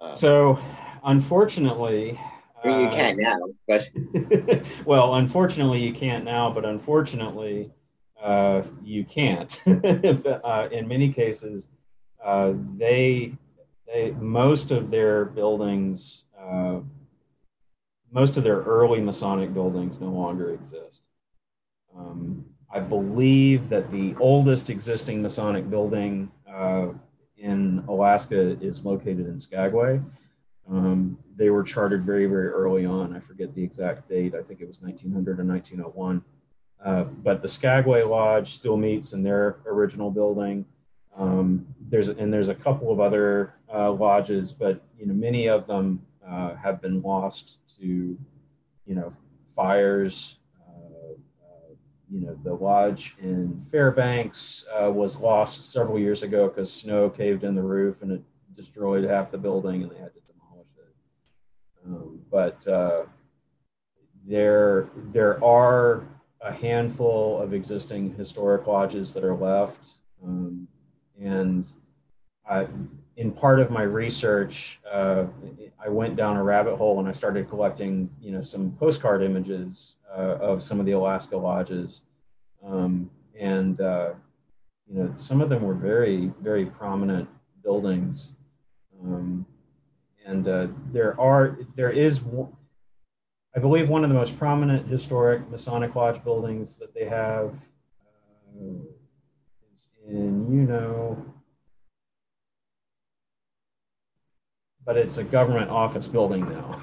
Um, 0.00 0.14
so, 0.14 0.58
unfortunately, 1.04 2.20
I 2.62 2.66
mean, 2.66 2.80
you 2.80 2.86
uh, 2.88 2.92
can't 2.92 3.18
now, 3.18 3.38
but 3.66 3.88
well, 4.84 5.14
unfortunately, 5.14 5.82
you 5.82 5.92
can't 5.92 6.24
now, 6.24 6.50
but 6.50 6.64
unfortunately, 6.64 7.70
uh, 8.26 8.62
you 8.82 9.04
can't. 9.04 9.62
uh, 9.66 10.68
in 10.72 10.88
many 10.88 11.12
cases, 11.12 11.68
uh, 12.24 12.54
they 12.76 13.32
they 13.86 14.10
most 14.10 14.72
of 14.72 14.90
their 14.90 15.24
buildings, 15.24 16.24
uh, 16.36 16.80
most 18.10 18.36
of 18.36 18.42
their 18.42 18.62
early 18.62 19.00
Masonic 19.00 19.54
buildings, 19.54 20.00
no 20.00 20.08
longer 20.08 20.50
exist. 20.50 21.02
Um, 21.96 22.44
I 22.74 22.80
believe 22.80 23.68
that 23.68 23.92
the 23.92 24.16
oldest 24.18 24.70
existing 24.70 25.22
Masonic 25.22 25.70
building 25.70 26.28
uh, 26.52 26.88
in 27.38 27.84
Alaska 27.88 28.60
is 28.60 28.84
located 28.84 29.28
in 29.28 29.38
Skagway. 29.38 30.00
Um, 30.68 31.16
they 31.36 31.50
were 31.50 31.62
chartered 31.62 32.04
very, 32.04 32.26
very 32.26 32.48
early 32.48 32.86
on. 32.86 33.14
I 33.14 33.20
forget 33.20 33.54
the 33.54 33.62
exact 33.62 34.08
date. 34.08 34.34
I 34.34 34.42
think 34.42 34.60
it 34.60 34.66
was 34.66 34.80
1900 34.80 35.38
or 35.38 35.44
1901. 35.44 36.24
Uh, 36.84 37.04
but 37.04 37.42
the 37.42 37.48
Skagway 37.48 38.02
Lodge 38.02 38.54
still 38.54 38.76
meets 38.76 39.12
in 39.12 39.22
their 39.22 39.58
original 39.66 40.10
building. 40.10 40.64
Um, 41.16 41.66
there's 41.88 42.08
and 42.08 42.32
there's 42.32 42.48
a 42.48 42.54
couple 42.54 42.92
of 42.92 43.00
other 43.00 43.54
uh, 43.72 43.90
lodges, 43.90 44.52
but 44.52 44.82
you 44.98 45.06
know 45.06 45.14
many 45.14 45.48
of 45.48 45.66
them 45.66 46.04
uh, 46.26 46.54
have 46.56 46.82
been 46.82 47.00
lost 47.00 47.58
to 47.80 47.86
you 48.86 48.94
know 48.94 49.12
fires, 49.56 50.36
you 52.10 52.20
know, 52.20 52.38
the 52.44 52.54
lodge 52.54 53.16
in 53.20 53.66
Fairbanks 53.70 54.64
uh, 54.72 54.90
was 54.90 55.16
lost 55.16 55.72
several 55.72 55.98
years 55.98 56.22
ago 56.22 56.48
because 56.48 56.72
snow 56.72 57.10
caved 57.10 57.44
in 57.44 57.54
the 57.54 57.62
roof 57.62 58.02
and 58.02 58.12
it 58.12 58.22
destroyed 58.54 59.04
half 59.04 59.30
the 59.30 59.38
building 59.38 59.82
and 59.82 59.90
they 59.90 59.98
had 59.98 60.12
to 60.14 60.20
demolish 60.32 60.68
it. 60.78 60.94
Um, 61.84 62.20
but 62.30 62.66
uh, 62.68 63.02
there, 64.26 64.88
there 65.12 65.42
are 65.44 66.04
a 66.40 66.52
handful 66.52 67.40
of 67.40 67.52
existing 67.52 68.14
historic 68.14 68.66
lodges 68.66 69.14
that 69.14 69.24
are 69.24 69.34
left. 69.34 69.78
Um, 70.22 70.68
and 71.20 71.66
I, 72.48 72.66
in 73.16 73.32
part 73.32 73.60
of 73.60 73.70
my 73.70 73.82
research, 73.82 74.78
uh, 74.90 75.24
I 75.84 75.88
went 75.88 76.16
down 76.16 76.36
a 76.36 76.42
rabbit 76.42 76.76
hole 76.76 76.98
and 77.00 77.08
I 77.08 77.12
started 77.12 77.48
collecting, 77.48 78.10
you 78.20 78.32
know, 78.32 78.42
some 78.42 78.72
postcard 78.72 79.22
images 79.22 79.94
uh, 80.14 80.36
of 80.36 80.62
some 80.62 80.78
of 80.78 80.86
the 80.86 80.92
Alaska 80.92 81.36
lodges, 81.36 82.02
um, 82.64 83.10
and 83.38 83.80
uh, 83.80 84.10
you 84.86 85.02
know, 85.02 85.14
some 85.18 85.40
of 85.40 85.48
them 85.48 85.62
were 85.62 85.74
very, 85.74 86.32
very 86.40 86.66
prominent 86.66 87.28
buildings, 87.62 88.30
um, 89.02 89.44
and 90.24 90.46
uh, 90.48 90.68
there 90.92 91.18
are, 91.20 91.58
there 91.74 91.90
is, 91.90 92.20
I 93.56 93.58
believe, 93.58 93.88
one 93.88 94.04
of 94.04 94.10
the 94.10 94.14
most 94.14 94.38
prominent 94.38 94.86
historic 94.86 95.48
Masonic 95.50 95.94
lodge 95.94 96.22
buildings 96.22 96.76
that 96.76 96.92
they 96.92 97.06
have 97.06 97.54
uh, 98.60 98.82
is 99.72 99.88
in, 100.06 100.52
you 100.52 100.66
know. 100.66 101.24
but 104.86 104.96
it's 104.96 105.18
a 105.18 105.24
government 105.24 105.68
office 105.68 106.06
building 106.06 106.48
now. 106.48 106.82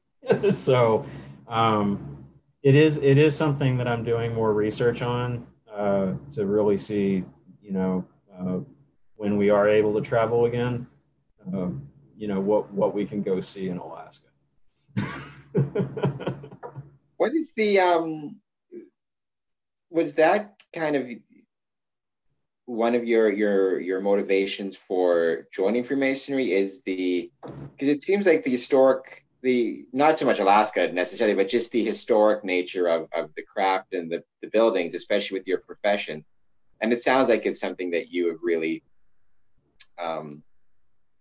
so 0.50 1.04
um, 1.48 2.24
it 2.62 2.76
is 2.76 2.96
it 2.98 3.18
is 3.18 3.36
something 3.36 3.76
that 3.76 3.88
I'm 3.88 4.04
doing 4.04 4.32
more 4.32 4.54
research 4.54 5.02
on 5.02 5.46
uh, 5.70 6.12
to 6.34 6.46
really 6.46 6.78
see, 6.78 7.24
you 7.60 7.72
know, 7.72 8.04
uh, 8.38 8.58
when 9.16 9.36
we 9.36 9.50
are 9.50 9.68
able 9.68 9.92
to 9.94 10.00
travel 10.00 10.44
again, 10.44 10.86
uh, 11.52 11.68
you 12.16 12.28
know, 12.28 12.40
what 12.40 12.72
what 12.72 12.94
we 12.94 13.04
can 13.04 13.20
go 13.20 13.40
see 13.40 13.68
in 13.68 13.78
Alaska. 13.78 14.29
what 17.16 17.34
is 17.34 17.52
the 17.54 17.80
um? 17.80 18.36
Was 19.90 20.14
that 20.14 20.56
kind 20.74 20.96
of 20.96 21.08
one 22.66 22.94
of 22.94 23.06
your 23.06 23.30
your 23.32 23.80
your 23.80 24.00
motivations 24.00 24.76
for 24.76 25.48
joining 25.52 25.82
Freemasonry 25.82 26.52
is 26.52 26.82
the 26.82 27.30
because 27.42 27.88
it 27.88 28.00
seems 28.00 28.26
like 28.26 28.44
the 28.44 28.50
historic 28.50 29.24
the 29.42 29.86
not 29.92 30.18
so 30.18 30.26
much 30.26 30.38
Alaska 30.38 30.92
necessarily, 30.92 31.34
but 31.34 31.48
just 31.48 31.72
the 31.72 31.84
historic 31.84 32.44
nature 32.44 32.88
of, 32.88 33.08
of 33.12 33.30
the 33.36 33.42
craft 33.42 33.94
and 33.94 34.12
the, 34.12 34.22
the 34.42 34.48
buildings, 34.48 34.94
especially 34.94 35.38
with 35.38 35.46
your 35.46 35.58
profession. 35.58 36.24
And 36.80 36.92
it 36.92 37.02
sounds 37.02 37.28
like 37.28 37.46
it's 37.46 37.60
something 37.60 37.90
that 37.92 38.10
you 38.10 38.28
have 38.28 38.38
really 38.42 38.82
um, 39.98 40.42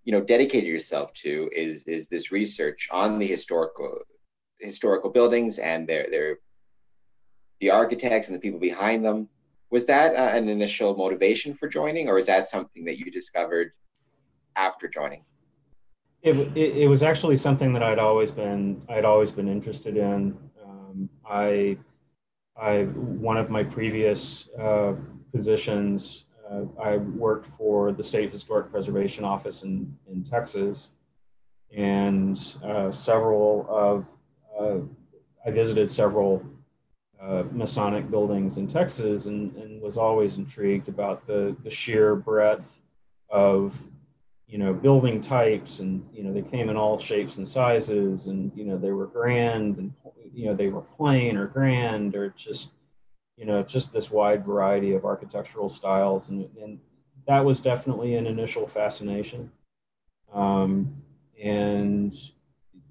you 0.03 0.11
know 0.11 0.21
dedicated 0.21 0.67
yourself 0.67 1.13
to 1.13 1.49
is 1.55 1.83
is 1.83 2.07
this 2.07 2.31
research 2.31 2.87
on 2.91 3.19
the 3.19 3.27
historical 3.27 3.99
historical 4.59 5.09
buildings 5.09 5.57
and 5.59 5.87
their 5.87 6.07
their 6.11 6.37
the 7.59 7.69
architects 7.69 8.29
and 8.29 8.35
the 8.35 8.39
people 8.39 8.59
behind 8.59 9.03
them. 9.03 9.27
Was 9.71 9.85
that 9.85 10.15
uh, 10.15 10.35
an 10.35 10.49
initial 10.49 10.95
motivation 10.95 11.53
for 11.53 11.67
joining 11.67 12.07
or 12.07 12.17
is 12.17 12.25
that 12.25 12.47
something 12.47 12.85
that 12.85 12.97
you 12.97 13.11
discovered 13.11 13.71
after 14.55 14.87
joining? 14.87 15.23
It, 16.21 16.35
it, 16.57 16.77
it 16.77 16.87
was 16.87 17.01
actually 17.01 17.37
something 17.37 17.71
that 17.73 17.83
i'd 17.83 17.99
always 17.99 18.29
been 18.29 18.81
i'd 18.89 19.05
always 19.05 19.31
been 19.31 19.47
interested 19.47 19.95
in. 19.95 20.37
Um, 20.65 21.09
i 21.25 21.77
i 22.59 22.83
one 22.83 23.37
of 23.37 23.49
my 23.49 23.63
previous 23.63 24.49
uh, 24.59 24.95
positions 25.33 26.25
uh, 26.51 26.63
i 26.81 26.97
worked 26.97 27.47
for 27.57 27.93
the 27.93 28.03
state 28.03 28.31
historic 28.33 28.69
preservation 28.69 29.23
office 29.23 29.63
in, 29.63 29.95
in 30.11 30.23
texas. 30.23 30.89
And 31.75 32.37
uh, 32.63 32.91
several 32.91 33.67
of 33.69 34.05
uh, 34.59 34.79
i 35.45 35.51
visited 35.51 35.89
several 35.89 36.43
uh, 37.21 37.43
Masonic 37.51 38.09
buildings 38.09 38.57
in 38.57 38.67
Texas 38.67 39.25
and, 39.25 39.55
and 39.57 39.81
was 39.81 39.97
always 39.97 40.37
intrigued 40.37 40.87
about 40.87 41.27
the, 41.27 41.55
the 41.63 41.69
sheer 41.69 42.15
breadth 42.15 42.81
of, 43.29 43.75
you 44.47 44.57
know, 44.57 44.73
building 44.73 45.19
types. 45.19 45.79
And, 45.79 46.07
you 46.13 46.23
know, 46.23 46.31
they 46.31 46.41
came 46.41 46.69
in 46.69 46.77
all 46.77 46.97
shapes 46.97 47.35
and 47.35 47.47
sizes 47.47 48.27
and, 48.27 48.51
you 48.55 48.63
know, 48.63 48.77
they 48.77 48.91
were 48.91 49.05
grand 49.05 49.77
and, 49.77 49.93
you 50.33 50.45
know, 50.45 50.55
they 50.55 50.69
were 50.69 50.81
plain 50.81 51.35
or 51.35 51.47
grand 51.47 52.15
or 52.15 52.29
just, 52.37 52.69
you 53.35 53.45
know, 53.45 53.63
just 53.63 53.91
this 53.91 54.09
wide 54.09 54.45
variety 54.45 54.93
of 54.93 55.03
architectural 55.03 55.67
styles. 55.67 56.29
And, 56.29 56.47
and 56.61 56.79
that 57.27 57.43
was 57.43 57.59
definitely 57.59 58.15
an 58.15 58.27
initial 58.27 58.65
fascination. 58.65 59.51
Um, 60.33 61.03
and 61.41 62.15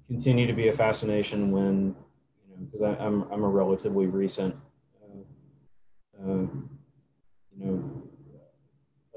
continue 0.09 0.47
to 0.47 0.53
be 0.53 0.67
a 0.69 0.73
fascination 0.73 1.51
when 1.51 1.95
you 2.43 2.55
know, 2.55 2.65
because 2.65 2.97
I'm 2.99 3.31
I'm 3.31 3.43
a 3.43 3.47
relatively 3.47 4.07
recent, 4.07 4.55
uh, 5.03 6.23
uh, 6.23 6.47
you 7.55 7.65
know, 7.65 8.03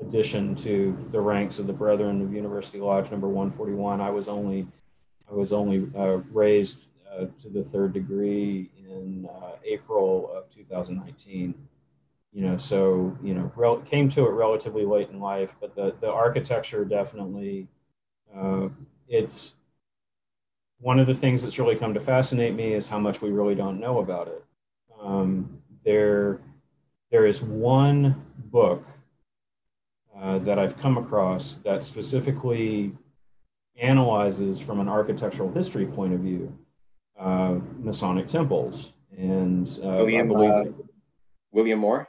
addition 0.02 0.54
to 0.56 1.08
the 1.10 1.20
ranks 1.20 1.58
of 1.58 1.66
the 1.66 1.72
Brethren 1.72 2.20
of 2.20 2.32
University 2.32 2.78
Lodge 2.78 3.10
number 3.10 3.28
141. 3.28 4.00
I 4.00 4.10
was 4.10 4.28
only 4.28 4.68
I 5.30 5.34
was 5.34 5.52
only 5.52 5.88
uh, 5.96 6.18
raised 6.30 6.78
uh, 7.10 7.26
to 7.42 7.48
the 7.48 7.64
third 7.72 7.94
degree 7.94 8.70
in 8.76 9.28
uh, 9.42 9.52
April 9.64 10.30
of 10.34 10.50
2019. 10.54 11.54
You 12.34 12.42
know, 12.42 12.56
so 12.58 13.16
you 13.22 13.34
know, 13.34 13.50
rel- 13.56 13.80
came 13.80 14.10
to 14.10 14.26
it 14.26 14.30
relatively 14.30 14.84
late 14.84 15.08
in 15.08 15.20
life, 15.20 15.54
but 15.58 15.74
the 15.74 15.94
the 16.02 16.10
architecture 16.10 16.84
definitely 16.84 17.66
uh, 18.36 18.68
it's 19.08 19.54
one 20.82 20.98
of 20.98 21.06
the 21.06 21.14
things 21.14 21.42
that's 21.42 21.58
really 21.58 21.76
come 21.76 21.94
to 21.94 22.00
fascinate 22.00 22.54
me 22.54 22.74
is 22.74 22.88
how 22.88 22.98
much 22.98 23.22
we 23.22 23.30
really 23.30 23.54
don't 23.54 23.78
know 23.78 24.00
about 24.00 24.26
it. 24.26 24.44
Um, 25.00 25.58
there, 25.84 26.40
there 27.12 27.24
is 27.24 27.40
one 27.40 28.20
book 28.46 28.84
uh, 30.20 30.38
that 30.40 30.58
I've 30.58 30.76
come 30.78 30.98
across 30.98 31.60
that 31.64 31.84
specifically 31.84 32.92
analyzes 33.80 34.58
from 34.58 34.80
an 34.80 34.88
architectural 34.88 35.52
history 35.52 35.86
point 35.86 36.14
of 36.14 36.20
view 36.20 36.52
uh, 37.18 37.58
Masonic 37.78 38.26
temples. 38.26 38.92
And 39.16 39.68
uh, 39.84 39.98
William, 39.98 40.28
believe, 40.28 40.50
uh, 40.50 40.64
William 41.52 41.78
Moore? 41.78 42.08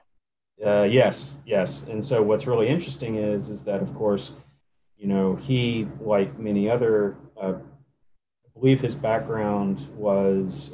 Uh, 0.66 0.84
yes, 0.84 1.36
yes. 1.46 1.86
And 1.88 2.04
so 2.04 2.24
what's 2.24 2.48
really 2.48 2.70
interesting 2.70 3.18
is, 3.18 3.50
is 3.50 3.64
that, 3.66 3.82
of 3.82 3.94
course, 3.94 4.32
you 4.98 5.08
know, 5.08 5.36
he, 5.36 5.88
like 6.00 6.40
many 6.40 6.70
other, 6.70 7.18
uh, 7.40 7.54
believe 8.64 8.80
his 8.80 8.96
background 8.96 9.86
was 9.94 10.72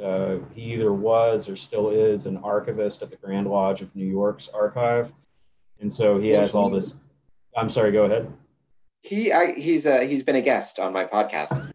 he 0.53 0.61
either 0.61 0.93
was 0.93 1.49
or 1.49 1.55
still 1.55 1.89
is 1.89 2.27
an 2.27 2.37
archivist 2.37 3.01
at 3.01 3.09
the 3.09 3.15
Grand 3.15 3.47
Lodge 3.47 3.81
of 3.81 3.95
New 3.95 4.05
York's 4.05 4.47
archive. 4.53 5.11
And 5.79 5.91
so 5.91 6.19
he 6.19 6.29
has 6.29 6.53
all 6.53 6.69
this. 6.69 6.93
I'm 7.57 7.67
sorry, 7.67 7.91
go 7.91 8.05
ahead. 8.05 8.31
He 9.01 9.31
I, 9.31 9.53
he's 9.53 9.87
uh, 9.87 10.01
he's 10.01 10.21
been 10.21 10.35
a 10.35 10.41
guest 10.41 10.79
on 10.79 10.93
my 10.93 11.03
podcast. 11.05 11.71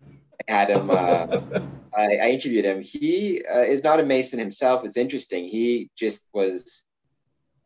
I 0.49 0.53
had 0.53 0.71
him. 0.71 0.89
Uh, 0.89 1.41
I, 1.97 2.17
I, 2.17 2.31
interviewed 2.31 2.65
him. 2.65 2.81
He 2.81 3.43
uh, 3.45 3.61
is 3.61 3.83
not 3.83 3.99
a 3.99 4.05
Mason 4.05 4.39
himself. 4.39 4.85
It's 4.85 4.97
interesting. 4.97 5.49
He 5.49 5.91
just 5.97 6.25
was. 6.33 6.85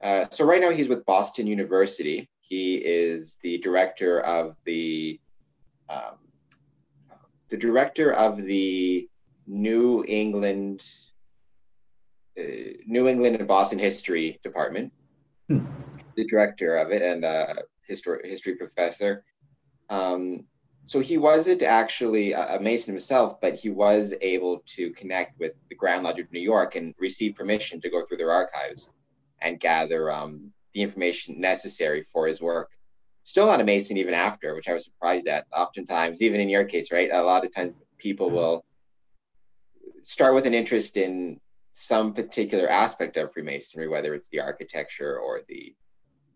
Uh, 0.03 0.25
so 0.31 0.47
right 0.47 0.61
now 0.61 0.71
he's 0.71 0.89
with 0.89 1.05
Boston 1.05 1.47
University. 1.47 2.31
He 2.41 2.77
is 2.77 3.37
the 3.43 3.59
director 3.59 4.21
of 4.21 4.57
the 4.65 5.21
um, 5.91 6.19
the 7.49 7.57
director 7.57 8.13
of 8.13 8.37
the 8.43 9.09
New 9.47 10.05
England 10.07 10.85
uh, 12.39 12.43
New 12.87 13.09
England 13.09 13.37
and 13.37 13.49
Boston 13.49 13.79
History 13.79 14.39
Department. 14.43 14.93
Hmm. 15.49 15.67
The 16.15 16.27
director 16.27 16.77
of 16.77 16.91
it 16.91 17.03
and 17.03 17.25
a 17.25 17.63
history 17.87 18.21
history 18.25 18.57
professor. 18.57 19.25
Um, 19.89 20.45
so 20.87 21.01
he 21.01 21.19
wasn't 21.19 21.63
actually 21.63 22.33
a 22.33 22.59
Mason 22.63 22.95
himself, 22.95 23.43
but 23.43 23.57
he 23.57 23.69
was 23.69 24.15
able 24.23 24.63
to 24.77 24.91
connect 24.93 25.39
with 25.39 25.53
the 25.69 25.75
Grand 25.75 26.03
Lodge 26.03 26.19
of 26.19 26.33
New 26.33 26.41
York 26.41 26.77
and 26.77 26.95
receive 26.99 27.35
permission 27.35 27.79
to 27.83 27.91
go 27.91 28.07
through 28.07 28.17
their 28.17 28.33
archives 28.33 28.91
and 29.43 29.61
gather 29.61 30.11
um, 30.11 30.51
the 30.73 30.81
information 30.81 31.43
necessary 31.43 32.05
for 32.11 32.27
his 32.27 32.41
work. 32.41 32.71
Still 33.29 33.45
not 33.45 33.61
a 33.61 33.65
Mason 33.65 33.99
even 33.99 34.15
after, 34.15 34.55
which 34.55 34.71
I 34.71 34.73
was 34.73 34.87
surprised 34.87 35.27
at. 35.27 35.45
Oftentimes, 35.55 36.23
even 36.23 36.41
in 36.41 36.49
your 36.49 36.65
case, 36.65 36.91
right? 36.91 37.11
A 37.13 37.23
lot 37.23 37.45
of 37.45 37.55
times 37.55 37.75
people 37.99 38.29
mm-hmm. 38.29 38.37
will 38.37 38.65
start 40.03 40.35
with 40.35 40.47
an 40.47 40.55
interest 40.55 40.97
in 40.97 41.39
some 41.75 42.15
particular 42.15 42.67
aspect 42.71 43.19
of 43.19 43.31
Freemasonry, 43.31 43.87
whether 43.87 44.15
it's 44.15 44.31
the 44.31 44.41
architecture 44.41 45.19
or 45.19 45.43
the 45.47 45.75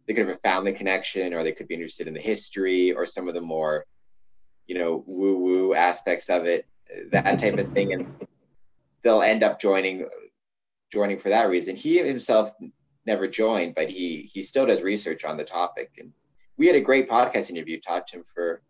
they 0.06 0.12
could 0.12 0.28
have 0.28 0.36
a 0.36 0.40
family 0.40 0.74
connection 0.74 1.32
or 1.32 1.42
they 1.42 1.52
could 1.52 1.66
be 1.66 1.72
interested 1.72 2.08
in 2.08 2.12
the 2.12 2.20
history 2.20 2.92
or 2.92 3.06
some 3.06 3.26
of 3.26 3.32
the 3.32 3.40
more 3.40 3.86
you 4.66 4.78
know 4.78 5.02
woo 5.06 5.38
woo 5.38 5.74
aspects 5.74 6.28
of 6.28 6.44
it 6.44 6.66
that 7.10 7.38
type 7.38 7.56
of 7.56 7.72
thing 7.72 7.94
and 7.94 8.26
they'll 9.02 9.22
end 9.22 9.42
up 9.42 9.58
joining 9.58 10.06
joining 10.92 11.18
for 11.18 11.30
that 11.30 11.48
reason 11.48 11.74
he 11.74 11.96
himself 11.96 12.52
never 13.06 13.26
joined 13.26 13.74
but 13.74 13.88
he 13.88 14.28
he 14.30 14.42
still 14.42 14.66
does 14.66 14.82
research 14.82 15.24
on 15.24 15.38
the 15.38 15.44
topic 15.44 15.90
and 15.98 16.12
we 16.58 16.66
had 16.66 16.76
a 16.76 16.80
great 16.80 17.08
podcast 17.08 17.50
interview 17.50 17.80
talked 17.80 18.10
to 18.10 18.18
him 18.18 18.24
for 18.34 18.62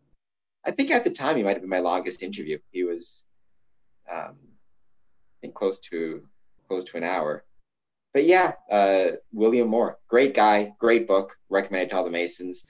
i 0.64 0.70
think 0.70 0.90
at 0.90 1.04
the 1.04 1.10
time 1.10 1.36
he 1.36 1.42
might 1.42 1.54
have 1.54 1.62
been 1.62 1.70
my 1.70 1.80
longest 1.80 2.22
interview 2.22 2.58
he 2.70 2.84
was 2.84 3.24
um 4.10 4.36
i 4.36 5.36
think 5.40 5.54
close 5.54 5.80
to 5.80 6.22
close 6.68 6.84
to 6.84 6.96
an 6.96 7.04
hour 7.04 7.44
but 8.12 8.26
yeah, 8.26 8.52
uh, 8.70 9.12
William 9.32 9.68
Moore, 9.68 9.98
great 10.08 10.34
guy, 10.34 10.74
great 10.78 11.08
book, 11.08 11.34
recommended 11.48 11.90
to 11.90 11.96
all 11.96 12.04
the 12.04 12.10
Masons. 12.10 12.66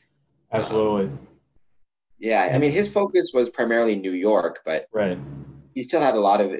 Absolutely. 0.52 1.06
Um, 1.06 1.28
yeah, 2.18 2.50
I 2.54 2.58
mean, 2.58 2.70
his 2.70 2.92
focus 2.92 3.32
was 3.34 3.50
primarily 3.50 3.96
New 3.96 4.12
York, 4.12 4.60
but 4.64 4.86
right. 4.92 5.18
he 5.74 5.82
still 5.82 6.00
had 6.00 6.14
a 6.14 6.20
lot 6.20 6.40
of 6.40 6.52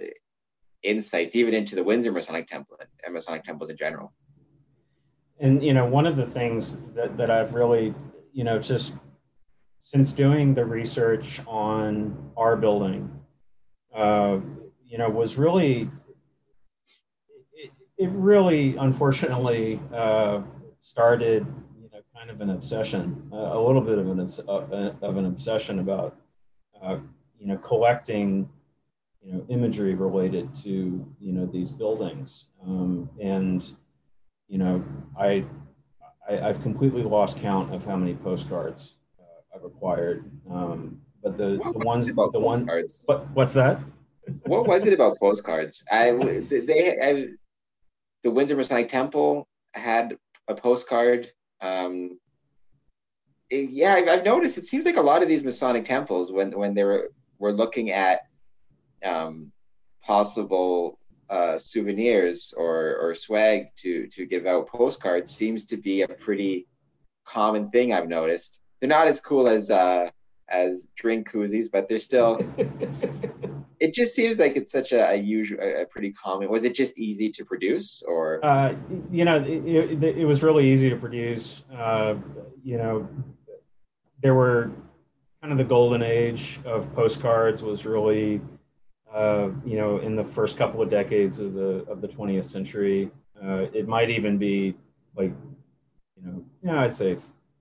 insights, 0.82 1.36
even 1.36 1.55
into 1.55 1.76
the 1.76 1.84
Windsor 1.84 2.11
Masonic 2.11 2.48
Temple 2.48 2.78
and 3.05 3.14
Masonic 3.14 3.44
temples 3.44 3.70
in 3.70 3.76
general. 3.76 4.12
And 5.38 5.62
you 5.62 5.72
know, 5.72 5.86
one 5.86 6.07
of 6.07 6.16
the 6.16 6.26
things 6.26 6.76
that 6.96 7.16
that 7.16 7.30
I've 7.30 7.55
really, 7.55 7.94
you 8.32 8.44
know, 8.44 8.58
just 8.58 8.94
since 9.82 10.12
doing 10.12 10.54
the 10.54 10.64
research 10.64 11.40
on 11.46 12.30
our 12.36 12.56
building, 12.56 13.10
uh, 13.94 14.38
you 14.84 14.98
know, 14.98 15.08
was 15.10 15.36
really 15.36 15.90
it 17.54 17.70
it 17.98 18.10
really, 18.10 18.76
unfortunately, 18.76 19.80
uh, 19.94 20.42
started, 20.80 21.46
you 21.76 21.88
know, 21.92 22.00
kind 22.16 22.30
of 22.30 22.40
an 22.40 22.50
obsession, 22.50 23.30
uh, 23.32 23.36
a 23.36 23.60
little 23.60 23.82
bit 23.82 23.98
of 23.98 24.08
an 24.08 24.20
uh, 24.48 24.92
of 25.02 25.16
an 25.16 25.26
obsession 25.26 25.78
about, 25.78 26.16
uh, 26.82 26.96
you 27.38 27.46
know, 27.46 27.56
collecting, 27.58 28.48
you 29.22 29.32
know, 29.32 29.44
imagery 29.48 29.94
related 29.94 30.54
to, 30.56 31.06
you 31.20 31.32
know, 31.32 31.46
these 31.46 31.70
buildings, 31.70 32.46
um, 32.66 33.08
and, 33.20 33.72
you 34.48 34.58
know, 34.58 34.84
I, 35.18 35.44
I 36.28 36.34
have 36.34 36.62
completely 36.62 37.02
lost 37.02 37.38
count 37.38 37.74
of 37.74 37.84
how 37.84 37.96
many 37.96 38.14
postcards 38.14 38.94
uh, 39.20 39.56
I've 39.56 39.64
acquired. 39.64 40.30
Um, 40.50 41.00
but 41.22 41.36
the, 41.36 41.60
the 41.62 41.82
ones, 41.84 42.06
the 42.06 42.40
one, 42.40 42.68
what, 43.06 43.30
what's 43.30 43.52
that? 43.52 43.80
what 44.44 44.66
was 44.66 44.86
it 44.86 44.92
about 44.92 45.18
postcards? 45.18 45.82
I 45.90 46.12
they 46.50 46.98
I, 47.00 47.28
the 48.22 48.30
Windsor 48.30 48.56
Masonic 48.56 48.88
Temple 48.88 49.48
had 49.74 50.16
a 50.48 50.54
postcard. 50.54 51.30
Um, 51.60 52.18
it, 53.50 53.70
yeah, 53.70 53.94
I've, 53.94 54.08
I've, 54.08 54.24
noticed. 54.24 54.58
It 54.58 54.66
seems 54.66 54.84
like 54.84 54.96
a 54.96 55.02
lot 55.02 55.22
of 55.22 55.28
these 55.28 55.42
Masonic 55.42 55.84
temples, 55.84 56.32
when 56.32 56.52
when 56.52 56.74
they 56.74 56.84
were 56.84 57.10
were 57.38 57.52
looking 57.52 57.90
at 57.90 58.20
um, 59.04 59.52
possible 60.02 60.98
uh, 61.32 61.58
souvenirs 61.58 62.54
or 62.56 62.96
or 63.02 63.14
swag 63.14 63.74
to 63.78 64.06
to 64.08 64.26
give 64.26 64.46
out 64.46 64.68
postcards, 64.68 65.30
seems 65.30 65.64
to 65.66 65.76
be 65.76 66.02
a 66.02 66.08
pretty 66.08 66.66
common 67.24 67.70
thing. 67.70 67.92
I've 67.92 68.08
noticed. 68.08 68.60
They're 68.80 68.88
not 68.98 69.08
as 69.08 69.20
cool 69.20 69.48
as 69.48 69.70
uh, 69.70 70.10
as 70.48 70.88
drink 70.96 71.30
koozies, 71.30 71.68
but 71.72 71.88
they're 71.88 71.98
still 71.98 72.40
it 73.82 73.92
just 73.92 74.14
seems 74.14 74.38
like 74.38 74.54
it's 74.54 74.70
such 74.70 74.92
a, 74.92 75.10
a 75.10 75.16
usual, 75.16 75.58
a 75.60 75.84
pretty 75.86 76.12
common. 76.12 76.48
Was 76.48 76.62
it 76.62 76.72
just 76.72 76.96
easy 76.96 77.30
to 77.30 77.44
produce, 77.44 78.00
or? 78.06 78.44
Uh, 78.44 78.76
you 79.10 79.24
know, 79.24 79.38
it, 79.38 80.04
it, 80.04 80.18
it, 80.18 80.24
was 80.24 80.40
really 80.40 80.72
easy 80.72 80.88
to 80.88 80.96
produce. 80.96 81.64
Uh, 81.76 82.14
you 82.62 82.78
know, 82.78 83.08
there 84.22 84.34
were 84.34 84.70
kind 85.40 85.50
of 85.50 85.58
the 85.58 85.64
golden 85.64 86.00
age 86.00 86.60
of 86.64 86.94
postcards 86.94 87.60
was 87.60 87.84
really, 87.84 88.40
uh, 89.14 89.48
you 89.64 89.76
know, 89.76 89.98
in 89.98 90.16
the 90.16 90.24
first 90.24 90.56
couple 90.56 90.82
of 90.82 90.88
decades 90.88 91.38
of 91.38 91.54
the 91.54 91.84
of 91.88 92.00
the 92.00 92.08
20th 92.08 92.46
century. 92.46 93.10
Uh, 93.42 93.66
it 93.72 93.88
might 93.88 94.08
even 94.08 94.38
be 94.38 94.72
like, 95.16 95.32
you 96.16 96.22
know, 96.24 96.44
yeah, 96.62 96.82
I'd 96.82 96.94
say 96.94 97.12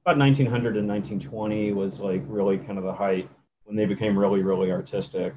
about 0.06 0.18
1900 0.18 0.78
and 0.78 0.88
1920 0.88 1.74
was 1.74 2.00
like 2.00 2.22
really 2.28 2.60
kind 2.60 2.78
of 2.78 2.84
the 2.84 2.94
height 2.94 3.28
when 3.64 3.76
they 3.76 3.86
became 3.86 4.18
really, 4.18 4.44
really 4.44 4.72
artistic 4.72 5.34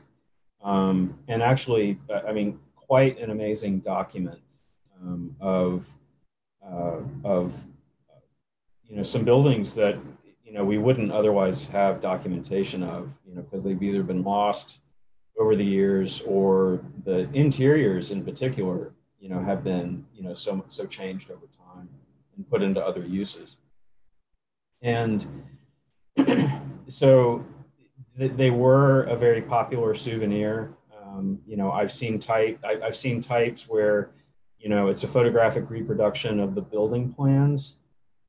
um, 0.65 1.19
and 1.29 1.43
actually, 1.43 1.99
I 2.27 2.33
mean, 2.33 2.59
quite 2.75 3.19
an 3.19 3.31
amazing 3.31 3.81
document 3.81 4.41
um, 5.01 5.37
of 5.41 5.85
uh, 6.67 7.01
of 7.23 7.53
you 8.89 8.97
know 8.97 9.03
some 9.03 9.25
buildings 9.25 9.75
that 9.75 9.99
you 10.43 10.53
know 10.53 10.65
we 10.65 10.79
wouldn't 10.79 11.13
otherwise 11.13 11.67
have 11.67 12.01
documentation 12.01 12.83
of, 12.83 13.11
you 13.29 13.35
know, 13.35 13.43
because 13.43 13.63
they've 13.63 13.83
either 13.83 14.03
been 14.03 14.23
lost 14.23 14.79
over 15.39 15.57
the 15.57 15.65
years 15.65 16.23
or 16.27 16.81
the 17.05 17.29
interiors 17.33 18.11
in 18.11 18.25
particular, 18.25 18.93
you 19.21 19.29
know, 19.29 19.43
have 19.43 19.65
been 19.65 20.05
you 20.15 20.23
know 20.23 20.35
so 20.35 20.65
so 20.69 20.87
changed 20.87 21.31
over 21.31 21.47
time 21.57 21.89
and 22.37 22.49
put 22.49 22.63
into 22.63 22.81
other 22.81 23.05
uses. 23.05 23.57
And 24.83 25.45
so 26.89 27.45
they 28.17 28.51
were 28.51 29.05
a 29.05 29.17
very 29.17 29.43
popular 29.43 29.95
souvenir. 29.95 30.75
Um, 31.03 31.41
you 31.47 31.57
know, 31.57 31.73
I've 31.73 31.93
seen 31.93 32.21
type, 32.21 32.59
I, 32.65 32.85
have 32.85 32.97
seen 32.97 33.23
types 33.23 33.69
where, 33.69 34.11
you 34.59 34.69
know, 34.69 34.89
it's 34.89 35.03
a 35.03 35.09
photographic 35.09 35.69
reproduction 35.69 36.39
of 36.39 36.55
the 36.55 36.61
building 36.61 37.13
plans, 37.13 37.77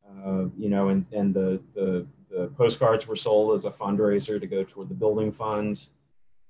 uh, 0.10 0.46
you 0.58 0.70
know, 0.70 0.90
and, 0.90 1.06
and 1.12 1.34
the, 1.34 1.62
the, 1.76 2.08
the 2.32 2.48
postcards 2.58 3.08
were 3.08 3.16
sold 3.16 3.58
as 3.58 3.66
a 3.66 3.70
fundraiser 3.70 4.40
to 4.40 4.48
go 4.48 4.64
toward 4.64 4.90
the 4.90 4.96
building 4.96 5.32
funds. 5.32 5.90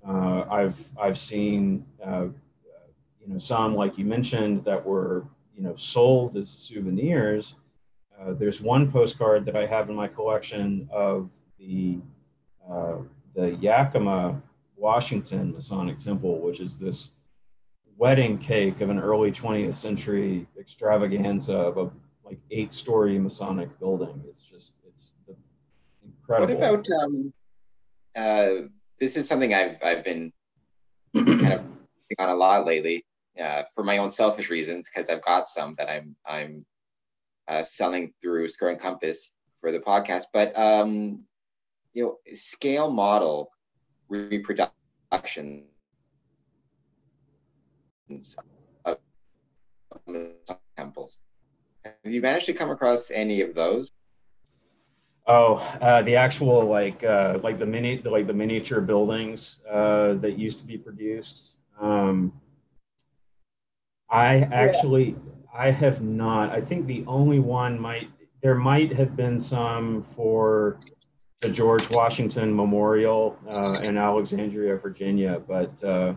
Uh, 0.06 0.44
I've, 0.50 0.78
I've 1.00 1.18
seen, 1.18 1.84
uh, 2.04 2.26
you 3.20 3.28
know, 3.28 3.38
some, 3.38 3.74
like 3.74 3.98
you 3.98 4.04
mentioned, 4.04 4.64
that 4.64 4.84
were, 4.84 5.24
you 5.56 5.62
know, 5.62 5.74
sold 5.74 6.36
as 6.36 6.48
souvenirs. 6.48 7.54
Uh, 8.18 8.32
there's 8.32 8.60
one 8.60 8.90
postcard 8.90 9.44
that 9.46 9.56
I 9.56 9.66
have 9.66 9.90
in 9.90 9.96
my 9.96 10.08
collection 10.08 10.88
of 10.92 11.28
the, 11.58 11.98
uh, 12.70 12.96
the 13.34 13.56
Yakima, 13.56 14.40
Washington 14.76 15.52
Masonic 15.52 15.98
Temple, 15.98 16.40
which 16.40 16.60
is 16.60 16.78
this 16.78 17.10
wedding 17.96 18.38
cake 18.38 18.80
of 18.80 18.90
an 18.90 18.98
early 18.98 19.32
20th 19.32 19.74
century 19.74 20.46
extravaganza 20.58 21.56
of 21.56 21.78
a 21.78 21.90
like 22.24 22.38
eight 22.50 22.72
story 22.72 23.18
Masonic 23.18 23.78
building. 23.78 24.22
It's 24.28 24.42
just, 24.42 24.72
it's 24.86 25.12
incredible. 26.04 26.56
What 26.56 26.70
about, 26.70 26.86
um, 27.02 27.32
uh, 28.16 28.68
this 28.98 29.16
is 29.16 29.28
something 29.28 29.54
I've, 29.54 29.82
I've 29.82 30.04
been 30.04 30.32
kind 31.14 31.52
of 31.52 31.66
on 32.18 32.28
a 32.28 32.34
lot 32.34 32.66
lately 32.66 33.04
uh, 33.40 33.64
for 33.74 33.84
my 33.84 33.98
own 33.98 34.10
selfish 34.10 34.50
reasons, 34.50 34.88
because 34.88 35.10
I've 35.10 35.22
got 35.22 35.48
some 35.48 35.74
that 35.78 35.90
I'm, 35.90 36.16
I'm 36.26 36.64
uh, 37.48 37.62
selling 37.62 38.12
through 38.20 38.48
and 38.62 38.80
Compass 38.80 39.36
for 39.60 39.72
the 39.72 39.80
podcast, 39.80 40.24
but, 40.32 40.56
um, 40.58 41.24
you 41.92 42.04
know, 42.04 42.18
scale 42.34 42.90
model 42.90 43.50
reproduction 44.08 45.64
of 48.84 48.98
temples. 50.76 51.18
Have 51.84 51.94
you 52.04 52.20
managed 52.20 52.46
to 52.46 52.52
come 52.52 52.70
across 52.70 53.10
any 53.10 53.42
of 53.42 53.54
those? 53.54 53.92
Oh, 55.28 55.54
uh, 55.80 56.02
the 56.02 56.14
actual 56.14 56.64
like 56.66 57.02
uh, 57.02 57.38
like 57.42 57.58
the 57.58 57.66
mini 57.66 57.96
the, 57.96 58.10
like 58.10 58.26
the 58.26 58.32
miniature 58.32 58.80
buildings 58.80 59.58
uh, 59.68 60.14
that 60.14 60.38
used 60.38 60.60
to 60.60 60.64
be 60.64 60.78
produced. 60.78 61.56
Um, 61.80 62.32
I 64.08 64.36
actually 64.52 65.10
yeah. 65.10 65.16
I 65.52 65.70
have 65.72 66.00
not. 66.00 66.50
I 66.50 66.60
think 66.60 66.86
the 66.86 67.04
only 67.08 67.40
one 67.40 67.78
might 67.80 68.08
there 68.40 68.54
might 68.54 68.92
have 68.92 69.16
been 69.16 69.40
some 69.40 70.04
for 70.14 70.78
the 71.40 71.50
George 71.50 71.88
Washington 71.90 72.54
Memorial 72.54 73.36
uh, 73.50 73.80
in 73.84 73.96
Alexandria, 73.96 74.76
Virginia, 74.76 75.42
but 75.46 75.82
uh, 75.82 76.14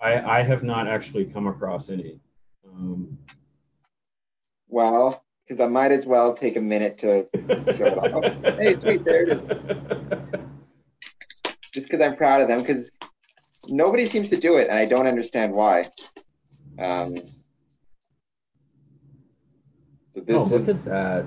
I, 0.00 0.38
I 0.38 0.42
have 0.42 0.62
not 0.62 0.86
actually 0.86 1.24
come 1.24 1.46
across 1.46 1.88
any. 1.88 2.20
Um, 2.66 3.18
well, 4.68 5.24
because 5.50 5.60
I 5.60 5.66
might 5.66 5.90
as 5.90 6.06
well 6.06 6.32
take 6.32 6.54
a 6.54 6.60
minute 6.60 6.98
to 6.98 7.26
show 7.76 7.86
it 7.86 7.98
off. 7.98 8.22
hey, 8.60 8.78
sweet, 8.78 9.04
there 9.04 9.24
it 9.24 9.30
is. 9.30 9.44
Just 11.72 11.88
because 11.88 12.00
I'm 12.00 12.14
proud 12.14 12.40
of 12.40 12.46
them, 12.46 12.60
because 12.60 12.92
nobody 13.68 14.06
seems 14.06 14.30
to 14.30 14.36
do 14.36 14.58
it, 14.58 14.68
and 14.68 14.78
I 14.78 14.84
don't 14.84 15.08
understand 15.08 15.52
why. 15.52 15.86
Um, 16.78 17.12
so 20.14 20.20
this 20.20 20.40
oh, 20.40 20.44
look 20.44 20.68
is, 20.68 20.86
at 20.86 20.92
that. 20.92 21.26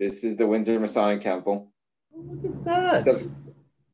This 0.00 0.24
is 0.24 0.36
the 0.36 0.48
Windsor 0.48 0.80
Masonic 0.80 1.20
Temple. 1.20 1.70
Oh, 2.16 2.24
look 2.42 2.52
at 2.52 2.64
that. 2.64 3.04
So, 3.04 3.30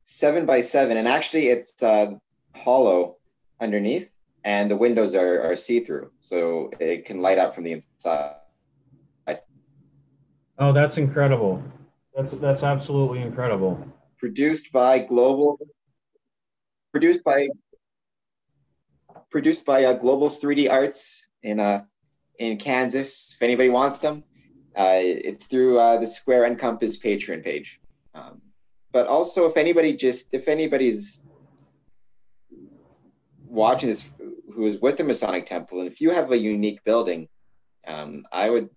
seven 0.07 0.47
by 0.47 0.63
seven, 0.63 0.97
and 0.97 1.07
actually 1.07 1.49
it's 1.49 1.83
uh, 1.83 2.13
hollow 2.57 3.19
underneath, 3.61 4.17
and 4.45 4.71
the 4.71 4.79
windows 4.79 5.15
are, 5.15 5.43
are 5.43 5.57
see-through, 5.57 6.11
so 6.23 6.71
it 6.81 7.05
can 7.05 7.21
light 7.21 7.37
up 7.37 7.55
from 7.55 7.65
the 7.65 7.73
inside. 7.73 8.37
Oh, 10.59 10.73
that's 10.73 10.97
incredible. 10.99 11.63
That's 12.15 12.33
that's 12.33 12.63
absolutely 12.63 13.23
incredible. 13.23 13.85
Produced 14.19 14.73
by 14.73 15.01
Global. 15.01 15.59
Produced 16.93 17.25
by. 17.25 17.49
Produced 19.31 19.65
by 19.65 19.85
uh, 19.85 19.95
Global 19.95 20.29
3D 20.29 20.71
Arts 20.71 21.29
in 21.43 21.59
uh 21.59 21.85
in 22.39 22.59
Kansas. 22.59 23.33
If 23.35 23.43
anybody 23.43 23.71
wants 23.71 24.01
them, 24.01 24.25
uh, 24.77 25.01
it's 25.01 25.47
through 25.47 25.79
uh, 25.79 25.99
the 25.99 26.07
Square 26.07 26.45
and 26.45 26.59
Compass 26.59 26.99
Patreon 26.99 27.43
page. 27.43 27.81
Um, 28.15 28.43
but 28.93 29.07
also, 29.07 29.47
if 29.47 29.57
anybody 29.57 29.97
just 29.97 30.29
if 30.33 30.49
anybody's 30.49 31.25
watching 33.47 33.89
this 33.89 34.09
who 34.55 34.67
is 34.67 34.81
with 34.81 34.99
the 34.99 35.05
Masonic 35.05 35.47
Temple, 35.47 35.81
and 35.81 35.89
if 35.91 36.01
you 36.03 36.11
have 36.11 36.31
a 36.31 36.37
unique 36.37 36.85
building, 36.85 37.29
um, 37.87 38.27
I 38.31 38.51
would 38.51 38.69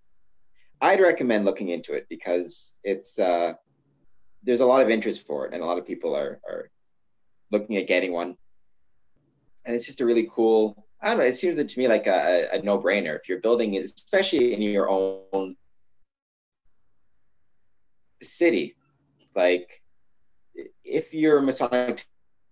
I'd 0.80 1.00
recommend 1.00 1.44
looking 1.44 1.68
into 1.68 1.94
it 1.94 2.06
because 2.08 2.74
it's 2.84 3.18
uh, 3.18 3.54
there's 4.42 4.60
a 4.60 4.66
lot 4.66 4.82
of 4.82 4.90
interest 4.90 5.26
for 5.26 5.46
it, 5.46 5.54
and 5.54 5.62
a 5.62 5.66
lot 5.66 5.78
of 5.78 5.86
people 5.86 6.14
are 6.14 6.40
are 6.48 6.70
looking 7.50 7.76
at 7.76 7.86
getting 7.86 8.12
one. 8.12 8.36
And 9.64 9.74
it's 9.74 9.86
just 9.86 10.00
a 10.00 10.06
really 10.06 10.28
cool. 10.30 10.86
I 11.00 11.08
don't 11.08 11.18
know. 11.18 11.24
It 11.24 11.34
seems 11.34 11.56
to 11.56 11.78
me 11.78 11.88
like 11.88 12.06
a, 12.06 12.48
a 12.52 12.62
no 12.62 12.78
brainer 12.78 13.16
if 13.16 13.28
you're 13.28 13.40
building 13.40 13.74
it, 13.74 13.84
especially 13.84 14.54
in 14.54 14.62
your 14.62 14.88
own 14.88 15.56
city. 18.22 18.76
Like, 19.34 19.82
if 20.84 21.12
your 21.12 21.42
Masonic 21.42 22.06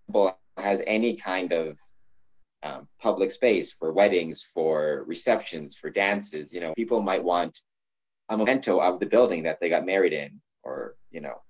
temple 0.07 0.37
has 0.57 0.83
any 0.85 1.15
kind 1.15 1.51
of 1.53 1.79
um, 2.65 2.87
public 2.99 3.31
space 3.31 3.71
for 3.71 3.93
weddings, 3.93 4.41
for 4.41 5.03
receptions, 5.07 5.75
for 5.75 5.89
dances. 5.89 6.51
You 6.51 6.61
know, 6.61 6.73
people 6.73 7.01
might 7.01 7.23
want 7.23 7.59
a 8.29 8.37
memento 8.37 8.79
of 8.79 8.99
the 8.99 9.05
building 9.05 9.43
that 9.43 9.59
they 9.59 9.69
got 9.69 9.85
married 9.85 10.13
in, 10.13 10.41
or 10.63 10.95
you 11.11 11.21
know, 11.21 11.41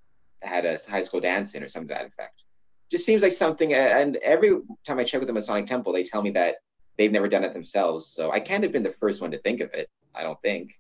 had 0.42 0.66
a 0.66 0.78
high 0.90 1.04
school 1.04 1.20
dance 1.20 1.56
in, 1.56 1.64
or 1.64 1.68
something 1.68 1.90
to 1.90 1.94
that 1.94 2.06
effect. 2.08 2.44
Just 2.92 3.06
seems 3.06 3.24
like 3.24 3.32
something. 3.32 3.74
And 3.74 4.18
every 4.18 4.60
time 4.86 5.00
I 5.00 5.04
check 5.04 5.20
with 5.20 5.28
the 5.28 5.34
Masonic 5.34 5.68
Temple, 5.68 5.94
they 5.94 6.04
tell 6.04 6.22
me 6.22 6.32
that 6.32 6.58
they've 6.98 7.12
never 7.12 7.28
done 7.28 7.44
it 7.44 7.54
themselves. 7.54 8.08
So 8.08 8.32
I 8.32 8.40
can't 8.40 8.64
have 8.64 8.72
been 8.72 8.84
the 8.84 8.92
first 8.92 9.22
one 9.22 9.32
to 9.32 9.40
think 9.40 9.62
of 9.62 9.74
it. 9.74 9.90
I 10.14 10.24
don't 10.24 10.42
think. 10.42 10.74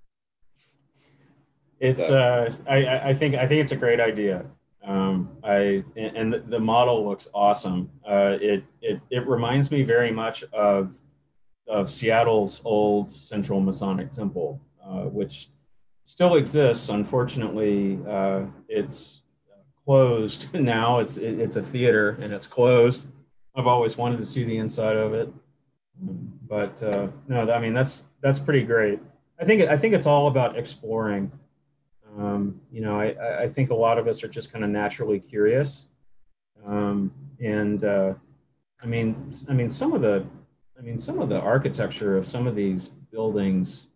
It's. 1.79 1.99
So. 1.99 2.17
Uh, 2.17 2.53
I. 2.69 3.09
I 3.09 3.13
think. 3.13 3.35
I 3.35 3.47
think 3.47 3.61
it's 3.61 3.71
a 3.71 3.77
great 3.77 3.99
idea. 3.99 4.45
Um, 4.85 5.37
I 5.43 5.83
and 5.97 6.43
the 6.47 6.59
model 6.59 7.07
looks 7.07 7.27
awesome. 7.33 7.89
Uh, 8.07 8.37
it 8.39 8.63
it 8.81 9.01
it 9.09 9.27
reminds 9.27 9.71
me 9.71 9.81
very 9.81 10.11
much 10.11 10.43
of 10.53 10.93
of 11.67 11.91
Seattle's 11.91 12.61
old 12.63 13.11
Central 13.11 13.59
Masonic 13.59 14.13
Temple, 14.13 14.61
uh, 14.83 15.05
which 15.05 15.49
still 16.05 16.35
exists. 16.35 16.89
Unfortunately, 16.89 17.99
uh, 18.07 18.43
it's 18.69 19.21
closed 19.83 20.53
now. 20.53 20.99
It's 20.99 21.17
it, 21.17 21.39
it's 21.39 21.57
a 21.57 21.61
theater 21.61 22.17
and 22.21 22.31
it's 22.33 22.47
closed. 22.47 23.01
I've 23.55 23.67
always 23.67 23.97
wanted 23.97 24.17
to 24.17 24.25
see 24.25 24.43
the 24.43 24.57
inside 24.57 24.97
of 24.97 25.13
it, 25.13 25.31
but 26.47 26.81
uh, 26.81 27.07
no, 27.27 27.51
I 27.51 27.59
mean 27.59 27.73
that's 27.73 28.03
that's 28.21 28.39
pretty 28.39 28.63
great. 28.63 28.99
I 29.39 29.45
think 29.45 29.61
I 29.69 29.77
think 29.77 29.93
it's 29.93 30.07
all 30.07 30.27
about 30.27 30.57
exploring 30.57 31.31
um, 32.17 32.61
you 32.71 32.81
know, 32.81 32.99
I, 32.99 33.43
I 33.43 33.49
think 33.49 33.71
a 33.71 33.75
lot 33.75 33.97
of 33.97 34.07
us 34.07 34.23
are 34.23 34.27
just 34.27 34.51
kind 34.51 34.63
of 34.63 34.69
naturally 34.69 35.19
curious. 35.19 35.85
Um, 36.65 37.11
and 37.39 37.83
uh, 37.83 38.13
I 38.81 38.85
mean, 38.85 39.33
I 39.49 39.53
mean, 39.53 39.69
some 39.69 39.93
of 39.93 40.01
the, 40.01 40.25
I 40.77 40.81
mean, 40.81 40.99
some 40.99 41.19
of 41.19 41.29
the 41.29 41.39
architecture 41.39 42.17
of 42.17 42.27
some 42.27 42.47
of 42.47 42.55
these 42.55 42.89
buildings 43.11 43.87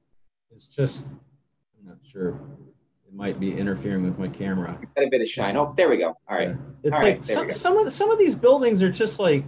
is 0.53 0.65
just, 0.65 1.05
not 1.89 1.97
sure. 2.11 2.39
It 3.07 3.13
might 3.13 3.39
be 3.39 3.51
interfering 3.51 4.03
with 4.03 4.19
my 4.19 4.27
camera. 4.27 4.79
Got 4.95 5.05
a 5.05 5.09
bit 5.09 5.21
of 5.21 5.27
shine. 5.27 5.57
Oh, 5.57 5.73
there 5.75 5.89
we 5.89 5.97
go. 5.97 6.15
All 6.27 6.37
right. 6.37 6.49
Yeah. 6.49 6.55
It's 6.83 6.95
All 6.95 7.03
like 7.03 7.15
right, 7.15 7.23
some, 7.23 7.51
some 7.51 7.77
of 7.77 7.85
the, 7.85 7.91
some 7.91 8.11
of 8.11 8.19
these 8.19 8.35
buildings 8.35 8.83
are 8.83 8.91
just 8.91 9.19
like 9.19 9.43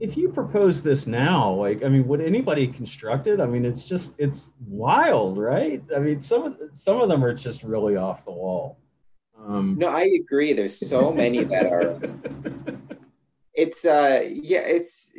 if 0.00 0.16
you 0.16 0.28
propose 0.28 0.82
this 0.82 1.06
now, 1.06 1.52
like, 1.52 1.82
I 1.82 1.88
mean, 1.88 2.06
would 2.06 2.20
anybody 2.20 2.66
construct 2.68 3.26
it? 3.26 3.40
I 3.40 3.46
mean, 3.46 3.64
it's 3.64 3.84
just, 3.84 4.12
it's 4.18 4.46
wild, 4.66 5.38
right? 5.38 5.82
I 5.94 5.98
mean, 5.98 6.20
some 6.20 6.44
of 6.44 6.56
some 6.72 7.00
of 7.00 7.08
them 7.08 7.24
are 7.24 7.34
just 7.34 7.62
really 7.62 7.96
off 7.96 8.24
the 8.24 8.32
wall. 8.32 8.78
Um, 9.38 9.76
no, 9.78 9.88
I 9.88 10.02
agree. 10.20 10.52
There's 10.52 10.78
so 10.78 11.12
many 11.12 11.44
that 11.44 11.66
are. 11.66 11.98
It's 13.58 13.86
uh, 13.86 14.22
yeah, 14.30 14.60
it's. 14.60 15.14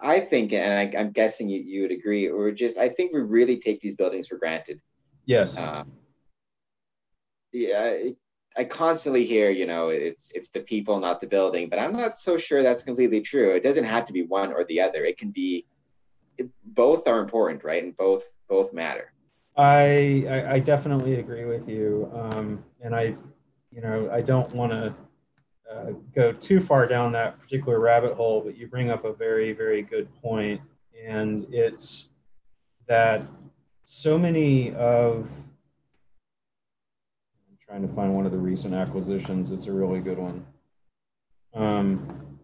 I 0.00 0.20
think, 0.20 0.52
and 0.52 0.72
I, 0.72 1.00
am 1.00 1.10
guessing 1.10 1.48
you, 1.48 1.60
you 1.60 1.82
would 1.82 1.90
agree, 1.90 2.28
or 2.28 2.50
just 2.52 2.78
I 2.78 2.88
think 2.88 3.12
we 3.12 3.20
really 3.20 3.58
take 3.58 3.80
these 3.80 3.94
buildings 3.94 4.28
for 4.28 4.36
granted. 4.36 4.80
Yes. 5.24 5.56
Uh, 5.56 5.84
yeah, 7.52 7.84
it, 7.84 8.16
I 8.56 8.64
constantly 8.64 9.24
hear, 9.24 9.50
you 9.50 9.66
know, 9.66 9.88
it's 9.88 10.30
it's 10.34 10.50
the 10.50 10.60
people, 10.60 10.98
not 10.98 11.20
the 11.20 11.26
building, 11.26 11.68
but 11.68 11.78
I'm 11.78 11.92
not 11.92 12.18
so 12.18 12.38
sure 12.38 12.62
that's 12.62 12.82
completely 12.82 13.20
true. 13.20 13.52
It 13.52 13.62
doesn't 13.62 13.84
have 13.84 14.06
to 14.06 14.12
be 14.12 14.22
one 14.22 14.52
or 14.52 14.64
the 14.64 14.80
other. 14.80 15.04
It 15.04 15.18
can 15.18 15.30
be, 15.30 15.66
it, 16.38 16.48
both 16.64 17.06
are 17.06 17.20
important, 17.20 17.64
right? 17.64 17.82
And 17.82 17.96
both 17.96 18.24
both 18.48 18.72
matter. 18.72 19.12
I 19.56 20.24
I, 20.28 20.52
I 20.54 20.58
definitely 20.60 21.16
agree 21.16 21.44
with 21.44 21.68
you, 21.68 22.10
um, 22.14 22.64
and 22.82 22.94
I, 22.94 23.14
you 23.70 23.80
know, 23.82 24.08
I 24.12 24.20
don't 24.22 24.50
want 24.54 24.72
to 24.72 24.94
uh, 25.72 25.92
go 26.14 26.32
too 26.32 26.60
far 26.60 26.86
down 26.86 27.12
that 27.12 27.38
particular 27.40 27.80
rabbit 27.80 28.14
hole, 28.14 28.40
but 28.40 28.56
you 28.56 28.66
bring 28.66 28.90
up 28.90 29.04
a 29.04 29.12
very 29.12 29.52
very 29.52 29.82
good 29.82 30.08
point, 30.22 30.60
and 31.06 31.46
it's 31.50 32.06
that 32.88 33.22
so 33.84 34.18
many 34.18 34.74
of 34.74 35.28
I'm 37.48 37.58
trying 37.66 37.86
to 37.86 37.94
find 37.94 38.14
one 38.14 38.26
of 38.26 38.32
the 38.32 38.38
recent 38.38 38.74
acquisitions. 38.74 39.52
It's 39.52 39.66
a 39.66 39.72
really 39.72 40.00
good 40.00 40.18
one. 40.18 40.46
Um, 41.54 42.36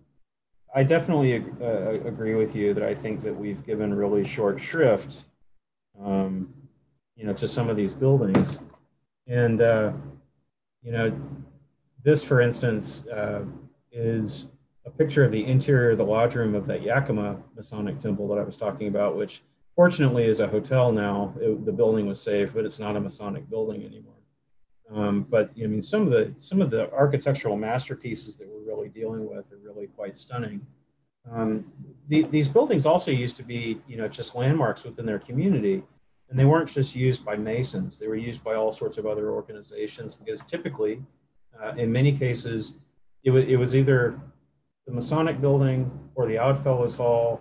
I 0.74 0.82
definitely 0.82 1.44
uh, 1.60 1.90
agree 2.08 2.34
with 2.34 2.56
you 2.56 2.72
that 2.74 2.82
I 2.82 2.94
think 2.94 3.22
that 3.22 3.36
we've 3.36 3.64
given 3.66 3.92
really 3.92 4.26
short 4.26 4.60
shrift, 4.60 5.24
um, 6.02 6.52
you 7.14 7.26
know, 7.26 7.34
to 7.34 7.46
some 7.46 7.68
of 7.68 7.76
these 7.76 7.92
buildings, 7.92 8.58
and 9.26 9.60
uh, 9.60 9.92
you 10.82 10.92
know, 10.92 11.12
this, 12.04 12.22
for 12.22 12.40
instance, 12.40 13.04
uh, 13.06 13.42
is 13.92 14.46
a 14.86 14.90
picture 14.90 15.24
of 15.24 15.30
the 15.30 15.44
interior 15.44 15.92
of 15.92 15.98
the 15.98 16.04
lodge 16.04 16.34
room 16.34 16.54
of 16.54 16.66
that 16.66 16.82
Yakima 16.82 17.38
Masonic 17.54 18.00
temple 18.00 18.26
that 18.28 18.38
I 18.38 18.42
was 18.42 18.56
talking 18.56 18.88
about, 18.88 19.16
which 19.16 19.42
fortunately 19.76 20.24
is 20.24 20.40
a 20.40 20.48
hotel 20.48 20.90
now. 20.90 21.34
It, 21.40 21.64
the 21.64 21.72
building 21.72 22.06
was 22.06 22.20
safe, 22.20 22.50
but 22.54 22.64
it's 22.64 22.78
not 22.78 22.96
a 22.96 23.00
Masonic 23.00 23.48
building 23.48 23.84
anymore. 23.84 24.12
Um, 24.92 25.26
but 25.28 25.50
I 25.62 25.66
mean, 25.66 25.80
some 25.80 26.02
of 26.02 26.10
the 26.10 26.34
some 26.38 26.60
of 26.60 26.70
the 26.70 26.92
architectural 26.92 27.56
masterpieces 27.56 28.36
that 28.36 28.48
we're 28.48 28.66
really 28.66 28.88
dealing 28.88 29.28
with 29.28 29.50
are 29.52 29.58
really 29.62 29.86
quite 29.86 30.18
stunning. 30.18 30.60
Um, 31.30 31.64
the, 32.08 32.22
these 32.24 32.48
buildings 32.48 32.84
also 32.84 33.10
used 33.10 33.36
to 33.36 33.44
be, 33.44 33.80
you 33.86 33.96
know, 33.96 34.08
just 34.08 34.34
landmarks 34.34 34.82
within 34.82 35.06
their 35.06 35.20
community, 35.20 35.82
and 36.28 36.38
they 36.38 36.44
weren't 36.44 36.68
just 36.68 36.94
used 36.94 37.24
by 37.24 37.36
Masons. 37.36 37.96
They 37.96 38.08
were 38.08 38.16
used 38.16 38.42
by 38.42 38.54
all 38.54 38.72
sorts 38.72 38.98
of 38.98 39.06
other 39.06 39.30
organizations 39.30 40.14
because 40.14 40.40
typically, 40.48 41.00
uh, 41.60 41.72
in 41.76 41.90
many 41.90 42.16
cases, 42.16 42.74
it, 43.24 43.30
w- 43.30 43.46
it 43.46 43.56
was 43.56 43.74
either 43.74 44.18
the 44.86 44.92
Masonic 44.92 45.40
building 45.40 45.90
or 46.14 46.26
the 46.26 46.38
Oddfellows 46.38 46.96
Hall 46.96 47.40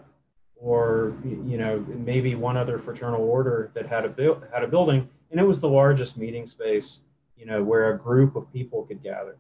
or 0.56 1.14
you 1.24 1.58
know 1.58 1.84
maybe 1.88 2.36
one 2.36 2.56
other 2.56 2.78
fraternal 2.78 3.24
order 3.24 3.72
that 3.74 3.88
had 3.88 4.06
a 4.06 4.10
bu- 4.10 4.40
had 4.54 4.64
a 4.64 4.68
building 4.68 5.10
and 5.32 5.40
it 5.40 5.44
was 5.44 5.60
the 5.60 5.68
largest 5.68 6.18
meeting 6.18 6.46
space 6.46 7.00
you 7.42 7.48
know, 7.48 7.64
where 7.64 7.92
a 7.92 7.98
group 7.98 8.36
of 8.36 8.54
people 8.54 8.84
could 8.84 9.02
gather. 9.02 9.36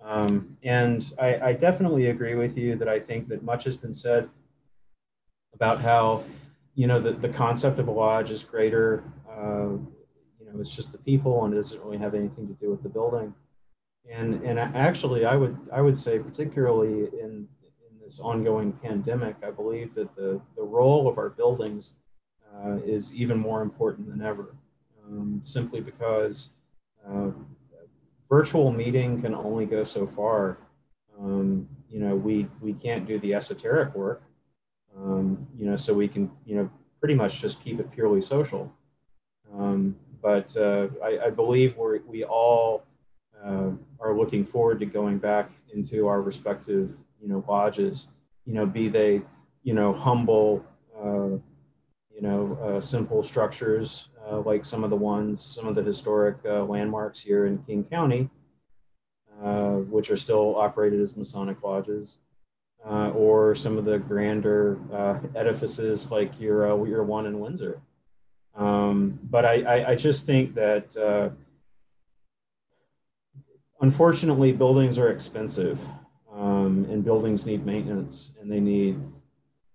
Um, 0.00 0.56
and 0.62 1.12
I, 1.20 1.48
I, 1.48 1.52
definitely 1.52 2.10
agree 2.10 2.36
with 2.36 2.56
you 2.56 2.76
that 2.76 2.88
I 2.88 3.00
think 3.00 3.26
that 3.28 3.42
much 3.42 3.64
has 3.64 3.76
been 3.76 3.94
said 3.94 4.28
about 5.52 5.80
how, 5.80 6.22
you 6.76 6.86
know, 6.86 7.00
the, 7.00 7.12
the 7.12 7.28
concept 7.28 7.80
of 7.80 7.88
a 7.88 7.90
lodge 7.90 8.30
is 8.30 8.44
greater. 8.44 9.02
Uh, 9.28 9.70
you 10.38 10.46
know, 10.46 10.60
it's 10.60 10.74
just 10.74 10.92
the 10.92 10.98
people 10.98 11.44
and 11.44 11.54
it 11.54 11.56
doesn't 11.56 11.82
really 11.82 11.98
have 11.98 12.14
anything 12.14 12.46
to 12.46 12.52
do 12.54 12.70
with 12.70 12.82
the 12.84 12.88
building. 12.88 13.34
And, 14.10 14.42
and 14.42 14.58
actually, 14.58 15.24
I 15.24 15.34
would, 15.34 15.56
I 15.72 15.80
would 15.80 15.98
say, 15.98 16.18
particularly 16.18 17.08
in, 17.20 17.48
in 17.62 18.00
this 18.04 18.20
ongoing 18.20 18.72
pandemic, 18.72 19.36
I 19.42 19.50
believe 19.50 19.94
that 19.94 20.14
the, 20.14 20.40
the 20.56 20.62
role 20.62 21.08
of 21.08 21.18
our 21.18 21.30
buildings 21.30 21.92
uh, 22.54 22.76
is 22.84 23.12
even 23.14 23.38
more 23.38 23.62
important 23.62 24.08
than 24.08 24.22
ever, 24.24 24.54
um, 25.06 25.40
simply 25.42 25.80
because 25.80 26.50
uh, 27.08 27.30
virtual 28.28 28.70
meeting 28.72 29.20
can 29.20 29.34
only 29.34 29.66
go 29.66 29.84
so 29.84 30.06
far. 30.06 30.58
Um, 31.20 31.68
you 31.88 32.00
know, 32.00 32.14
we 32.14 32.48
we 32.60 32.72
can't 32.72 33.06
do 33.06 33.18
the 33.20 33.34
esoteric 33.34 33.94
work. 33.94 34.22
Um, 34.96 35.46
you 35.56 35.66
know, 35.66 35.76
so 35.76 35.94
we 35.94 36.08
can 36.08 36.30
you 36.44 36.56
know 36.56 36.70
pretty 37.00 37.14
much 37.14 37.40
just 37.40 37.60
keep 37.60 37.80
it 37.80 37.90
purely 37.92 38.22
social. 38.22 38.72
Um, 39.52 39.96
but 40.22 40.56
uh, 40.56 40.88
I, 41.02 41.26
I, 41.26 41.30
believe 41.30 41.76
we 41.76 42.00
we 42.06 42.24
all 42.24 42.84
uh, 43.44 43.70
are 44.00 44.16
looking 44.16 44.44
forward 44.44 44.80
to 44.80 44.86
going 44.86 45.18
back 45.18 45.50
into 45.74 46.06
our 46.06 46.22
respective 46.22 46.90
you 47.20 47.28
know 47.28 47.44
lodges. 47.48 48.08
You 48.46 48.54
know, 48.54 48.66
be 48.66 48.88
they 48.88 49.22
you 49.62 49.74
know 49.74 49.92
humble, 49.92 50.64
uh, 50.98 51.38
you 52.14 52.20
know, 52.20 52.58
uh, 52.62 52.80
simple 52.80 53.22
structures 53.22 54.08
uh, 54.30 54.40
like 54.40 54.64
some 54.64 54.84
of 54.84 54.90
the 54.90 54.96
ones, 54.96 55.42
some 55.42 55.66
of 55.66 55.74
the 55.74 55.82
historic 55.82 56.36
uh, 56.44 56.64
landmarks 56.64 57.20
here 57.20 57.46
in 57.46 57.58
King 57.58 57.84
County, 57.84 58.28
which 59.90 60.10
are 60.10 60.16
still 60.16 60.56
operated 60.56 61.00
as 61.00 61.16
Masonic 61.16 61.62
lodges, 61.62 62.16
uh, 62.86 63.10
or 63.10 63.54
some 63.54 63.78
of 63.78 63.84
the 63.84 63.98
grander 63.98 64.78
uh, 64.92 65.18
edifices 65.36 66.10
like 66.10 66.38
your, 66.40 66.70
uh, 66.70 66.84
your 66.84 67.02
one 67.02 67.26
in 67.26 67.40
Windsor. 67.40 67.80
Um, 68.54 69.18
but 69.24 69.44
I, 69.44 69.62
I, 69.62 69.90
I, 69.90 69.94
just 69.96 70.26
think 70.26 70.54
that 70.54 71.32
unfortunately, 73.84 74.50
buildings 74.50 74.96
are 74.96 75.10
expensive 75.10 75.78
um, 76.32 76.86
and 76.90 77.04
buildings 77.04 77.44
need 77.44 77.66
maintenance 77.66 78.32
and 78.40 78.50
they 78.50 78.58
need 78.58 78.94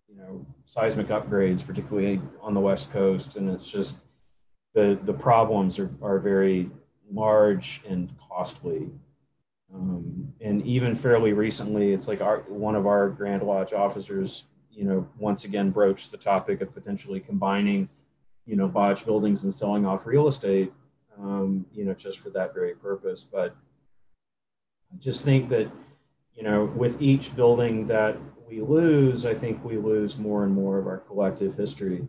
you 0.10 0.18
know 0.18 0.44
seismic 0.66 1.08
upgrades 1.08 1.66
particularly 1.66 2.20
on 2.42 2.56
the 2.56 2.60
west 2.60 2.92
coast 2.92 3.36
and 3.36 3.48
it's 3.50 3.68
just 3.68 3.98
the 4.74 5.00
the 5.04 5.14
problems 5.14 5.78
are, 5.78 5.92
are 6.02 6.18
very 6.18 6.70
large 7.12 7.82
and 7.88 8.12
costly. 8.28 8.90
Um, 9.74 10.34
and 10.42 10.66
even 10.66 10.96
fairly 10.96 11.34
recently, 11.34 11.94
it's 11.94 12.08
like 12.08 12.22
our 12.22 12.40
one 12.48 12.76
of 12.76 12.88
our 12.88 13.10
Grand 13.10 13.44
Lodge 13.44 13.74
officers, 13.74 14.46
you 14.72 14.86
know, 14.86 15.08
once 15.20 15.44
again 15.44 15.70
broached 15.70 16.10
the 16.12 16.18
topic 16.18 16.62
of 16.62 16.74
potentially 16.74 17.20
combining, 17.20 17.88
you 18.48 18.56
know, 18.56 18.72
lodge 18.74 19.06
buildings 19.06 19.44
and 19.44 19.54
selling 19.54 19.86
off 19.86 20.08
real 20.08 20.28
estate, 20.28 20.72
um, 21.20 21.66
you 21.74 21.86
know, 21.86 21.94
just 21.94 22.20
for 22.20 22.32
that 22.32 22.54
very 22.54 22.74
purpose. 22.74 23.28
But 23.32 23.56
I 24.94 24.98
just 25.00 25.24
think 25.24 25.50
that, 25.50 25.72
you 26.36 26.44
know, 26.44 26.66
with 26.76 27.02
each 27.02 27.36
building 27.36 27.88
that 27.88 28.18
we 28.48 28.62
lose, 28.62 29.26
I 29.26 29.34
think 29.36 29.64
we 29.64 29.78
lose 29.78 30.18
more 30.18 30.44
and 30.44 30.54
more 30.54 30.80
of 30.80 30.88
our 30.88 30.98
collective 30.98 31.56
history 31.56 32.08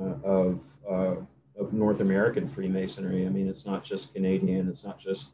uh, 0.00 0.14
of 0.24 0.60
uh, 0.90 1.14
of 1.58 1.72
North 1.72 2.00
American 2.00 2.48
Freemasonry. 2.48 3.26
I 3.26 3.28
mean, 3.28 3.48
it's 3.48 3.66
not 3.66 3.84
just 3.84 4.14
Canadian. 4.14 4.68
It's 4.68 4.82
not 4.82 4.98
just, 4.98 5.28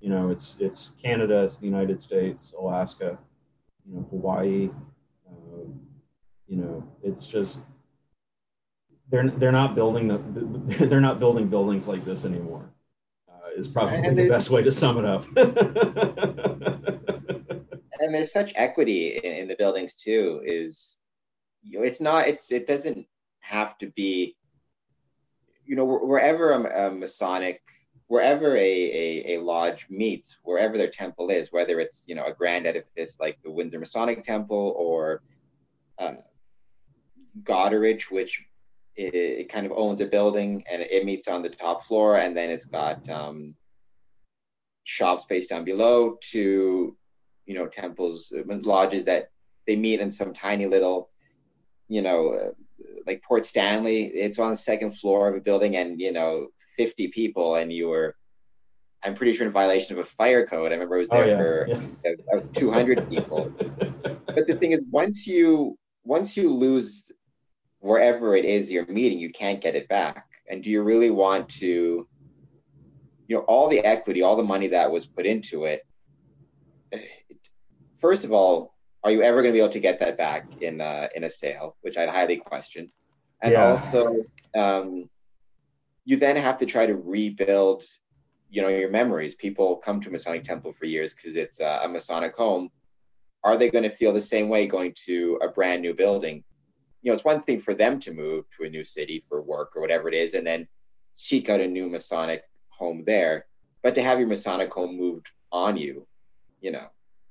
you 0.00 0.08
know, 0.08 0.30
it's 0.30 0.56
it's 0.58 0.90
Canada, 1.02 1.44
it's 1.44 1.58
the 1.58 1.66
United 1.66 2.00
States, 2.00 2.54
Alaska, 2.58 3.18
you 3.86 3.94
know, 3.94 4.06
Hawaii. 4.10 4.70
Uh, 5.28 5.64
you 6.46 6.56
know, 6.56 6.82
it's 7.02 7.26
just 7.26 7.58
they're 9.10 9.28
they're 9.30 9.52
not 9.52 9.74
building 9.74 10.08
the 10.08 10.86
they're 10.86 11.00
not 11.00 11.18
building 11.18 11.48
buildings 11.48 11.86
like 11.86 12.04
this 12.04 12.24
anymore. 12.24 12.70
Is 13.60 13.68
probably 13.68 14.00
the 14.00 14.28
best 14.28 14.50
way 14.50 14.62
to 14.62 14.72
sum 14.72 14.98
it 14.98 15.04
up. 15.04 15.24
and 18.00 18.14
there's 18.14 18.32
such 18.32 18.52
equity 18.56 19.18
in, 19.18 19.32
in 19.32 19.48
the 19.48 19.56
buildings 19.56 19.94
too. 19.94 20.40
Is 20.44 20.98
you 21.62 21.78
know, 21.78 21.84
it's 21.84 22.00
not 22.00 22.26
it's 22.26 22.50
it 22.50 22.66
doesn't 22.66 23.06
have 23.40 23.76
to 23.78 23.88
be 23.90 24.36
you 25.70 25.76
know, 25.76 25.84
wherever 25.84 26.50
a, 26.50 26.88
a 26.88 26.90
Masonic, 26.90 27.62
wherever 28.08 28.56
a, 28.56 28.58
a, 28.58 29.36
a, 29.36 29.40
lodge 29.40 29.86
meets, 29.88 30.40
wherever 30.42 30.76
their 30.76 30.90
temple 30.90 31.30
is, 31.30 31.52
whether 31.52 31.78
it's, 31.78 32.04
you 32.08 32.16
know, 32.16 32.26
a 32.26 32.34
grand 32.34 32.66
edifice 32.66 33.20
like 33.20 33.38
the 33.44 33.50
Windsor 33.52 33.78
Masonic 33.78 34.24
Temple 34.24 34.74
or 34.76 35.22
uh, 36.00 36.14
Goderich, 37.44 38.10
which 38.10 38.44
it, 39.00 39.14
it, 39.14 39.48
kind 39.48 39.66
of 39.66 39.72
owns 39.74 40.00
a 40.00 40.06
building 40.06 40.62
and 40.70 40.82
it 40.82 41.04
meets 41.04 41.26
on 41.28 41.42
the 41.42 41.48
top 41.48 41.82
floor 41.82 42.18
and 42.18 42.36
then 42.36 42.50
it's 42.50 42.66
got 42.66 43.08
um, 43.08 43.54
shop 44.84 45.20
space 45.20 45.46
down 45.46 45.64
below 45.64 46.18
to, 46.32 46.96
you 47.46 47.54
know, 47.54 47.66
temples, 47.66 48.32
lodges 48.46 49.06
that 49.06 49.30
they 49.66 49.76
meet 49.76 50.00
in 50.00 50.10
some 50.10 50.34
tiny 50.34 50.66
little, 50.66 51.10
you 51.88 52.02
know, 52.02 52.52
like 53.06 53.22
Port 53.22 53.46
Stanley, 53.46 54.04
it's 54.04 54.38
on 54.38 54.50
the 54.50 54.56
second 54.56 54.92
floor 54.92 55.28
of 55.28 55.36
a 55.36 55.40
building 55.40 55.76
and, 55.76 55.98
you 55.98 56.12
know, 56.12 56.48
50 56.76 57.08
people 57.08 57.54
and 57.54 57.72
you 57.72 57.88
were, 57.88 58.16
I'm 59.02 59.14
pretty 59.14 59.32
sure 59.32 59.46
in 59.46 59.52
violation 59.52 59.98
of 59.98 60.04
a 60.04 60.08
fire 60.08 60.46
code. 60.46 60.72
I 60.72 60.74
remember 60.74 60.96
I 60.96 60.98
was 60.98 61.08
there 61.08 61.66
oh, 61.70 61.88
yeah. 62.04 62.12
for 62.28 62.36
yeah. 62.36 62.52
200 62.52 63.08
people. 63.08 63.50
but 64.26 64.46
the 64.46 64.56
thing 64.56 64.72
is, 64.72 64.86
once 64.90 65.26
you, 65.26 65.78
once 66.04 66.36
you 66.36 66.52
lose 66.52 67.10
wherever 67.80 68.36
it 68.36 68.44
is 68.44 68.70
you're 68.70 68.86
meeting, 68.86 69.18
you 69.18 69.30
can't 69.30 69.60
get 69.60 69.74
it 69.74 69.88
back. 69.88 70.26
And 70.48 70.62
do 70.62 70.70
you 70.70 70.82
really 70.82 71.10
want 71.10 71.48
to, 71.60 72.06
you 73.26 73.36
know, 73.36 73.42
all 73.42 73.68
the 73.68 73.80
equity, 73.80 74.22
all 74.22 74.36
the 74.36 74.42
money 74.42 74.68
that 74.68 74.90
was 74.90 75.06
put 75.06 75.26
into 75.26 75.64
it, 75.64 75.84
first 78.00 78.24
of 78.24 78.32
all, 78.32 78.74
are 79.02 79.10
you 79.10 79.22
ever 79.22 79.42
going 79.42 79.52
to 79.52 79.56
be 79.56 79.60
able 79.60 79.72
to 79.72 79.80
get 79.80 80.00
that 80.00 80.18
back 80.18 80.46
in 80.60 80.80
uh, 80.80 81.08
in 81.14 81.24
a 81.24 81.30
sale, 81.30 81.76
which 81.80 81.96
I'd 81.96 82.08
highly 82.08 82.36
question. 82.36 82.90
And 83.40 83.52
yeah. 83.52 83.70
also, 83.70 84.24
um, 84.54 85.08
you 86.04 86.16
then 86.16 86.36
have 86.36 86.58
to 86.58 86.66
try 86.66 86.86
to 86.86 86.94
rebuild, 86.94 87.84
you 88.50 88.60
know, 88.60 88.68
your 88.68 88.90
memories. 88.90 89.34
People 89.34 89.76
come 89.76 90.00
to 90.02 90.10
Masonic 90.10 90.44
Temple 90.44 90.72
for 90.72 90.84
years 90.84 91.14
because 91.14 91.36
it's 91.36 91.60
uh, 91.60 91.80
a 91.82 91.88
Masonic 91.88 92.34
home. 92.34 92.70
Are 93.42 93.56
they 93.56 93.70
going 93.70 93.84
to 93.84 93.90
feel 93.90 94.12
the 94.12 94.20
same 94.20 94.50
way 94.50 94.66
going 94.66 94.94
to 95.06 95.38
a 95.40 95.48
brand 95.48 95.80
new 95.80 95.94
building? 95.94 96.44
You 97.02 97.10
know, 97.10 97.14
it's 97.14 97.24
one 97.24 97.42
thing 97.42 97.58
for 97.60 97.74
them 97.74 98.00
to 98.00 98.12
move 98.12 98.44
to 98.56 98.64
a 98.64 98.70
new 98.70 98.84
city 98.84 99.24
for 99.28 99.40
work 99.40 99.72
or 99.74 99.80
whatever 99.80 100.08
it 100.08 100.14
is, 100.14 100.34
and 100.34 100.46
then 100.46 100.68
seek 101.14 101.48
out 101.48 101.60
a 101.60 101.66
new 101.66 101.88
Masonic 101.88 102.42
home 102.68 103.04
there. 103.06 103.46
But 103.82 103.94
to 103.94 104.02
have 104.02 104.18
your 104.18 104.28
Masonic 104.28 104.72
home 104.72 104.96
moved 104.96 105.30
on 105.50 105.76
you, 105.76 106.06
you 106.60 106.70
know, 106.70 106.86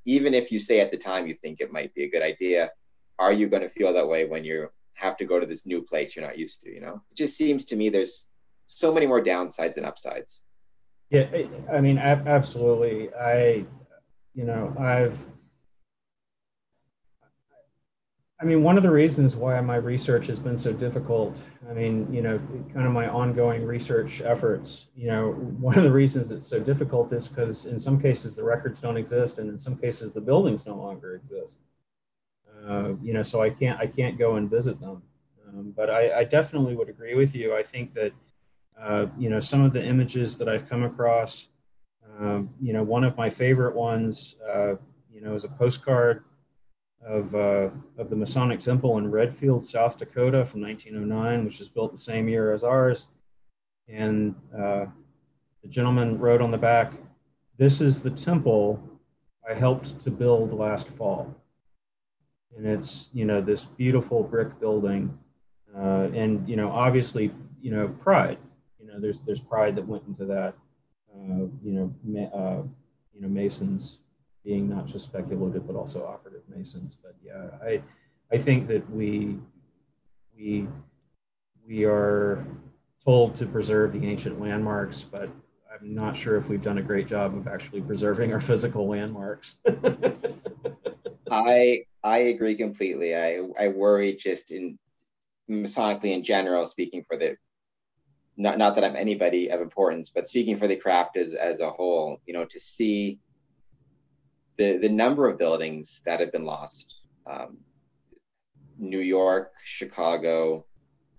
even 0.06 0.34
if 0.34 0.52
you 0.52 0.60
say 0.60 0.80
at 0.80 0.92
the 0.92 0.98
time 0.98 1.28
you 1.28 1.36
think 1.36 1.62
it 1.62 1.72
might 1.72 1.94
be 1.94 2.04
a 2.04 2.10
good 2.10 2.24
idea, 2.24 2.72
are 3.20 3.34
you 3.34 3.48
going 3.48 3.62
to 3.62 3.70
feel 3.70 3.94
that 3.94 4.08
way 4.08 4.26
when 4.26 4.44
you 4.44 4.70
have 4.94 5.18
to 5.18 5.26
go 5.26 5.40
to 5.40 5.46
this 5.46 5.66
new 5.66 5.82
place 5.82 6.16
you're 6.16 6.26
not 6.26 6.38
used 6.38 6.62
to? 6.62 6.74
You 6.74 6.82
know, 6.82 7.02
it 7.12 7.18
just 7.18 7.38
seems 7.38 7.66
to 7.66 7.76
me 7.76 7.90
there's 7.90 8.28
so 8.66 8.94
many 8.94 9.06
more 9.06 9.22
downsides 9.22 9.76
than 9.76 9.86
upsides. 9.86 10.42
Yeah, 11.10 11.28
I 11.72 11.82
mean, 11.82 11.98
absolutely. 11.98 13.14
I, 13.14 13.66
you 14.36 14.46
know, 14.46 14.76
I've 14.80 15.18
I 18.42 18.46
mean, 18.46 18.64
one 18.64 18.78
of 18.78 18.84
the 18.84 18.90
reasons 18.90 19.36
why 19.36 19.60
my 19.60 19.76
research 19.76 20.28
has 20.28 20.40
been 20.40 20.58
so 20.58 20.72
difficult, 20.72 21.38
I 21.70 21.74
mean, 21.74 22.08
you 22.12 22.22
know, 22.22 22.40
kind 22.74 22.88
of 22.88 22.94
my 22.94 23.10
ongoing 23.10 23.66
research 23.66 24.22
efforts, 24.22 24.86
you 24.96 25.08
know, 25.08 25.32
one 25.60 25.78
of 25.78 25.84
the 25.84 25.92
reasons 25.92 26.32
it's 26.32 26.48
so 26.48 26.58
difficult 26.58 27.12
is 27.12 27.28
because 27.28 27.66
in 27.66 27.78
some 27.78 28.02
cases 28.02 28.36
the 28.36 28.44
records 28.44 28.80
don't 28.80 28.96
exist, 28.96 29.40
and 29.40 29.50
in 29.50 29.58
some 29.58 29.76
cases 29.76 30.14
the 30.14 30.22
buildings 30.22 30.66
no 30.66 30.76
longer 30.76 31.16
exist. 31.16 31.56
Uh, 32.66 32.94
you 33.02 33.14
know, 33.14 33.24
so 33.24 33.42
I 33.42 33.50
can't 33.50 33.80
I 33.80 33.88
can't 33.88 34.18
go 34.18 34.36
and 34.36 34.50
visit 34.50 34.80
them. 34.80 35.02
Um, 35.48 35.74
but 35.76 35.90
I, 35.90 36.20
I, 36.20 36.24
definitely 36.24 36.76
would 36.76 36.90
agree 36.90 37.16
with 37.16 37.34
you. 37.34 37.56
I 37.56 37.64
think 37.64 37.94
that 37.94 38.12
uh, 38.80 39.08
you 39.18 39.30
know 39.30 39.40
some 39.40 39.64
of 39.64 39.74
the 39.74 39.84
images 39.84 40.38
that 40.38 40.48
I've 40.48 40.70
come 40.70 40.84
across, 40.84 41.48
um, 42.20 42.50
you 42.62 42.74
know, 42.74 42.84
one 42.84 43.04
of 43.04 43.18
my 43.18 43.30
favorite 43.30 43.76
ones, 43.76 44.36
uh, 44.48 44.76
you 45.12 45.22
know, 45.22 45.36
is 45.36 45.46
a 45.46 45.48
postcard 45.48 46.24
of, 47.06 47.34
uh, 47.34 47.70
of 47.98 48.10
the 48.10 48.16
Masonic 48.16 48.60
Temple 48.60 48.98
in 48.98 49.10
Redfield, 49.10 49.68
South 49.68 49.98
Dakota 49.98 50.46
from 50.46 50.62
1909, 50.62 51.46
which 51.46 51.60
was 51.60 51.70
built 51.70 51.92
the 51.92 51.98
same 52.02 52.28
year 52.28 52.54
as 52.54 52.64
ours. 52.64 53.08
And 53.88 54.36
uh, 54.54 54.86
the 55.64 55.70
gentleman 55.70 56.20
wrote 56.20 56.42
on 56.42 56.52
the 56.52 56.58
back, 56.58 56.94
This 57.58 57.82
is 57.82 58.02
the 58.02 58.12
temple 58.12 58.82
I 59.50 59.54
helped 59.54 60.00
to 60.02 60.12
build 60.12 60.54
last 60.54 60.88
fall. 60.90 61.34
And 62.56 62.66
it's, 62.66 63.10
you 63.14 63.26
know, 63.26 63.42
this 63.42 63.66
beautiful 63.66 64.24
brick 64.24 64.60
building. 64.60 65.18
Uh, 65.76 66.10
and, 66.14 66.48
you 66.48 66.56
know, 66.56 66.70
obviously, 66.70 67.32
you 67.62 67.72
know, 67.72 67.88
pride. 67.88 68.38
You 68.80 68.88
know, 68.88 69.00
there's, 69.00 69.20
there's 69.20 69.40
pride 69.40 69.76
that 69.76 69.88
went 69.88 70.04
into 70.08 70.26
that. 70.26 70.54
Uh, 71.14 71.48
you 71.64 71.74
know, 71.74 71.94
ma- 72.04 72.38
uh, 72.38 72.64
you 73.14 73.22
know, 73.22 73.28
Masons 73.28 74.00
being 74.44 74.70
not 74.70 74.86
just 74.86 75.06
speculative 75.06 75.68
but 75.68 75.76
also 75.76 76.06
operative 76.06 76.44
masons. 76.48 76.96
But 77.02 77.16
yeah, 77.24 77.50
I 77.64 77.82
I 78.32 78.38
think 78.38 78.68
that 78.68 78.90
we 78.90 79.38
we 80.38 80.68
we 81.68 81.86
are 81.86 82.46
told 83.04 83.36
to 83.36 83.46
preserve 83.46 83.94
the 83.94 84.08
ancient 84.08 84.40
landmarks, 84.40 85.04
but 85.04 85.30
I'm 85.72 85.94
not 85.94 86.18
sure 86.18 86.36
if 86.36 86.48
we've 86.50 86.62
done 86.62 86.80
a 86.80 86.84
great 86.84 87.08
job 87.08 87.36
of 87.36 87.48
actually 87.48 87.82
preserving 87.82 88.34
our 88.34 88.42
physical 88.42 88.88
landmarks. 88.88 89.56
I 91.32 91.84
I 92.04 92.18
agree 92.18 92.56
completely. 92.56 93.16
I 93.16 93.42
I 93.60 93.68
worry 93.70 94.16
just 94.16 94.52
in 94.52 94.78
Masonically 95.50 96.14
in 96.14 96.24
general, 96.24 96.66
speaking 96.68 97.04
for 97.04 97.18
the 97.18 97.36
not 98.38 98.58
not 98.60 98.76
that 98.76 98.84
I'm 98.84 98.96
anybody 98.96 99.50
of 99.50 99.62
importance, 99.62 100.12
but 100.12 100.30
speaking 100.30 100.58
for 100.58 100.68
the 100.68 100.76
craft 100.76 101.18
as 101.18 101.34
as 101.34 101.60
a 101.60 101.72
whole, 101.72 102.22
you 102.26 102.34
know, 102.34 102.46
to 102.46 102.60
see 102.60 103.20
the 104.60 104.78
the 104.78 104.90
number 104.90 105.28
of 105.28 105.40
buildings 105.40 106.02
that 106.06 106.20
have 106.20 106.32
been 106.34 106.46
lost. 106.46 107.00
Um, 107.26 107.58
New 108.78 109.00
York, 109.00 109.54
Chicago 109.64 110.66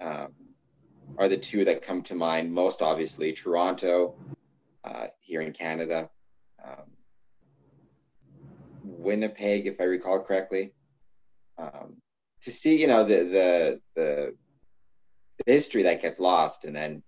um, 0.01 0.32
are 1.18 1.28
the 1.28 1.36
two 1.36 1.64
that 1.64 1.82
come 1.82 2.03
to 2.03 2.14
mind 2.14 2.53
most 2.53 2.82
obviously. 2.82 3.32
Toronto, 3.32 4.14
uh, 4.84 5.07
here 5.20 5.41
in 5.41 5.53
Canada, 5.53 6.11
um, 6.64 6.86
Winnipeg, 8.84 9.66
if 9.66 9.80
I 9.80 9.84
recall 9.84 10.20
correctly. 10.20 10.72
Um, 11.59 11.97
to 12.43 12.51
see, 12.51 12.80
you 12.80 12.86
know, 12.86 13.05
the, 13.05 13.16
the 13.16 13.80
the 13.97 14.36
the 15.47 15.53
history 15.53 15.84
that 15.84 16.03
gets 16.03 16.20
lost 16.20 16.66
and 16.66 16.76
then 16.76 17.03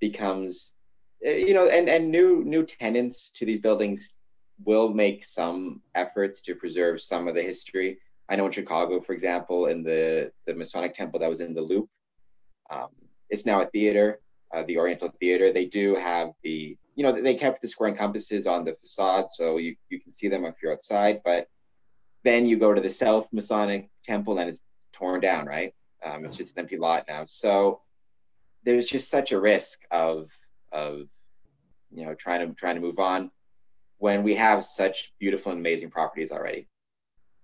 becomes, 0.00 0.74
eh, 1.22 1.36
you 1.36 1.52
know, 1.52 1.68
and 1.68 1.90
and 1.90 2.10
new 2.10 2.42
new 2.44 2.64
tenants 2.64 3.30
to 3.32 3.44
these 3.44 3.60
buildings 3.60 4.15
will 4.64 4.92
make 4.92 5.24
some 5.24 5.82
efforts 5.94 6.40
to 6.42 6.54
preserve 6.54 7.00
some 7.00 7.28
of 7.28 7.34
the 7.34 7.42
history. 7.42 7.98
I 8.28 8.36
know 8.36 8.46
in 8.46 8.52
Chicago, 8.52 9.00
for 9.00 9.12
example, 9.12 9.66
in 9.66 9.82
the 9.82 10.32
the 10.46 10.54
Masonic 10.54 10.94
Temple 10.94 11.20
that 11.20 11.30
was 11.30 11.40
in 11.40 11.54
the 11.54 11.60
Loop, 11.60 11.88
um, 12.70 12.88
it's 13.30 13.46
now 13.46 13.60
a 13.60 13.66
theater, 13.66 14.20
uh, 14.52 14.64
the 14.64 14.78
Oriental 14.78 15.12
Theater. 15.20 15.52
They 15.52 15.66
do 15.66 15.94
have 15.94 16.32
the, 16.42 16.76
you 16.94 17.04
know, 17.04 17.12
they 17.12 17.34
kept 17.34 17.60
the 17.60 17.68
square 17.68 17.88
and 17.88 17.98
compasses 17.98 18.46
on 18.46 18.64
the 18.64 18.74
facade, 18.74 19.26
so 19.30 19.58
you 19.58 19.76
you 19.88 20.00
can 20.00 20.10
see 20.10 20.28
them 20.28 20.44
if 20.44 20.54
you're 20.62 20.72
outside. 20.72 21.20
But 21.24 21.48
then 22.24 22.46
you 22.46 22.56
go 22.56 22.74
to 22.74 22.80
the 22.80 22.90
South 22.90 23.28
Masonic 23.32 23.88
Temple 24.04 24.38
and 24.38 24.50
it's 24.50 24.60
torn 24.92 25.20
down, 25.20 25.46
right? 25.46 25.74
Um, 26.04 26.24
it's 26.24 26.36
just 26.36 26.56
an 26.56 26.62
empty 26.62 26.76
lot 26.76 27.04
now. 27.08 27.24
So 27.26 27.82
there's 28.64 28.86
just 28.86 29.08
such 29.08 29.32
a 29.32 29.40
risk 29.40 29.82
of 29.90 30.32
of 30.72 31.08
you 31.92 32.04
know 32.04 32.14
trying 32.14 32.48
to 32.48 32.54
trying 32.54 32.74
to 32.74 32.80
move 32.80 32.98
on 32.98 33.30
when 33.98 34.22
we 34.22 34.34
have 34.34 34.64
such 34.64 35.12
beautiful 35.18 35.52
and 35.52 35.60
amazing 35.60 35.90
properties 35.90 36.32
already. 36.32 36.68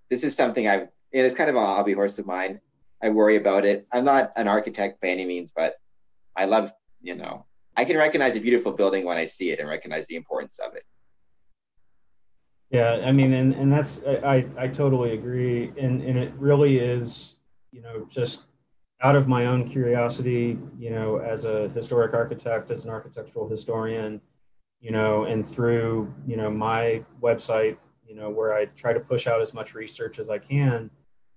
This 0.09 0.23
is 0.23 0.35
something 0.35 0.67
I've, 0.67 0.87
it 1.11 1.25
is 1.25 1.35
kind 1.35 1.49
of 1.49 1.55
a 1.55 1.65
hobby 1.65 1.93
horse 1.93 2.19
of 2.19 2.25
mine. 2.25 2.59
I 3.01 3.09
worry 3.09 3.35
about 3.35 3.65
it. 3.65 3.87
I'm 3.91 4.05
not 4.05 4.31
an 4.35 4.47
architect 4.47 5.01
by 5.01 5.07
any 5.09 5.25
means, 5.25 5.51
but 5.55 5.75
I 6.35 6.45
love, 6.45 6.71
you 7.01 7.15
know, 7.15 7.45
I 7.75 7.85
can 7.85 7.97
recognize 7.97 8.35
a 8.35 8.39
beautiful 8.39 8.71
building 8.71 9.03
when 9.05 9.17
I 9.17 9.25
see 9.25 9.51
it 9.51 9.59
and 9.59 9.67
recognize 9.67 10.07
the 10.07 10.15
importance 10.15 10.59
of 10.59 10.75
it. 10.75 10.83
Yeah, 12.69 13.01
I 13.05 13.11
mean, 13.11 13.33
and, 13.33 13.53
and 13.53 13.71
that's, 13.71 13.99
I, 14.05 14.45
I 14.57 14.67
totally 14.67 15.13
agree. 15.13 15.71
And, 15.79 16.01
and 16.01 16.17
it 16.17 16.33
really 16.37 16.79
is, 16.79 17.35
you 17.71 17.81
know, 17.81 18.07
just 18.09 18.43
out 19.03 19.15
of 19.15 19.27
my 19.27 19.47
own 19.47 19.67
curiosity, 19.67 20.57
you 20.79 20.89
know, 20.89 21.17
as 21.17 21.45
a 21.45 21.69
historic 21.69 22.13
architect, 22.13 22.71
as 22.71 22.85
an 22.85 22.89
architectural 22.89 23.47
historian, 23.49 24.21
you 24.83 24.91
know, 24.91 25.23
and 25.23 25.47
through, 25.49 26.13
you 26.27 26.35
know, 26.35 26.51
my 26.51 27.01
website, 27.21 27.77
you 28.05 28.15
know, 28.15 28.29
where 28.29 28.53
I 28.53 28.65
try 28.65 28.91
to 28.91 28.99
push 28.99 29.27
out 29.27 29.41
as 29.41 29.53
much 29.53 29.73
research 29.73 30.19
as 30.19 30.29
I 30.29 30.37
can, 30.37 30.91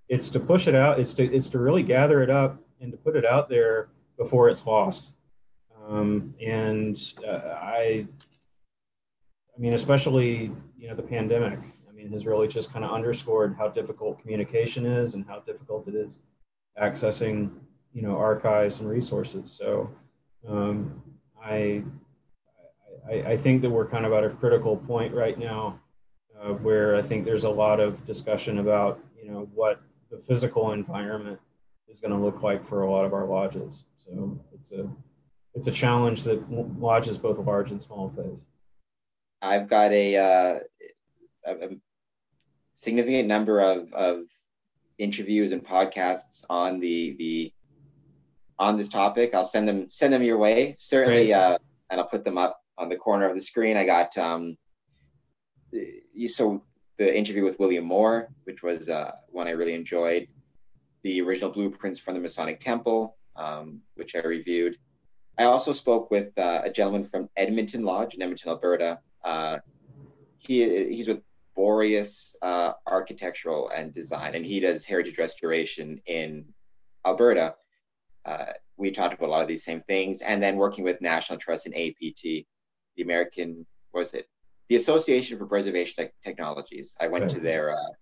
it's 0.09 0.29
to 0.31 0.41
push 0.41 0.67
it 0.67 0.75
out. 0.75 0.99
It's 0.99 1.15
to, 1.15 1.25
it's 1.25 1.47
to 1.51 1.61
really 1.61 1.85
gather 1.85 2.25
it 2.25 2.29
up 2.29 2.59
and 2.81 2.91
to 2.91 2.99
put 2.99 3.15
it 3.15 3.25
out 3.25 3.49
there 3.49 3.89
before 4.19 4.49
it's 4.49 4.67
lost. 4.67 5.11
Um, 5.89 6.35
and 6.45 7.01
uh, 7.25 7.55
I, 7.55 8.05
I 9.57 9.61
mean, 9.61 9.75
especially, 9.75 10.51
you 10.77 10.89
know, 10.89 10.97
the 10.97 11.03
pandemic, 11.03 11.61
I 11.89 11.93
mean, 11.93 12.11
has 12.11 12.27
really 12.27 12.49
just 12.49 12.73
kind 12.73 12.85
of 12.85 12.91
underscored 12.91 13.55
how 13.57 13.69
difficult 13.69 14.21
communication 14.21 14.85
is 14.85 15.15
and 15.15 15.25
how 15.25 15.39
difficult 15.39 15.87
it 15.87 15.95
is 15.95 16.19
accessing, 16.83 17.53
you 17.95 18.03
know, 18.03 18.17
archives 18.17 18.81
and 18.81 18.89
resources. 18.89 19.53
So 19.53 19.89
um, 20.49 21.01
I, 21.41 21.85
I, 23.09 23.33
I, 23.33 23.37
think 23.37 23.63
that 23.63 23.71
we're 23.71 23.87
kind 23.87 24.05
of 24.05 24.13
at 24.13 24.25
a 24.25 24.31
critical 24.31 24.77
point 24.77 25.15
right 25.15 25.39
now 25.39 25.79
uh, 26.41 26.51
where 26.53 26.97
I 26.97 27.03
think 27.03 27.25
there's 27.25 27.45
a 27.45 27.51
lot 27.51 27.81
of 27.81 28.05
discussion 28.05 28.59
about, 28.59 29.01
you 29.23 29.31
know, 29.31 29.49
what 29.55 29.81
the 30.11 30.19
physical 30.29 30.73
environment 30.73 31.39
is 31.89 32.01
going 32.01 32.13
to 32.13 32.19
look 32.19 32.43
like 32.43 32.67
for 32.69 32.83
a 32.83 32.91
lot 32.91 33.05
of 33.05 33.13
our 33.13 33.27
lodges. 33.27 33.85
So 33.97 34.39
it's 34.53 34.73
a 34.73 34.89
it's 35.55 35.69
a 35.69 35.73
challenge 35.73 36.25
that 36.25 36.51
lodges 36.51 37.17
both 37.17 37.39
large 37.39 37.71
and 37.71 37.81
small 37.81 38.13
face. 38.15 38.41
I've 39.41 39.69
got 39.69 39.91
a, 39.91 40.17
uh, 40.17 40.59
a 41.47 41.77
significant 42.75 43.27
number 43.27 43.61
of, 43.61 43.91
of 43.95 44.25
interviews 44.99 45.53
and 45.53 45.65
podcasts 45.65 46.45
on 46.51 46.81
the 46.81 47.17
the 47.19 47.53
on 48.59 48.77
this 48.77 48.91
topic. 48.91 49.35
I'll 49.35 49.45
send 49.45 49.69
them 49.69 49.89
send 49.91 50.13
them 50.13 50.23
your 50.23 50.39
way 50.39 50.77
certainly, 50.79 51.33
uh, 51.33 51.59
and 51.91 52.01
I'll 52.01 52.09
put 52.09 52.25
them 52.25 52.39
up 52.39 52.61
on 52.79 52.89
the 52.89 52.97
corner 52.97 53.29
of 53.29 53.35
the 53.35 53.41
screen, 53.41 53.77
I 53.77 53.85
got 53.87 54.17
um, 54.19 54.57
you 55.73 56.29
so 56.29 56.63
the 56.99 57.17
interview 57.17 57.45
with 57.45 57.59
William 57.59 57.85
Moore, 57.85 58.29
which 58.45 58.63
was 58.63 58.89
uh, 58.89 59.13
one 59.29 59.47
I 59.47 59.51
really 59.51 59.75
enjoyed. 59.75 60.29
The 61.03 61.21
original 61.21 61.51
blueprints 61.51 62.01
from 62.01 62.15
the 62.15 62.21
Masonic 62.21 62.61
Temple, 62.61 63.17
um, 63.37 63.83
which 63.95 64.17
I 64.17 64.21
reviewed. 64.21 64.77
I 65.39 65.45
also 65.45 65.73
spoke 65.73 66.11
with 66.11 66.37
uh, 66.39 66.63
a 66.65 66.71
gentleman 66.71 67.05
from 67.05 67.29
Edmonton 67.37 67.85
Lodge 67.85 68.15
in 68.15 68.23
Edmonton, 68.23 68.51
Alberta. 68.51 69.01
Uh, 69.23 69.59
he 70.39 70.95
he's 70.95 71.09
with 71.09 71.23
Boreas 71.55 72.37
uh, 72.43 72.73
Architectural 72.87 73.69
and 73.69 73.93
Design, 73.93 74.35
and 74.35 74.45
he 74.45 74.61
does 74.61 74.85
heritage 74.85 75.19
restoration 75.19 76.01
in 76.07 76.47
Alberta. 77.05 77.55
Uh, 78.25 78.47
we 78.77 78.91
talked 78.91 79.15
about 79.15 79.29
a 79.29 79.33
lot 79.33 79.43
of 79.43 79.49
these 79.49 79.65
same 79.65 79.81
things, 79.83 80.23
and 80.23 80.43
then 80.43 80.57
working 80.57 80.85
with 80.85 81.01
National 81.01 81.39
Trust 81.39 81.67
and 81.67 81.75
APT 81.75 82.47
the 82.97 83.03
American 83.03 83.67
was 83.93 84.15
it 84.15 84.29
the 84.69 84.77
Association 84.77 85.39
for 85.39 85.47
Preservation 85.47 86.09
Technologies. 86.25 86.97
I 87.01 87.07
went 87.09 87.25
right. 87.25 87.35
to 87.35 87.41
their 87.41 87.73
uh, 87.73 87.93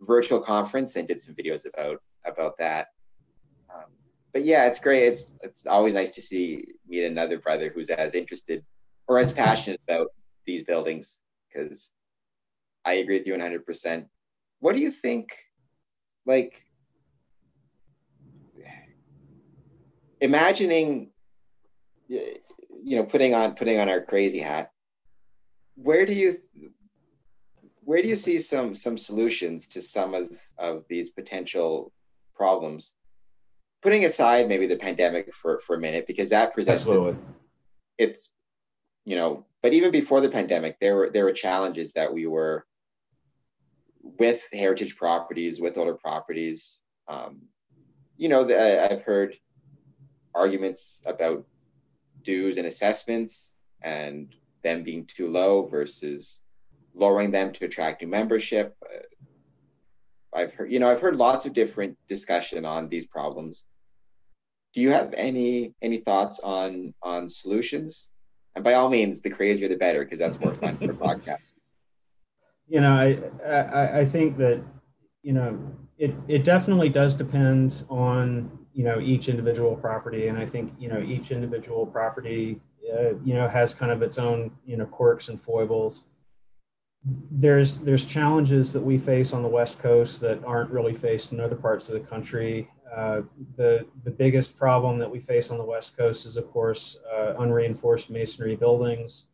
virtual 0.00 0.40
conference 0.40 0.96
and 0.96 1.08
did 1.08 1.20
some 1.20 1.34
videos 1.34 1.66
about 1.66 2.00
about 2.24 2.56
that. 2.58 2.88
Um, 3.72 3.90
but 4.32 4.44
yeah, 4.44 4.66
it's 4.66 4.78
great. 4.78 5.04
It's 5.04 5.38
it's 5.42 5.66
always 5.66 5.94
nice 5.94 6.14
to 6.14 6.22
see 6.22 6.66
meet 6.86 7.04
another 7.04 7.38
brother 7.38 7.70
who's 7.74 7.90
as 7.90 8.14
interested 8.14 8.64
or 9.08 9.18
as 9.18 9.32
passionate 9.32 9.80
about 9.88 10.08
these 10.46 10.62
buildings 10.62 11.18
because 11.48 11.90
I 12.84 12.94
agree 12.94 13.18
with 13.18 13.26
you 13.26 13.34
100%. 13.34 14.06
What 14.60 14.74
do 14.74 14.82
you 14.82 14.90
think? 14.90 15.36
Like, 16.26 16.64
imagining 20.20 21.10
you 22.84 22.96
know 22.96 23.04
putting 23.04 23.34
on 23.34 23.54
putting 23.54 23.78
on 23.78 23.88
our 23.88 24.00
crazy 24.00 24.40
hat 24.40 24.70
where 25.76 26.06
do 26.06 26.12
you 26.12 26.38
where 27.84 28.02
do 28.02 28.08
you 28.08 28.16
see 28.16 28.38
some 28.38 28.74
some 28.74 28.98
solutions 28.98 29.68
to 29.68 29.82
some 29.82 30.14
of, 30.14 30.30
of 30.58 30.84
these 30.88 31.10
potential 31.10 31.92
problems? 32.34 32.92
Putting 33.82 34.04
aside 34.04 34.48
maybe 34.48 34.66
the 34.66 34.76
pandemic 34.76 35.32
for, 35.34 35.58
for 35.58 35.76
a 35.76 35.78
minute, 35.78 36.06
because 36.06 36.30
that 36.30 36.54
presents 36.54 36.86
its, 36.86 37.18
it's, 37.98 38.30
you 39.04 39.16
know, 39.16 39.44
but 39.62 39.74
even 39.74 39.90
before 39.90 40.22
the 40.22 40.30
pandemic, 40.30 40.78
there 40.80 40.96
were 40.96 41.10
there 41.10 41.24
were 41.24 41.32
challenges 41.32 41.92
that 41.92 42.12
we 42.12 42.26
were 42.26 42.64
with 44.00 44.42
heritage 44.52 44.96
properties, 44.96 45.60
with 45.60 45.76
older 45.76 45.94
properties. 45.94 46.80
Um, 47.08 47.42
you 48.16 48.28
know, 48.28 48.44
the, 48.44 48.90
I've 48.90 49.02
heard 49.02 49.36
arguments 50.34 51.02
about 51.04 51.44
dues 52.24 52.58
and 52.58 52.66
assessments 52.66 53.60
and 53.82 54.34
them 54.62 54.82
being 54.82 55.06
too 55.06 55.28
low 55.28 55.66
versus 55.66 56.42
lowering 56.94 57.30
them 57.30 57.52
to 57.52 57.64
attract 57.64 58.02
new 58.02 58.08
membership. 58.08 58.74
Uh, 58.82 58.98
I've 60.36 60.54
heard, 60.54 60.72
you 60.72 60.80
know, 60.80 60.90
I've 60.90 61.00
heard 61.00 61.16
lots 61.16 61.46
of 61.46 61.52
different 61.52 61.96
discussion 62.08 62.64
on 62.64 62.88
these 62.88 63.06
problems. 63.06 63.64
Do 64.74 64.80
you 64.80 64.90
have 64.90 65.14
any 65.16 65.74
any 65.80 65.98
thoughts 65.98 66.40
on 66.40 66.94
on 67.02 67.28
solutions? 67.28 68.10
And 68.56 68.64
by 68.64 68.74
all 68.74 68.88
means, 68.88 69.20
the 69.20 69.30
crazier 69.30 69.68
the 69.68 69.76
better, 69.76 70.02
because 70.02 70.18
that's 70.18 70.40
more 70.40 70.54
fun 70.54 70.76
for 70.76 70.90
a 70.90 70.94
podcast. 70.94 71.54
You 72.66 72.80
know, 72.80 72.92
I, 72.92 73.18
I 73.46 73.98
I 74.00 74.04
think 74.06 74.38
that 74.38 74.64
you 75.22 75.34
know 75.34 75.60
it 75.98 76.14
it 76.28 76.44
definitely 76.44 76.88
does 76.88 77.12
depend 77.12 77.84
on 77.90 78.63
you 78.74 78.84
know 78.84 79.00
each 79.00 79.28
individual 79.28 79.76
property, 79.76 80.26
and 80.28 80.36
I 80.36 80.46
think 80.46 80.74
you 80.78 80.88
know 80.88 81.00
each 81.00 81.30
individual 81.30 81.86
property 81.86 82.60
uh, 82.92 83.14
you 83.24 83.34
know 83.34 83.48
has 83.48 83.72
kind 83.72 83.92
of 83.92 84.02
its 84.02 84.18
own 84.18 84.50
you 84.66 84.76
know 84.76 84.84
quirks 84.86 85.28
and 85.28 85.40
foibles. 85.40 86.02
There's 87.30 87.76
there's 87.76 88.04
challenges 88.04 88.72
that 88.72 88.80
we 88.80 88.98
face 88.98 89.32
on 89.32 89.42
the 89.42 89.48
west 89.48 89.78
coast 89.78 90.20
that 90.22 90.42
aren't 90.44 90.70
really 90.70 90.94
faced 90.94 91.32
in 91.32 91.40
other 91.40 91.56
parts 91.56 91.88
of 91.88 91.94
the 91.94 92.06
country. 92.06 92.68
Uh, 92.94 93.22
the 93.56 93.86
the 94.02 94.10
biggest 94.10 94.56
problem 94.56 94.98
that 94.98 95.10
we 95.10 95.20
face 95.20 95.50
on 95.50 95.58
the 95.58 95.64
west 95.64 95.96
coast 95.96 96.26
is, 96.26 96.36
of 96.36 96.50
course, 96.50 96.96
uh, 97.14 97.34
unreinforced 97.38 98.10
masonry 98.10 98.56
buildings, 98.56 99.24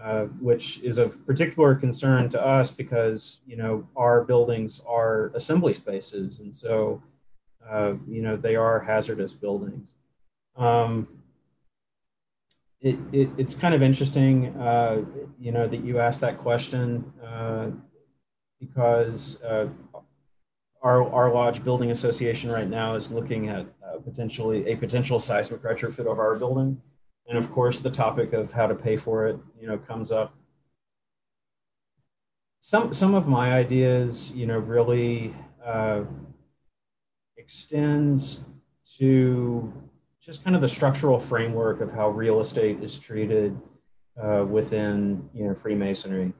uh, 0.00 0.24
which 0.40 0.78
is 0.80 0.96
of 0.96 1.26
particular 1.26 1.74
concern 1.74 2.30
to 2.30 2.40
us 2.40 2.70
because 2.70 3.40
you 3.46 3.56
know 3.56 3.86
our 3.96 4.24
buildings 4.24 4.80
are 4.86 5.32
assembly 5.34 5.74
spaces, 5.74 6.40
and 6.40 6.54
so 6.54 7.02
uh, 7.68 7.94
you 8.08 8.22
know 8.22 8.36
they 8.36 8.56
are 8.56 8.80
hazardous 8.80 9.32
buildings. 9.32 9.94
Um, 10.56 11.08
it, 12.80 12.98
it, 13.12 13.28
it's 13.36 13.54
kind 13.54 13.74
of 13.74 13.82
interesting, 13.82 14.48
uh, 14.58 15.02
you 15.38 15.52
know, 15.52 15.68
that 15.68 15.84
you 15.84 15.98
asked 15.98 16.20
that 16.20 16.38
question 16.38 17.04
uh, 17.24 17.68
because 18.58 19.40
uh, 19.42 19.66
our, 20.82 21.12
our 21.12 21.32
lodge 21.32 21.62
building 21.62 21.90
association 21.90 22.50
right 22.50 22.68
now 22.68 22.94
is 22.94 23.10
looking 23.10 23.48
at 23.48 23.66
uh, 23.84 23.98
potentially 23.98 24.66
a 24.66 24.76
potential 24.76 25.20
seismic 25.20 25.62
retrofit 25.62 26.10
of 26.10 26.18
our 26.18 26.36
building. 26.36 26.80
And 27.28 27.36
of 27.36 27.52
course, 27.52 27.80
the 27.80 27.90
topic 27.90 28.32
of 28.32 28.50
how 28.50 28.66
to 28.66 28.74
pay 28.74 28.96
for 28.96 29.26
it, 29.28 29.38
you 29.60 29.68
know, 29.68 29.76
comes 29.76 30.10
up. 30.10 30.34
Some, 32.62 32.94
some 32.94 33.14
of 33.14 33.26
my 33.26 33.52
ideas, 33.52 34.32
you 34.34 34.46
know, 34.46 34.58
really 34.58 35.34
uh, 35.64 36.02
extends 37.50 38.38
to 38.96 39.72
just 40.20 40.44
kind 40.44 40.54
of 40.54 40.62
the 40.62 40.68
structural 40.68 41.18
framework 41.18 41.80
of 41.80 41.90
how 41.90 42.08
real 42.08 42.38
estate 42.38 42.80
is 42.80 42.96
treated 42.96 43.60
uh, 44.22 44.44
within 44.48 45.28
you 45.34 45.48
know 45.48 45.54
Freemasonry. 45.60 46.32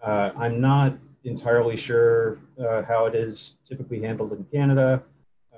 Uh, 0.00 0.30
I'm 0.36 0.60
not 0.60 0.96
entirely 1.24 1.76
sure 1.76 2.38
uh, 2.60 2.82
how 2.82 3.06
it 3.06 3.16
is 3.16 3.54
typically 3.68 4.02
handled 4.02 4.30
in 4.34 4.44
Canada, 4.52 5.02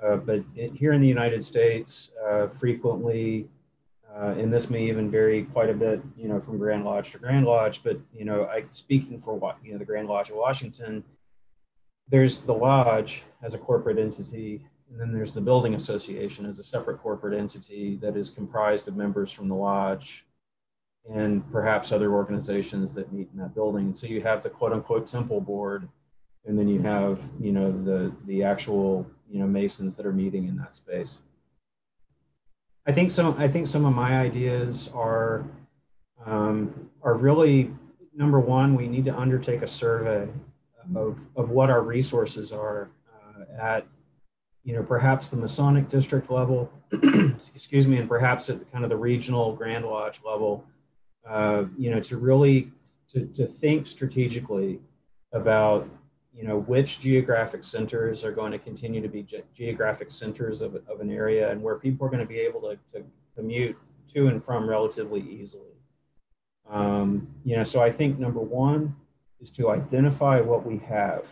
uh, 0.03 0.15
but 0.15 0.43
it, 0.55 0.71
here 0.73 0.93
in 0.93 1.01
the 1.01 1.07
United 1.07 1.43
States, 1.43 2.09
uh, 2.27 2.47
frequently, 2.47 3.47
uh, 4.11 4.33
and 4.39 4.51
this 4.51 4.71
may 4.71 4.87
even 4.87 5.11
vary 5.11 5.43
quite 5.43 5.69
a 5.69 5.73
bit, 5.75 6.01
you 6.17 6.27
know, 6.27 6.41
from 6.41 6.57
Grand 6.57 6.83
Lodge 6.83 7.11
to 7.11 7.19
Grand 7.19 7.45
Lodge. 7.45 7.81
But 7.83 7.99
you 8.11 8.25
know, 8.25 8.45
I 8.45 8.63
speaking 8.71 9.21
for 9.23 9.55
you 9.63 9.73
know 9.73 9.77
the 9.77 9.85
Grand 9.85 10.07
Lodge 10.07 10.31
of 10.31 10.37
Washington, 10.37 11.03
there's 12.09 12.39
the 12.39 12.53
lodge 12.53 13.21
as 13.43 13.53
a 13.53 13.59
corporate 13.59 13.99
entity 13.99 14.61
and 14.95 15.01
then 15.01 15.13
there's 15.13 15.33
the 15.33 15.41
building 15.41 15.75
association 15.75 16.45
as 16.45 16.57
a 16.57 16.63
separate 16.63 16.99
corporate 16.99 17.37
entity 17.37 17.97
that 18.01 18.15
is 18.15 18.29
comprised 18.29 18.87
of 18.87 18.95
members 18.95 19.29
from 19.29 19.49
the 19.49 19.55
lodge 19.55 20.25
and 21.13 21.43
perhaps 21.51 21.91
other 21.91 22.13
organizations 22.13 22.93
that 22.93 23.11
meet 23.11 23.27
in 23.33 23.39
that 23.39 23.53
building. 23.53 23.93
so 23.93 24.07
you 24.07 24.21
have 24.21 24.41
the 24.41 24.49
quote 24.49 24.71
unquote 24.71 25.05
temple 25.05 25.41
board, 25.41 25.89
and 26.45 26.57
then 26.57 26.69
you 26.69 26.81
have, 26.81 27.19
you 27.41 27.51
know, 27.51 27.73
the 27.83 28.09
the 28.25 28.41
actual, 28.41 29.05
you 29.29 29.37
know, 29.37 29.45
masons 29.45 29.95
that 29.95 30.05
are 30.05 30.13
meeting 30.13 30.47
in 30.47 30.55
that 30.55 30.73
space. 30.73 31.17
I 32.87 32.93
think 32.93 33.11
some 33.11 33.35
I 33.37 33.49
think 33.49 33.67
some 33.67 33.83
of 33.83 33.93
my 33.93 34.17
ideas 34.17 34.89
are 34.93 35.43
um, 36.25 36.89
are 37.03 37.15
really 37.15 37.69
number 38.15 38.39
one, 38.39 38.75
we 38.75 38.87
need 38.87 39.03
to 39.05 39.15
undertake 39.15 39.61
a 39.61 39.67
survey 39.67 40.29
of, 40.95 41.19
of 41.35 41.49
what 41.49 41.69
our 41.69 41.81
resources 41.81 42.53
are 42.53 42.89
uh, 43.13 43.61
at 43.61 43.85
you 44.65 44.73
know, 44.73 44.81
perhaps 44.81 45.29
the 45.29 45.37
Masonic 45.37 45.87
district 45.89 46.31
level, 46.31 46.71
excuse 47.53 47.85
me, 47.85 47.97
and 47.97 48.09
perhaps 48.09 48.49
at 48.49 48.57
the 48.57 48.65
kind 48.65 48.83
of 48.83 48.89
the 48.89 48.97
regional 48.97 49.55
Grand 49.55 49.85
Lodge 49.85 50.19
level, 50.25 50.65
uh, 51.29 51.65
you 51.77 51.91
know, 51.91 51.99
to 52.01 52.17
really 52.17 52.71
to, 53.11 53.27
to 53.27 53.45
think 53.45 53.85
strategically 53.85 54.79
about, 55.33 55.87
you 56.33 56.43
know, 56.43 56.57
which 56.57 56.99
geographic 56.99 57.63
centers 57.63 58.23
are 58.23 58.31
going 58.31 58.51
to 58.51 58.57
continue 58.57 59.01
to 59.01 59.07
be 59.07 59.21
ge- 59.21 59.43
geographic 59.53 60.09
centers 60.09 60.61
of, 60.61 60.75
of 60.87 60.99
an 60.99 61.11
area 61.11 61.51
and 61.51 61.61
where 61.61 61.75
people 61.75 62.07
are 62.07 62.09
going 62.09 62.19
to 62.19 62.27
be 62.27 62.39
able 62.39 62.61
to, 62.61 62.75
to 62.91 63.05
commute 63.35 63.77
to 64.15 64.27
and 64.27 64.43
from 64.43 64.67
relatively 64.67 65.21
easily. 65.21 65.75
Um, 66.67 67.27
you 67.43 67.55
know, 67.55 67.63
so 67.63 67.81
I 67.83 67.91
think 67.91 68.17
number 68.17 68.39
one 68.39 68.95
is 69.39 69.51
to 69.51 69.69
identify 69.69 70.41
what 70.41 70.65
we 70.65 70.79
have. 70.79 71.25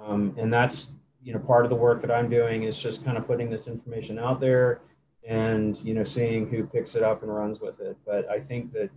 Um, 0.00 0.34
and 0.38 0.52
that's 0.52 0.88
you 1.22 1.32
know, 1.32 1.38
part 1.38 1.64
of 1.64 1.70
the 1.70 1.76
work 1.76 2.00
that 2.02 2.10
I'm 2.10 2.28
doing 2.28 2.64
is 2.64 2.78
just 2.78 3.04
kind 3.04 3.16
of 3.16 3.26
putting 3.26 3.50
this 3.50 3.66
information 3.66 4.18
out 4.18 4.40
there 4.40 4.80
and, 5.26 5.78
you 5.78 5.94
know, 5.94 6.04
seeing 6.04 6.48
who 6.48 6.64
picks 6.64 6.94
it 6.94 7.02
up 7.02 7.22
and 7.22 7.34
runs 7.34 7.60
with 7.60 7.80
it. 7.80 7.96
But 8.04 8.28
I 8.28 8.40
think 8.40 8.72
that, 8.72 8.90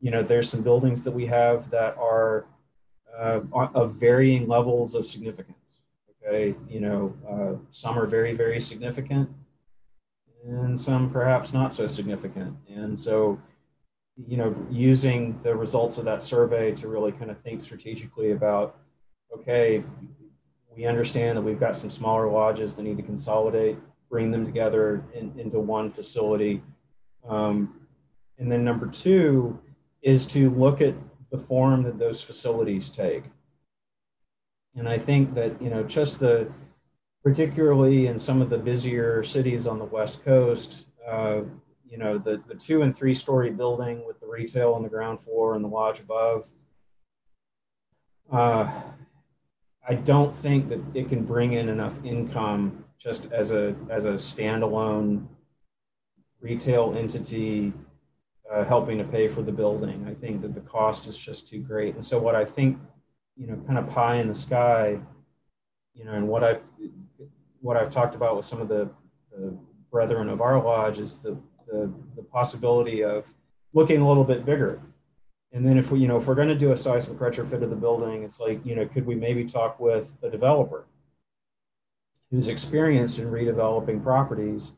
you 0.00 0.10
know, 0.10 0.22
there's 0.22 0.48
some 0.48 0.62
buildings 0.62 1.02
that 1.02 1.12
we 1.12 1.26
have 1.26 1.70
that 1.70 1.96
are 1.98 2.46
uh, 3.18 3.40
of 3.74 3.94
varying 3.94 4.48
levels 4.48 4.94
of 4.94 5.06
significance. 5.06 5.56
Okay. 6.26 6.54
You 6.68 6.80
know, 6.80 7.14
uh, 7.28 7.58
some 7.70 7.98
are 7.98 8.06
very, 8.06 8.34
very 8.34 8.60
significant 8.60 9.30
and 10.46 10.80
some 10.80 11.10
perhaps 11.10 11.52
not 11.52 11.72
so 11.72 11.86
significant. 11.86 12.56
And 12.68 12.98
so, 12.98 13.40
you 14.26 14.36
know, 14.36 14.54
using 14.70 15.38
the 15.42 15.54
results 15.54 15.98
of 15.98 16.04
that 16.04 16.22
survey 16.22 16.72
to 16.72 16.88
really 16.88 17.12
kind 17.12 17.30
of 17.30 17.38
think 17.42 17.62
strategically 17.62 18.32
about, 18.32 18.76
okay, 19.34 19.84
we 20.78 20.86
understand 20.86 21.36
that 21.36 21.42
we've 21.42 21.58
got 21.58 21.74
some 21.74 21.90
smaller 21.90 22.30
lodges 22.30 22.72
that 22.74 22.82
need 22.84 22.96
to 22.96 23.02
consolidate, 23.02 23.76
bring 24.08 24.30
them 24.30 24.46
together 24.46 25.02
in, 25.12 25.36
into 25.36 25.58
one 25.58 25.90
facility. 25.90 26.62
Um, 27.28 27.80
and 28.38 28.50
then 28.50 28.62
number 28.62 28.86
two 28.86 29.58
is 30.02 30.24
to 30.26 30.50
look 30.50 30.80
at 30.80 30.94
the 31.32 31.38
form 31.38 31.82
that 31.82 31.98
those 31.98 32.22
facilities 32.22 32.90
take. 32.90 33.24
And 34.76 34.88
I 34.88 34.98
think 35.00 35.34
that, 35.34 35.60
you 35.60 35.68
know, 35.68 35.82
just 35.82 36.20
the, 36.20 36.48
particularly 37.24 38.06
in 38.06 38.16
some 38.16 38.40
of 38.40 38.48
the 38.48 38.58
busier 38.58 39.24
cities 39.24 39.66
on 39.66 39.80
the 39.80 39.84
West 39.84 40.24
Coast, 40.24 40.86
uh, 41.10 41.40
you 41.84 41.98
know, 41.98 42.18
the, 42.18 42.40
the 42.46 42.54
two 42.54 42.82
and 42.82 42.96
three 42.96 43.14
story 43.14 43.50
building 43.50 44.06
with 44.06 44.20
the 44.20 44.28
retail 44.28 44.74
on 44.74 44.84
the 44.84 44.88
ground 44.88 45.18
floor 45.24 45.56
and 45.56 45.64
the 45.64 45.68
lodge 45.68 45.98
above. 45.98 46.46
Uh, 48.30 48.70
I 49.88 49.94
don't 49.94 50.36
think 50.36 50.68
that 50.68 50.80
it 50.94 51.08
can 51.08 51.24
bring 51.24 51.54
in 51.54 51.68
enough 51.70 51.94
income 52.04 52.84
just 52.98 53.26
as 53.32 53.52
a 53.52 53.74
as 53.88 54.04
a 54.04 54.12
standalone 54.12 55.26
retail 56.40 56.94
entity 56.96 57.72
uh, 58.52 58.64
helping 58.64 58.98
to 58.98 59.04
pay 59.04 59.28
for 59.28 59.42
the 59.42 59.52
building. 59.52 60.06
I 60.08 60.14
think 60.14 60.42
that 60.42 60.54
the 60.54 60.60
cost 60.60 61.06
is 61.06 61.16
just 61.16 61.48
too 61.48 61.60
great. 61.60 61.94
And 61.94 62.04
so 62.04 62.18
what 62.18 62.34
I 62.34 62.44
think, 62.44 62.78
you 63.36 63.46
know, 63.46 63.56
kind 63.66 63.78
of 63.78 63.88
pie 63.88 64.16
in 64.16 64.28
the 64.28 64.34
sky, 64.34 64.98
you 65.94 66.04
know, 66.04 66.12
and 66.12 66.28
what 66.28 66.44
I've 66.44 66.60
what 67.60 67.76
I've 67.76 67.90
talked 67.90 68.14
about 68.14 68.36
with 68.36 68.44
some 68.44 68.60
of 68.60 68.68
the, 68.68 68.90
the 69.36 69.56
brethren 69.90 70.28
of 70.28 70.40
our 70.40 70.62
lodge 70.62 70.98
is 70.98 71.16
the, 71.16 71.36
the 71.66 71.90
the 72.14 72.22
possibility 72.22 73.02
of 73.02 73.24
looking 73.72 74.00
a 74.00 74.08
little 74.08 74.24
bit 74.24 74.44
bigger 74.44 74.80
and 75.52 75.66
then 75.66 75.78
if 75.78 75.90
we, 75.90 76.00
you 76.00 76.08
know, 76.08 76.18
if 76.18 76.26
we're 76.26 76.34
going 76.34 76.48
to 76.48 76.58
do 76.58 76.72
a 76.72 76.76
seismic 76.76 77.18
retrofit 77.18 77.62
of 77.62 77.70
the 77.70 77.76
building, 77.76 78.22
it's 78.22 78.38
like, 78.40 78.64
you 78.64 78.76
know, 78.76 78.86
could 78.86 79.06
we 79.06 79.14
maybe 79.14 79.44
talk 79.44 79.80
with 79.80 80.12
a 80.22 80.28
developer 80.28 80.86
who's 82.30 82.48
experienced 82.48 83.18
in 83.18 83.30
redeveloping 83.30 84.02
properties 84.02 84.72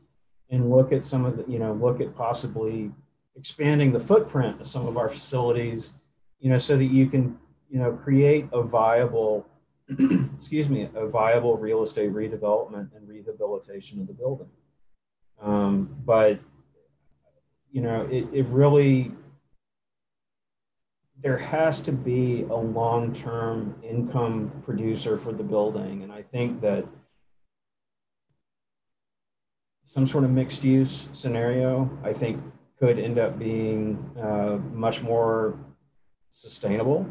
and 0.49 0.71
look 0.71 0.91
at 0.91 1.03
some 1.03 1.25
of 1.25 1.37
the, 1.37 1.51
you 1.51 1.59
know, 1.59 1.73
look 1.73 1.99
at 1.99 2.15
possibly 2.15 2.91
expanding 3.35 3.91
the 3.91 3.99
footprint 3.99 4.61
of 4.61 4.67
some 4.67 4.87
of 4.87 4.97
our 4.97 5.09
facilities 5.09 5.93
you 6.41 6.49
know, 6.49 6.57
so 6.57 6.75
that 6.75 6.85
you 6.85 7.07
can, 7.07 7.37
you 7.69 7.79
know, 7.79 7.93
create 7.93 8.47
a 8.51 8.61
viable, 8.61 9.47
excuse 10.35 10.67
me, 10.67 10.89
a 10.95 11.07
viable 11.07 11.55
real 11.55 11.83
estate 11.83 12.11
redevelopment 12.11 12.89
and 12.95 13.07
rehabilitation 13.07 14.01
of 14.01 14.07
the 14.07 14.13
building. 14.13 14.49
Um, 15.39 15.95
but, 16.03 16.39
you 17.71 17.81
know, 17.81 18.07
it, 18.11 18.27
it 18.33 18.45
really, 18.47 19.11
there 21.21 21.37
has 21.37 21.79
to 21.81 21.91
be 21.91 22.43
a 22.49 22.55
long-term 22.55 23.75
income 23.83 24.51
producer 24.65 25.17
for 25.17 25.31
the 25.31 25.43
building. 25.43 26.03
And 26.03 26.11
I 26.11 26.23
think 26.23 26.61
that 26.61 26.85
some 29.85 30.07
sort 30.07 30.23
of 30.23 30.31
mixed 30.31 30.63
use 30.63 31.07
scenario, 31.13 31.89
I 32.03 32.13
think 32.13 32.41
could 32.79 32.97
end 32.97 33.19
up 33.19 33.37
being 33.37 33.99
uh, 34.19 34.57
much 34.73 35.01
more 35.03 35.59
sustainable. 36.31 37.05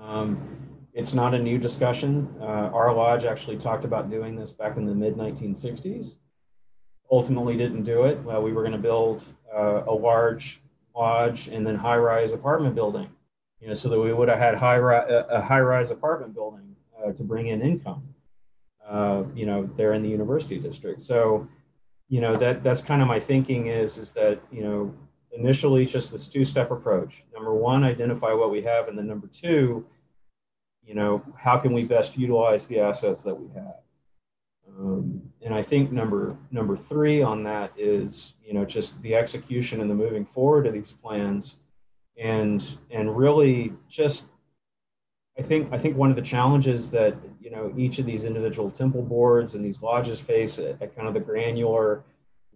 Um, 0.00 0.58
it's 0.92 1.14
not 1.14 1.34
a 1.34 1.38
new 1.38 1.58
discussion. 1.58 2.28
Uh, 2.40 2.44
our 2.44 2.92
lodge 2.92 3.24
actually 3.24 3.58
talked 3.58 3.84
about 3.84 4.10
doing 4.10 4.34
this 4.34 4.52
back 4.52 4.76
in 4.76 4.84
the 4.84 4.94
mid 4.94 5.16
1960s. 5.16 6.14
Ultimately, 7.10 7.56
didn't 7.56 7.84
do 7.84 8.04
it. 8.04 8.20
Well, 8.22 8.42
we 8.42 8.52
were 8.52 8.62
going 8.62 8.72
to 8.72 8.78
build 8.78 9.22
uh, 9.54 9.84
a 9.86 9.92
large 9.92 10.60
lodge 10.98 11.48
and 11.48 11.66
then 11.66 11.76
high-rise 11.76 12.32
apartment 12.32 12.74
building, 12.74 13.08
you 13.60 13.68
know, 13.68 13.74
so 13.74 13.88
that 13.88 13.98
we 13.98 14.12
would 14.12 14.28
have 14.28 14.38
had 14.38 14.54
high 14.56 14.78
a 14.78 15.40
high-rise 15.40 15.90
apartment 15.90 16.34
building 16.34 16.74
uh, 16.98 17.12
to 17.12 17.22
bring 17.22 17.46
in 17.46 17.62
income, 17.62 18.02
uh, 18.86 19.22
you 19.34 19.46
know, 19.46 19.70
there 19.76 19.92
in 19.92 20.02
the 20.02 20.08
university 20.08 20.58
district. 20.58 21.00
So, 21.02 21.48
you 22.08 22.20
know, 22.20 22.36
that 22.36 22.62
that's 22.62 22.82
kind 22.82 23.00
of 23.00 23.08
my 23.08 23.20
thinking 23.20 23.68
is 23.68 23.98
is 23.98 24.12
that 24.12 24.40
you 24.50 24.62
know 24.62 24.94
initially 25.32 25.86
just 25.86 26.10
this 26.10 26.26
two-step 26.26 26.70
approach. 26.70 27.22
Number 27.32 27.54
one, 27.54 27.84
identify 27.84 28.32
what 28.32 28.50
we 28.50 28.62
have, 28.62 28.88
and 28.88 28.98
then 28.98 29.06
number 29.06 29.28
two, 29.28 29.86
you 30.84 30.94
know, 30.94 31.22
how 31.36 31.58
can 31.58 31.72
we 31.72 31.84
best 31.84 32.16
utilize 32.16 32.66
the 32.66 32.80
assets 32.80 33.20
that 33.20 33.34
we 33.34 33.48
have. 33.54 33.76
Um, 34.78 35.22
and 35.42 35.54
I 35.54 35.62
think 35.62 35.92
number 35.92 36.36
number 36.50 36.76
three 36.76 37.22
on 37.22 37.42
that 37.44 37.72
is 37.76 38.34
you 38.44 38.54
know 38.54 38.64
just 38.64 39.00
the 39.02 39.14
execution 39.14 39.80
and 39.80 39.90
the 39.90 39.94
moving 39.94 40.24
forward 40.24 40.66
of 40.66 40.74
these 40.74 40.92
plans, 40.92 41.56
and 42.16 42.76
and 42.90 43.16
really 43.16 43.72
just 43.88 44.24
I 45.38 45.42
think 45.42 45.72
I 45.72 45.78
think 45.78 45.96
one 45.96 46.10
of 46.10 46.16
the 46.16 46.22
challenges 46.22 46.90
that 46.90 47.16
you 47.40 47.50
know 47.50 47.72
each 47.76 47.98
of 47.98 48.06
these 48.06 48.24
individual 48.24 48.70
temple 48.70 49.02
boards 49.02 49.54
and 49.54 49.64
these 49.64 49.80
lodges 49.80 50.20
face 50.20 50.58
at, 50.58 50.82
at 50.82 50.96
kind 50.96 51.06
of 51.06 51.14
the 51.14 51.20
granular 51.20 52.02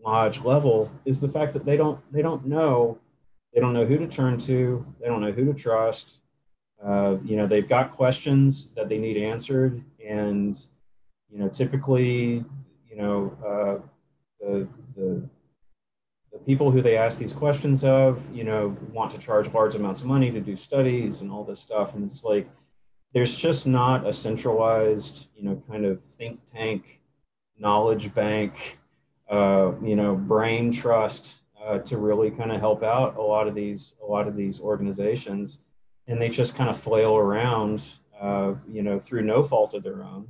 lodge 0.05 0.41
level 0.41 0.91
is 1.05 1.21
the 1.21 1.29
fact 1.29 1.53
that 1.53 1.65
they 1.65 1.77
don't 1.77 2.01
they 2.13 2.23
don't 2.23 2.45
know 2.45 2.99
they 3.55 3.61
don't 3.61 3.73
know 3.73 3.87
who 3.87 3.99
to 3.99 4.09
turn 4.09 4.39
to 4.41 4.85
they 5.01 5.07
don't 5.07 5.21
know 5.21 5.33
who 5.33 5.45
to 5.45 5.55
trust. 5.55 6.19
Uh, 6.85 7.17
you 7.25 7.37
know 7.37 7.47
they've 7.47 7.69
got 7.69 7.93
questions 7.93 8.71
that 8.75 8.89
they 8.89 8.99
need 8.99 9.17
answered 9.17 9.85
and 10.05 10.67
you 11.33 11.39
know, 11.39 11.49
typically, 11.49 12.45
you 12.91 12.97
know, 12.97 13.37
uh, 13.41 13.87
the, 14.41 14.69
the, 14.95 15.23
the 16.31 16.39
people 16.47 16.71
who 16.71 16.83
they 16.83 16.97
ask 16.97 17.19
these 17.19 17.33
questions 17.33 17.85
of, 17.85 18.23
you 18.35 18.45
know, 18.45 18.77
want 18.93 19.11
to 19.13 19.19
charge 19.19 19.49
large 19.53 19.75
amounts 19.75 20.03
of 20.03 20.09
money 20.09 20.31
to 20.31 20.41
do 20.41 20.55
studies 20.55 21.23
and 21.23 21.31
all 21.31 21.43
this 21.43 21.61
stuff. 21.61 21.95
And 21.95 22.11
it's 22.11 22.23
like, 22.23 22.49
there's 23.15 23.35
just 23.37 23.67
not 23.67 24.07
a 24.07 24.13
centralized, 24.13 25.29
you 25.35 25.45
know, 25.45 25.63
kind 25.71 25.87
of 25.87 26.03
think 26.19 26.41
tank, 26.51 27.01
knowledge 27.59 28.13
bank, 28.15 28.79
uh, 29.31 29.73
you 29.83 29.97
know, 29.97 30.15
brain 30.15 30.71
trust 30.71 31.37
uh, 31.65 31.79
to 31.79 31.97
really 31.97 32.31
kind 32.31 32.53
of 32.53 32.61
help 32.61 32.83
out 32.83 33.17
a 33.17 33.23
lot 33.23 33.49
of 33.49 33.55
these, 33.55 33.95
a 34.03 34.07
lot 34.07 34.29
of 34.29 34.37
these 34.37 34.61
organizations. 34.61 35.59
And 36.09 36.21
they 36.21 36.29
just 36.29 36.55
kind 36.55 36.69
of 36.69 36.79
flail 36.79 37.17
around, 37.17 37.83
uh, 38.21 38.55
you 38.71 38.83
know, 38.83 38.99
through 39.01 39.23
no 39.23 39.43
fault 39.43 39.73
of 39.73 39.83
their 39.83 40.03
own 40.03 40.27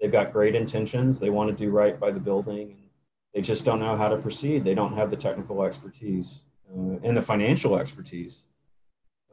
they've 0.00 0.12
got 0.12 0.32
great 0.32 0.54
intentions. 0.54 1.18
They 1.18 1.30
want 1.30 1.50
to 1.50 1.56
do 1.64 1.70
right 1.70 1.98
by 1.98 2.10
the 2.10 2.20
building. 2.20 2.72
And 2.72 2.88
they 3.34 3.40
just 3.40 3.64
don't 3.64 3.80
know 3.80 3.96
how 3.96 4.08
to 4.08 4.16
proceed. 4.16 4.64
They 4.64 4.74
don't 4.74 4.94
have 4.94 5.10
the 5.10 5.16
technical 5.16 5.62
expertise 5.64 6.40
uh, 6.70 6.98
and 7.02 7.16
the 7.16 7.22
financial 7.22 7.76
expertise. 7.76 8.42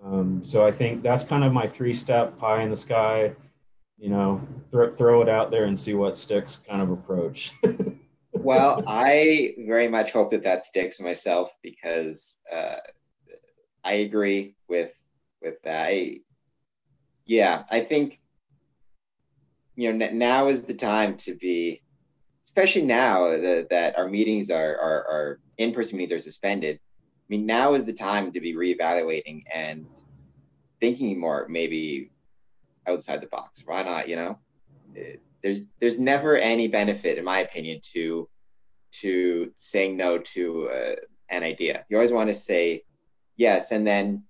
Um, 0.03 0.41
so 0.43 0.65
I 0.65 0.71
think 0.71 1.03
that's 1.03 1.23
kind 1.23 1.43
of 1.43 1.53
my 1.53 1.67
three-step 1.67 2.37
pie 2.37 2.63
in 2.63 2.69
the 2.69 2.77
sky. 2.77 3.33
You 3.99 4.09
know, 4.09 4.41
throw 4.71 4.95
throw 4.95 5.21
it 5.21 5.29
out 5.29 5.51
there 5.51 5.65
and 5.65 5.79
see 5.79 5.93
what 5.93 6.17
sticks 6.17 6.57
kind 6.67 6.81
of 6.81 6.89
approach. 6.89 7.51
well, 8.31 8.83
I 8.87 9.53
very 9.59 9.87
much 9.87 10.11
hope 10.11 10.31
that 10.31 10.41
that 10.41 10.63
sticks 10.63 10.99
myself 10.99 11.51
because 11.61 12.39
uh, 12.51 12.77
I 13.83 13.93
agree 13.93 14.55
with 14.67 14.99
with 15.39 15.61
that. 15.63 15.89
I, 15.89 16.17
yeah, 17.25 17.63
I 17.69 17.81
think 17.81 18.19
you 19.81 19.91
know, 19.91 20.09
now 20.11 20.47
is 20.47 20.61
the 20.61 20.75
time 20.75 21.17
to 21.17 21.33
be, 21.33 21.81
especially 22.43 22.83
now 22.83 23.29
that, 23.29 23.67
that 23.71 23.97
our 23.97 24.07
meetings 24.07 24.51
are, 24.51 24.77
are, 24.77 25.07
are 25.09 25.39
in-person 25.57 25.97
meetings 25.97 26.11
are 26.11 26.23
suspended. 26.23 26.75
I 26.77 27.25
mean, 27.29 27.47
now 27.47 27.73
is 27.73 27.85
the 27.85 27.93
time 27.93 28.31
to 28.33 28.39
be 28.39 28.53
reevaluating 28.53 29.43
and 29.51 29.87
thinking 30.79 31.19
more 31.19 31.47
maybe 31.49 32.11
outside 32.85 33.21
the 33.21 33.27
box. 33.27 33.63
Why 33.65 33.81
not? 33.81 34.07
You 34.07 34.17
know, 34.17 34.39
there's 35.41 35.61
there's 35.79 35.97
never 35.97 36.37
any 36.37 36.67
benefit, 36.67 37.17
in 37.17 37.25
my 37.25 37.39
opinion, 37.39 37.79
to 37.93 38.29
to 39.01 39.51
saying 39.55 39.97
no 39.97 40.19
to 40.19 40.69
uh, 40.69 40.95
an 41.29 41.41
idea. 41.41 41.85
You 41.89 41.97
always 41.97 42.11
want 42.11 42.29
to 42.29 42.35
say 42.35 42.83
yes, 43.35 43.71
and 43.71 43.87
then 43.87 44.25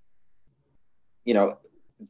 you 1.26 1.34
know 1.34 1.58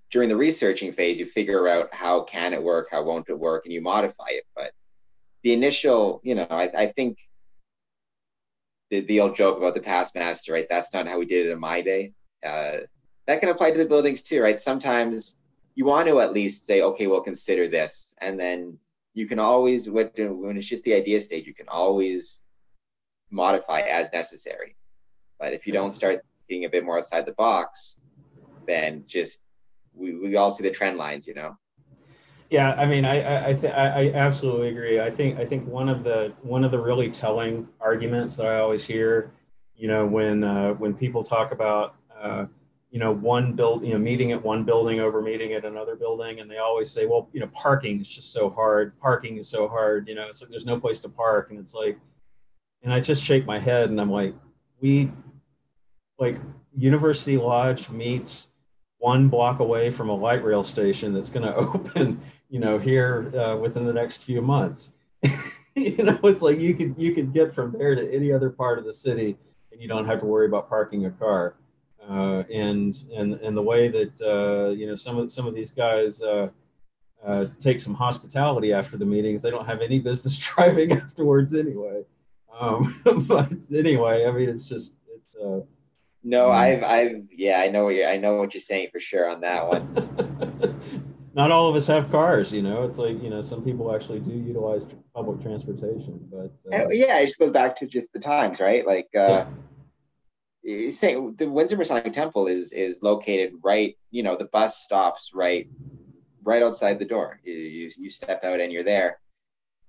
during 0.09 0.29
the 0.29 0.35
researching 0.35 0.93
phase, 0.93 1.19
you 1.19 1.25
figure 1.25 1.67
out 1.67 1.93
how 1.93 2.21
can 2.21 2.53
it 2.53 2.63
work, 2.63 2.89
how 2.91 3.03
won't 3.03 3.29
it 3.29 3.37
work, 3.37 3.65
and 3.65 3.73
you 3.73 3.81
modify 3.81 4.29
it. 4.29 4.45
But 4.55 4.71
the 5.43 5.53
initial, 5.53 6.21
you 6.23 6.35
know, 6.35 6.47
I, 6.49 6.69
I 6.75 6.85
think 6.87 7.17
the, 8.89 9.01
the 9.01 9.21
old 9.21 9.35
joke 9.35 9.57
about 9.57 9.73
the 9.73 9.81
past 9.81 10.15
master, 10.15 10.53
right? 10.53 10.67
That's 10.69 10.93
not 10.93 11.07
how 11.07 11.19
we 11.19 11.25
did 11.25 11.47
it 11.47 11.51
in 11.51 11.59
my 11.59 11.81
day. 11.81 12.13
Uh, 12.45 12.79
that 13.27 13.39
can 13.39 13.49
apply 13.49 13.71
to 13.71 13.77
the 13.77 13.85
buildings 13.85 14.23
too, 14.23 14.41
right? 14.41 14.59
Sometimes 14.59 15.37
you 15.75 15.85
want 15.85 16.07
to 16.07 16.19
at 16.19 16.33
least 16.33 16.65
say, 16.65 16.81
okay, 16.81 17.07
we'll 17.07 17.21
consider 17.21 17.67
this, 17.67 18.15
and 18.21 18.39
then 18.39 18.77
you 19.13 19.27
can 19.27 19.39
always, 19.39 19.89
when 19.89 20.09
it's 20.15 20.67
just 20.67 20.83
the 20.83 20.93
idea 20.93 21.19
stage, 21.21 21.45
you 21.45 21.53
can 21.53 21.67
always 21.67 22.43
modify 23.29 23.81
as 23.81 24.11
necessary. 24.11 24.75
But 25.39 25.53
if 25.53 25.65
you 25.65 25.73
don't 25.73 25.93
start 25.93 26.21
thinking 26.47 26.65
a 26.65 26.69
bit 26.69 26.85
more 26.85 26.97
outside 26.97 27.25
the 27.25 27.33
box, 27.33 28.01
then 28.67 29.05
just 29.07 29.41
we, 29.93 30.15
we 30.15 30.35
all 30.35 30.51
see 30.51 30.63
the 30.63 30.71
trend 30.71 30.97
lines, 30.97 31.27
you 31.27 31.33
know. 31.33 31.57
Yeah, 32.51 32.73
I 32.73 32.85
mean, 32.85 33.05
I 33.05 33.49
I, 33.49 33.53
th- 33.53 33.73
I 33.73 34.11
absolutely 34.11 34.69
agree. 34.69 34.99
I 34.99 35.09
think 35.09 35.39
I 35.39 35.45
think 35.45 35.65
one 35.65 35.87
of 35.87 36.03
the 36.03 36.33
one 36.41 36.65
of 36.65 36.71
the 36.71 36.79
really 36.79 37.09
telling 37.09 37.65
arguments 37.79 38.35
that 38.35 38.45
I 38.45 38.59
always 38.59 38.83
hear, 38.83 39.31
you 39.73 39.87
know, 39.87 40.05
when 40.05 40.43
uh, 40.43 40.73
when 40.73 40.93
people 40.93 41.23
talk 41.23 41.53
about 41.53 41.95
uh, 42.21 42.47
you 42.89 42.99
know 42.99 43.13
one 43.13 43.53
build 43.53 43.85
you 43.85 43.93
know 43.93 43.97
meeting 43.97 44.33
at 44.33 44.43
one 44.43 44.65
building 44.65 44.99
over 44.99 45.21
meeting 45.21 45.53
at 45.53 45.63
another 45.63 45.95
building, 45.95 46.41
and 46.41 46.51
they 46.51 46.57
always 46.57 46.91
say, 46.91 47.05
well, 47.05 47.29
you 47.31 47.39
know, 47.39 47.47
parking 47.53 48.01
is 48.01 48.07
just 48.09 48.33
so 48.33 48.49
hard. 48.49 48.99
Parking 48.99 49.37
is 49.37 49.47
so 49.47 49.69
hard. 49.69 50.09
You 50.09 50.15
know, 50.15 50.27
it's 50.27 50.41
like 50.41 50.51
there's 50.51 50.65
no 50.65 50.77
place 50.77 50.99
to 50.99 51.09
park, 51.09 51.51
and 51.51 51.59
it's 51.59 51.73
like, 51.73 51.97
and 52.83 52.91
I 52.91 52.99
just 52.99 53.23
shake 53.23 53.45
my 53.45 53.59
head, 53.59 53.89
and 53.89 54.01
I'm 54.01 54.11
like, 54.11 54.35
we 54.81 55.09
like 56.19 56.37
University 56.75 57.37
Lodge 57.37 57.89
meets 57.89 58.47
one 59.01 59.29
block 59.29 59.59
away 59.59 59.89
from 59.89 60.09
a 60.09 60.15
light 60.15 60.43
rail 60.43 60.61
station 60.63 61.11
that's 61.13 61.29
going 61.29 61.45
to 61.45 61.55
open, 61.55 62.21
you 62.49 62.59
know, 62.59 62.77
here 62.77 63.31
uh, 63.37 63.57
within 63.57 63.85
the 63.85 63.93
next 63.93 64.23
few 64.23 64.41
months. 64.41 64.89
you 65.75 66.03
know, 66.03 66.19
it's 66.23 66.41
like 66.41 66.59
you 66.59 66.75
could 66.75 66.95
you 66.97 67.13
could 67.13 67.33
get 67.33 67.53
from 67.53 67.71
there 67.71 67.95
to 67.95 68.13
any 68.13 68.31
other 68.31 68.49
part 68.49 68.79
of 68.79 68.85
the 68.85 68.93
city, 68.93 69.37
and 69.71 69.81
you 69.81 69.87
don't 69.87 70.05
have 70.05 70.19
to 70.19 70.25
worry 70.25 70.45
about 70.45 70.69
parking 70.69 71.05
a 71.05 71.11
car. 71.11 71.55
Uh, 72.09 72.43
and 72.51 72.97
and 73.15 73.33
and 73.35 73.55
the 73.55 73.61
way 73.61 73.87
that 73.87 74.11
uh, 74.21 74.69
you 74.71 74.87
know 74.87 74.95
some 74.95 75.17
of 75.17 75.31
some 75.31 75.45
of 75.45 75.53
these 75.53 75.71
guys 75.71 76.21
uh, 76.21 76.49
uh, 77.25 77.45
take 77.59 77.79
some 77.79 77.93
hospitality 77.93 78.73
after 78.73 78.97
the 78.97 79.05
meetings, 79.05 79.41
they 79.41 79.51
don't 79.51 79.67
have 79.67 79.81
any 79.81 79.99
business 79.99 80.37
driving 80.55 80.91
afterwards 80.91 81.53
anyway. 81.53 82.03
Um, 82.59 82.99
but 83.27 83.51
anyway, 83.73 84.25
I 84.25 84.31
mean, 84.31 84.49
it's 84.49 84.65
just 84.65 84.93
it's 85.07 85.35
uh, 85.35 85.61
no, 86.23 86.47
mm. 86.47 86.53
I've, 86.53 86.83
I've, 86.83 87.23
yeah, 87.31 87.59
I 87.59 87.69
know 87.69 87.85
what 87.85 87.95
you're, 87.95 88.07
I 88.07 88.17
know 88.17 88.35
what 88.35 88.53
you're 88.53 88.61
saying 88.61 88.89
for 88.91 88.99
sure 88.99 89.29
on 89.29 89.41
that 89.41 89.67
one. 89.67 90.81
Not 91.33 91.49
all 91.49 91.69
of 91.69 91.75
us 91.75 91.87
have 91.87 92.11
cars, 92.11 92.51
you 92.51 92.61
know. 92.61 92.83
It's 92.83 92.97
like 92.97 93.21
you 93.23 93.29
know, 93.29 93.41
some 93.41 93.63
people 93.63 93.95
actually 93.95 94.19
do 94.19 94.31
utilize 94.31 94.81
public 95.15 95.41
transportation, 95.41 96.19
but 96.29 96.53
uh, 96.73 96.89
yeah, 96.89 97.19
it 97.19 97.27
just 97.27 97.39
goes 97.39 97.51
back 97.51 97.77
to 97.77 97.87
just 97.87 98.11
the 98.11 98.19
times, 98.19 98.59
right? 98.59 98.85
Like, 98.85 99.07
uh, 99.15 99.45
yeah. 100.61 100.89
saying 100.89 101.35
the 101.37 101.49
Windsor 101.49 101.77
Masonic 101.77 102.11
Temple 102.11 102.47
is 102.47 102.73
is 102.73 103.01
located 103.01 103.53
right, 103.63 103.97
you 104.09 104.23
know, 104.23 104.35
the 104.35 104.45
bus 104.45 104.83
stops 104.83 105.31
right, 105.33 105.69
right 106.43 106.61
outside 106.61 106.99
the 106.99 107.05
door. 107.05 107.39
You 107.45 107.53
you, 107.53 107.91
you 107.97 108.09
step 108.09 108.43
out 108.43 108.59
and 108.59 108.73
you're 108.73 108.83
there. 108.83 109.17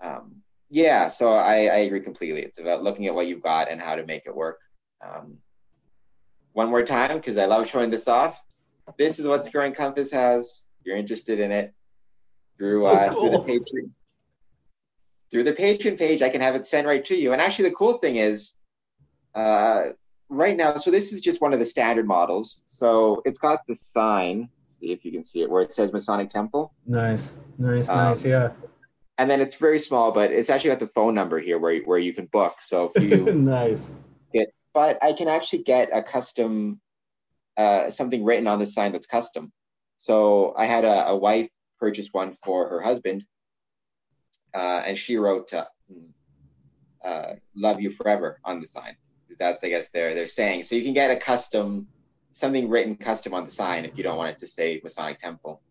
Um, 0.01 0.43
yeah, 0.71 1.09
so 1.09 1.33
I, 1.33 1.67
I 1.67 1.77
agree 1.79 2.01
completely. 2.01 2.43
It's 2.43 2.61
about 2.61 2.85
looking 2.85 3.07
at 3.07 3.15
what 3.15 3.27
you've 3.27 3.43
got 3.43 3.69
and 3.69 3.81
how 3.81 3.97
to 3.97 4.07
make 4.07 4.23
it 4.27 4.35
work. 4.35 4.59
Um, 5.05 5.39
one 6.53 6.69
more 6.71 6.83
time 6.83 7.17
because 7.17 7.39
I 7.39 7.47
love 7.47 7.69
showing 7.69 7.91
this 7.91 8.09
off. 8.09 8.43
this 8.99 9.19
is 9.19 9.27
what 9.27 9.47
Square 9.47 9.65
and 9.67 9.75
Compass 9.75 10.13
has. 10.13 10.67
If 10.81 10.87
you're 10.87 10.97
interested 10.97 11.39
in 11.39 11.53
it 11.53 11.75
through 12.59 12.87
uh, 12.87 13.09
oh, 13.11 13.15
cool. 13.15 13.29
through 13.29 13.39
the 13.39 13.61
Patreon 13.61 13.91
through 15.33 15.45
the 15.45 15.53
Patreon 15.55 15.99
page. 15.99 16.23
I 16.23 16.29
can 16.29 16.43
have 16.43 16.55
it 16.55 16.67
sent 16.67 16.87
right 16.87 17.05
to 17.07 17.17
you. 17.17 17.33
And 17.33 17.41
actually, 17.41 17.71
the 17.71 17.75
cool 17.75 17.95
thing 17.95 18.17
is, 18.17 18.55
uh, 19.35 19.87
right 20.29 20.57
now, 20.57 20.77
so 20.77 20.91
this 20.91 21.13
is 21.13 21.23
just 21.23 21.41
one 21.41 21.55
of 21.55 21.59
the 21.59 21.67
standard 21.67 22.07
models. 22.07 22.63
So 22.67 23.23
it's 23.25 23.41
got 23.41 23.61
the 23.67 23.77
sign. 23.95 24.51
See 24.79 24.93
if 24.93 25.05
you 25.05 25.11
can 25.11 25.25
see 25.25 25.41
it 25.41 25.51
where 25.51 25.63
it 25.63 25.73
says 25.73 25.93
Masonic 25.93 26.29
Temple. 26.31 26.75
Nice, 26.87 27.35
nice, 27.59 27.89
um, 27.89 27.97
nice. 27.97 28.25
Yeah. 28.25 28.51
And 29.19 29.31
then 29.31 29.41
it's 29.41 29.57
very 29.57 29.79
small, 29.79 30.13
but 30.13 30.33
it's 30.33 30.51
actually 30.51 30.71
got 30.71 30.81
the 30.81 30.87
phone 30.87 31.15
number 31.15 31.39
here 31.39 31.59
where 31.59 31.81
where 31.83 31.99
you 31.99 32.13
can 32.13 32.27
book. 32.27 32.57
So 32.61 32.93
if 32.95 33.03
you 33.03 33.33
nice. 33.33 33.93
But 34.75 35.03
I 35.03 35.13
can 35.13 35.29
actually 35.29 35.65
get 35.65 35.91
a 35.93 36.03
custom 36.03 36.81
uh, 37.57 37.91
something 37.91 38.25
written 38.25 38.47
on 38.47 38.59
the 38.59 38.67
sign 38.67 38.93
that's 38.93 39.07
custom. 39.07 39.53
So 39.99 40.55
I 40.57 40.67
had 40.67 40.85
a, 40.85 41.09
a 41.09 41.17
wife 41.17 41.51
purchase 41.79 42.09
one 42.13 42.35
for 42.45 42.69
her 42.69 42.81
husband, 42.81 43.25
uh, 44.55 44.83
and 44.87 44.97
she 44.97 45.17
wrote 45.17 45.53
uh, 45.53 45.67
uh 47.05 47.35
"Love 47.55 47.81
You 47.81 47.91
Forever" 47.91 48.39
on 48.45 48.61
the 48.61 48.67
sign. 48.67 48.97
That's 49.39 49.63
I 49.63 49.69
guess 49.69 49.91
they're 49.91 50.15
they're 50.15 50.27
saying. 50.27 50.63
So 50.63 50.77
you 50.77 50.83
can 50.83 50.95
get 50.95 51.11
a 51.11 51.17
custom 51.17 51.89
something 52.33 52.69
written 52.69 52.97
custom 52.97 53.35
on 53.35 53.45
the 53.45 53.51
sign 53.51 53.85
if 53.85 53.97
you 53.97 54.03
don't 54.03 54.17
want 54.17 54.31
it 54.31 54.41
to 54.41 54.47
say 54.47 54.81
Masonic 54.83 55.21
Temple. 55.21 55.63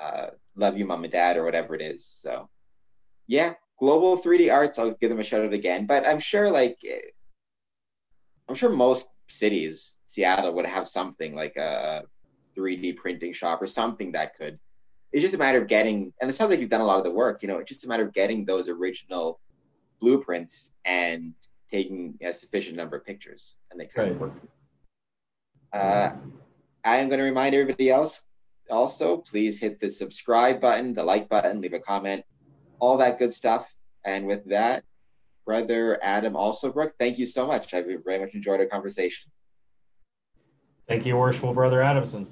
Uh, 0.00 0.28
love 0.54 0.78
you, 0.78 0.86
mom 0.86 1.04
and 1.04 1.12
dad, 1.12 1.36
or 1.36 1.44
whatever 1.44 1.74
it 1.74 1.82
is. 1.82 2.06
So 2.06 2.48
yeah, 3.26 3.54
Global 3.78 4.18
3D 4.18 4.52
Arts. 4.52 4.78
I'll 4.78 4.92
give 4.92 5.10
them 5.10 5.20
a 5.20 5.24
shout 5.24 5.44
out 5.44 5.52
again. 5.52 5.86
But 5.86 6.06
I'm 6.06 6.20
sure 6.20 6.50
like 6.50 6.78
I'm 8.48 8.54
sure 8.54 8.70
most 8.70 9.10
cities, 9.28 9.98
Seattle 10.06 10.54
would 10.54 10.66
have 10.66 10.88
something 10.88 11.34
like 11.34 11.56
a 11.56 12.04
3D 12.56 12.96
printing 12.96 13.32
shop 13.32 13.60
or 13.60 13.66
something 13.66 14.12
that 14.12 14.36
could. 14.36 14.58
It's 15.12 15.22
just 15.22 15.34
a 15.34 15.38
matter 15.38 15.60
of 15.60 15.68
getting, 15.68 16.12
and 16.20 16.28
it 16.28 16.32
sounds 16.34 16.50
like 16.50 16.60
you've 16.60 16.70
done 16.70 16.80
a 16.80 16.86
lot 16.86 16.98
of 16.98 17.04
the 17.04 17.10
work. 17.10 17.42
You 17.42 17.48
know, 17.48 17.58
it's 17.58 17.68
just 17.68 17.84
a 17.84 17.88
matter 17.88 18.04
of 18.04 18.12
getting 18.12 18.44
those 18.44 18.68
original 18.68 19.40
blueprints 20.00 20.70
and 20.84 21.34
taking 21.70 22.18
a 22.22 22.32
sufficient 22.32 22.76
number 22.76 22.96
of 22.96 23.04
pictures, 23.04 23.54
and 23.70 23.80
they 23.80 23.86
kind 23.86 24.12
right. 24.12 24.20
work. 24.20 24.32
Uh, 25.72 26.12
I 26.84 26.96
am 26.98 27.08
going 27.08 27.18
to 27.18 27.24
remind 27.24 27.54
everybody 27.54 27.90
else 27.90 28.22
also, 28.70 29.18
please 29.18 29.60
hit 29.60 29.80
the 29.80 29.90
subscribe 29.90 30.60
button, 30.60 30.94
the 30.94 31.04
like 31.04 31.28
button, 31.28 31.60
leave 31.60 31.72
a 31.72 31.80
comment, 31.80 32.24
all 32.78 32.98
that 32.98 33.18
good 33.18 33.32
stuff. 33.32 33.72
And 34.04 34.26
with 34.26 34.44
that, 34.46 34.84
brother 35.46 35.98
Adam 36.02 36.34
Alsobrook, 36.34 36.92
thank 36.98 37.18
you 37.18 37.26
so 37.26 37.46
much. 37.46 37.72
I 37.72 37.82
very 37.82 38.18
much 38.18 38.34
enjoyed 38.34 38.60
our 38.60 38.66
conversation. 38.66 39.30
Thank 40.88 41.06
you, 41.06 41.16
worshipful 41.16 41.54
brother 41.54 41.82
Adamson. 41.82 42.26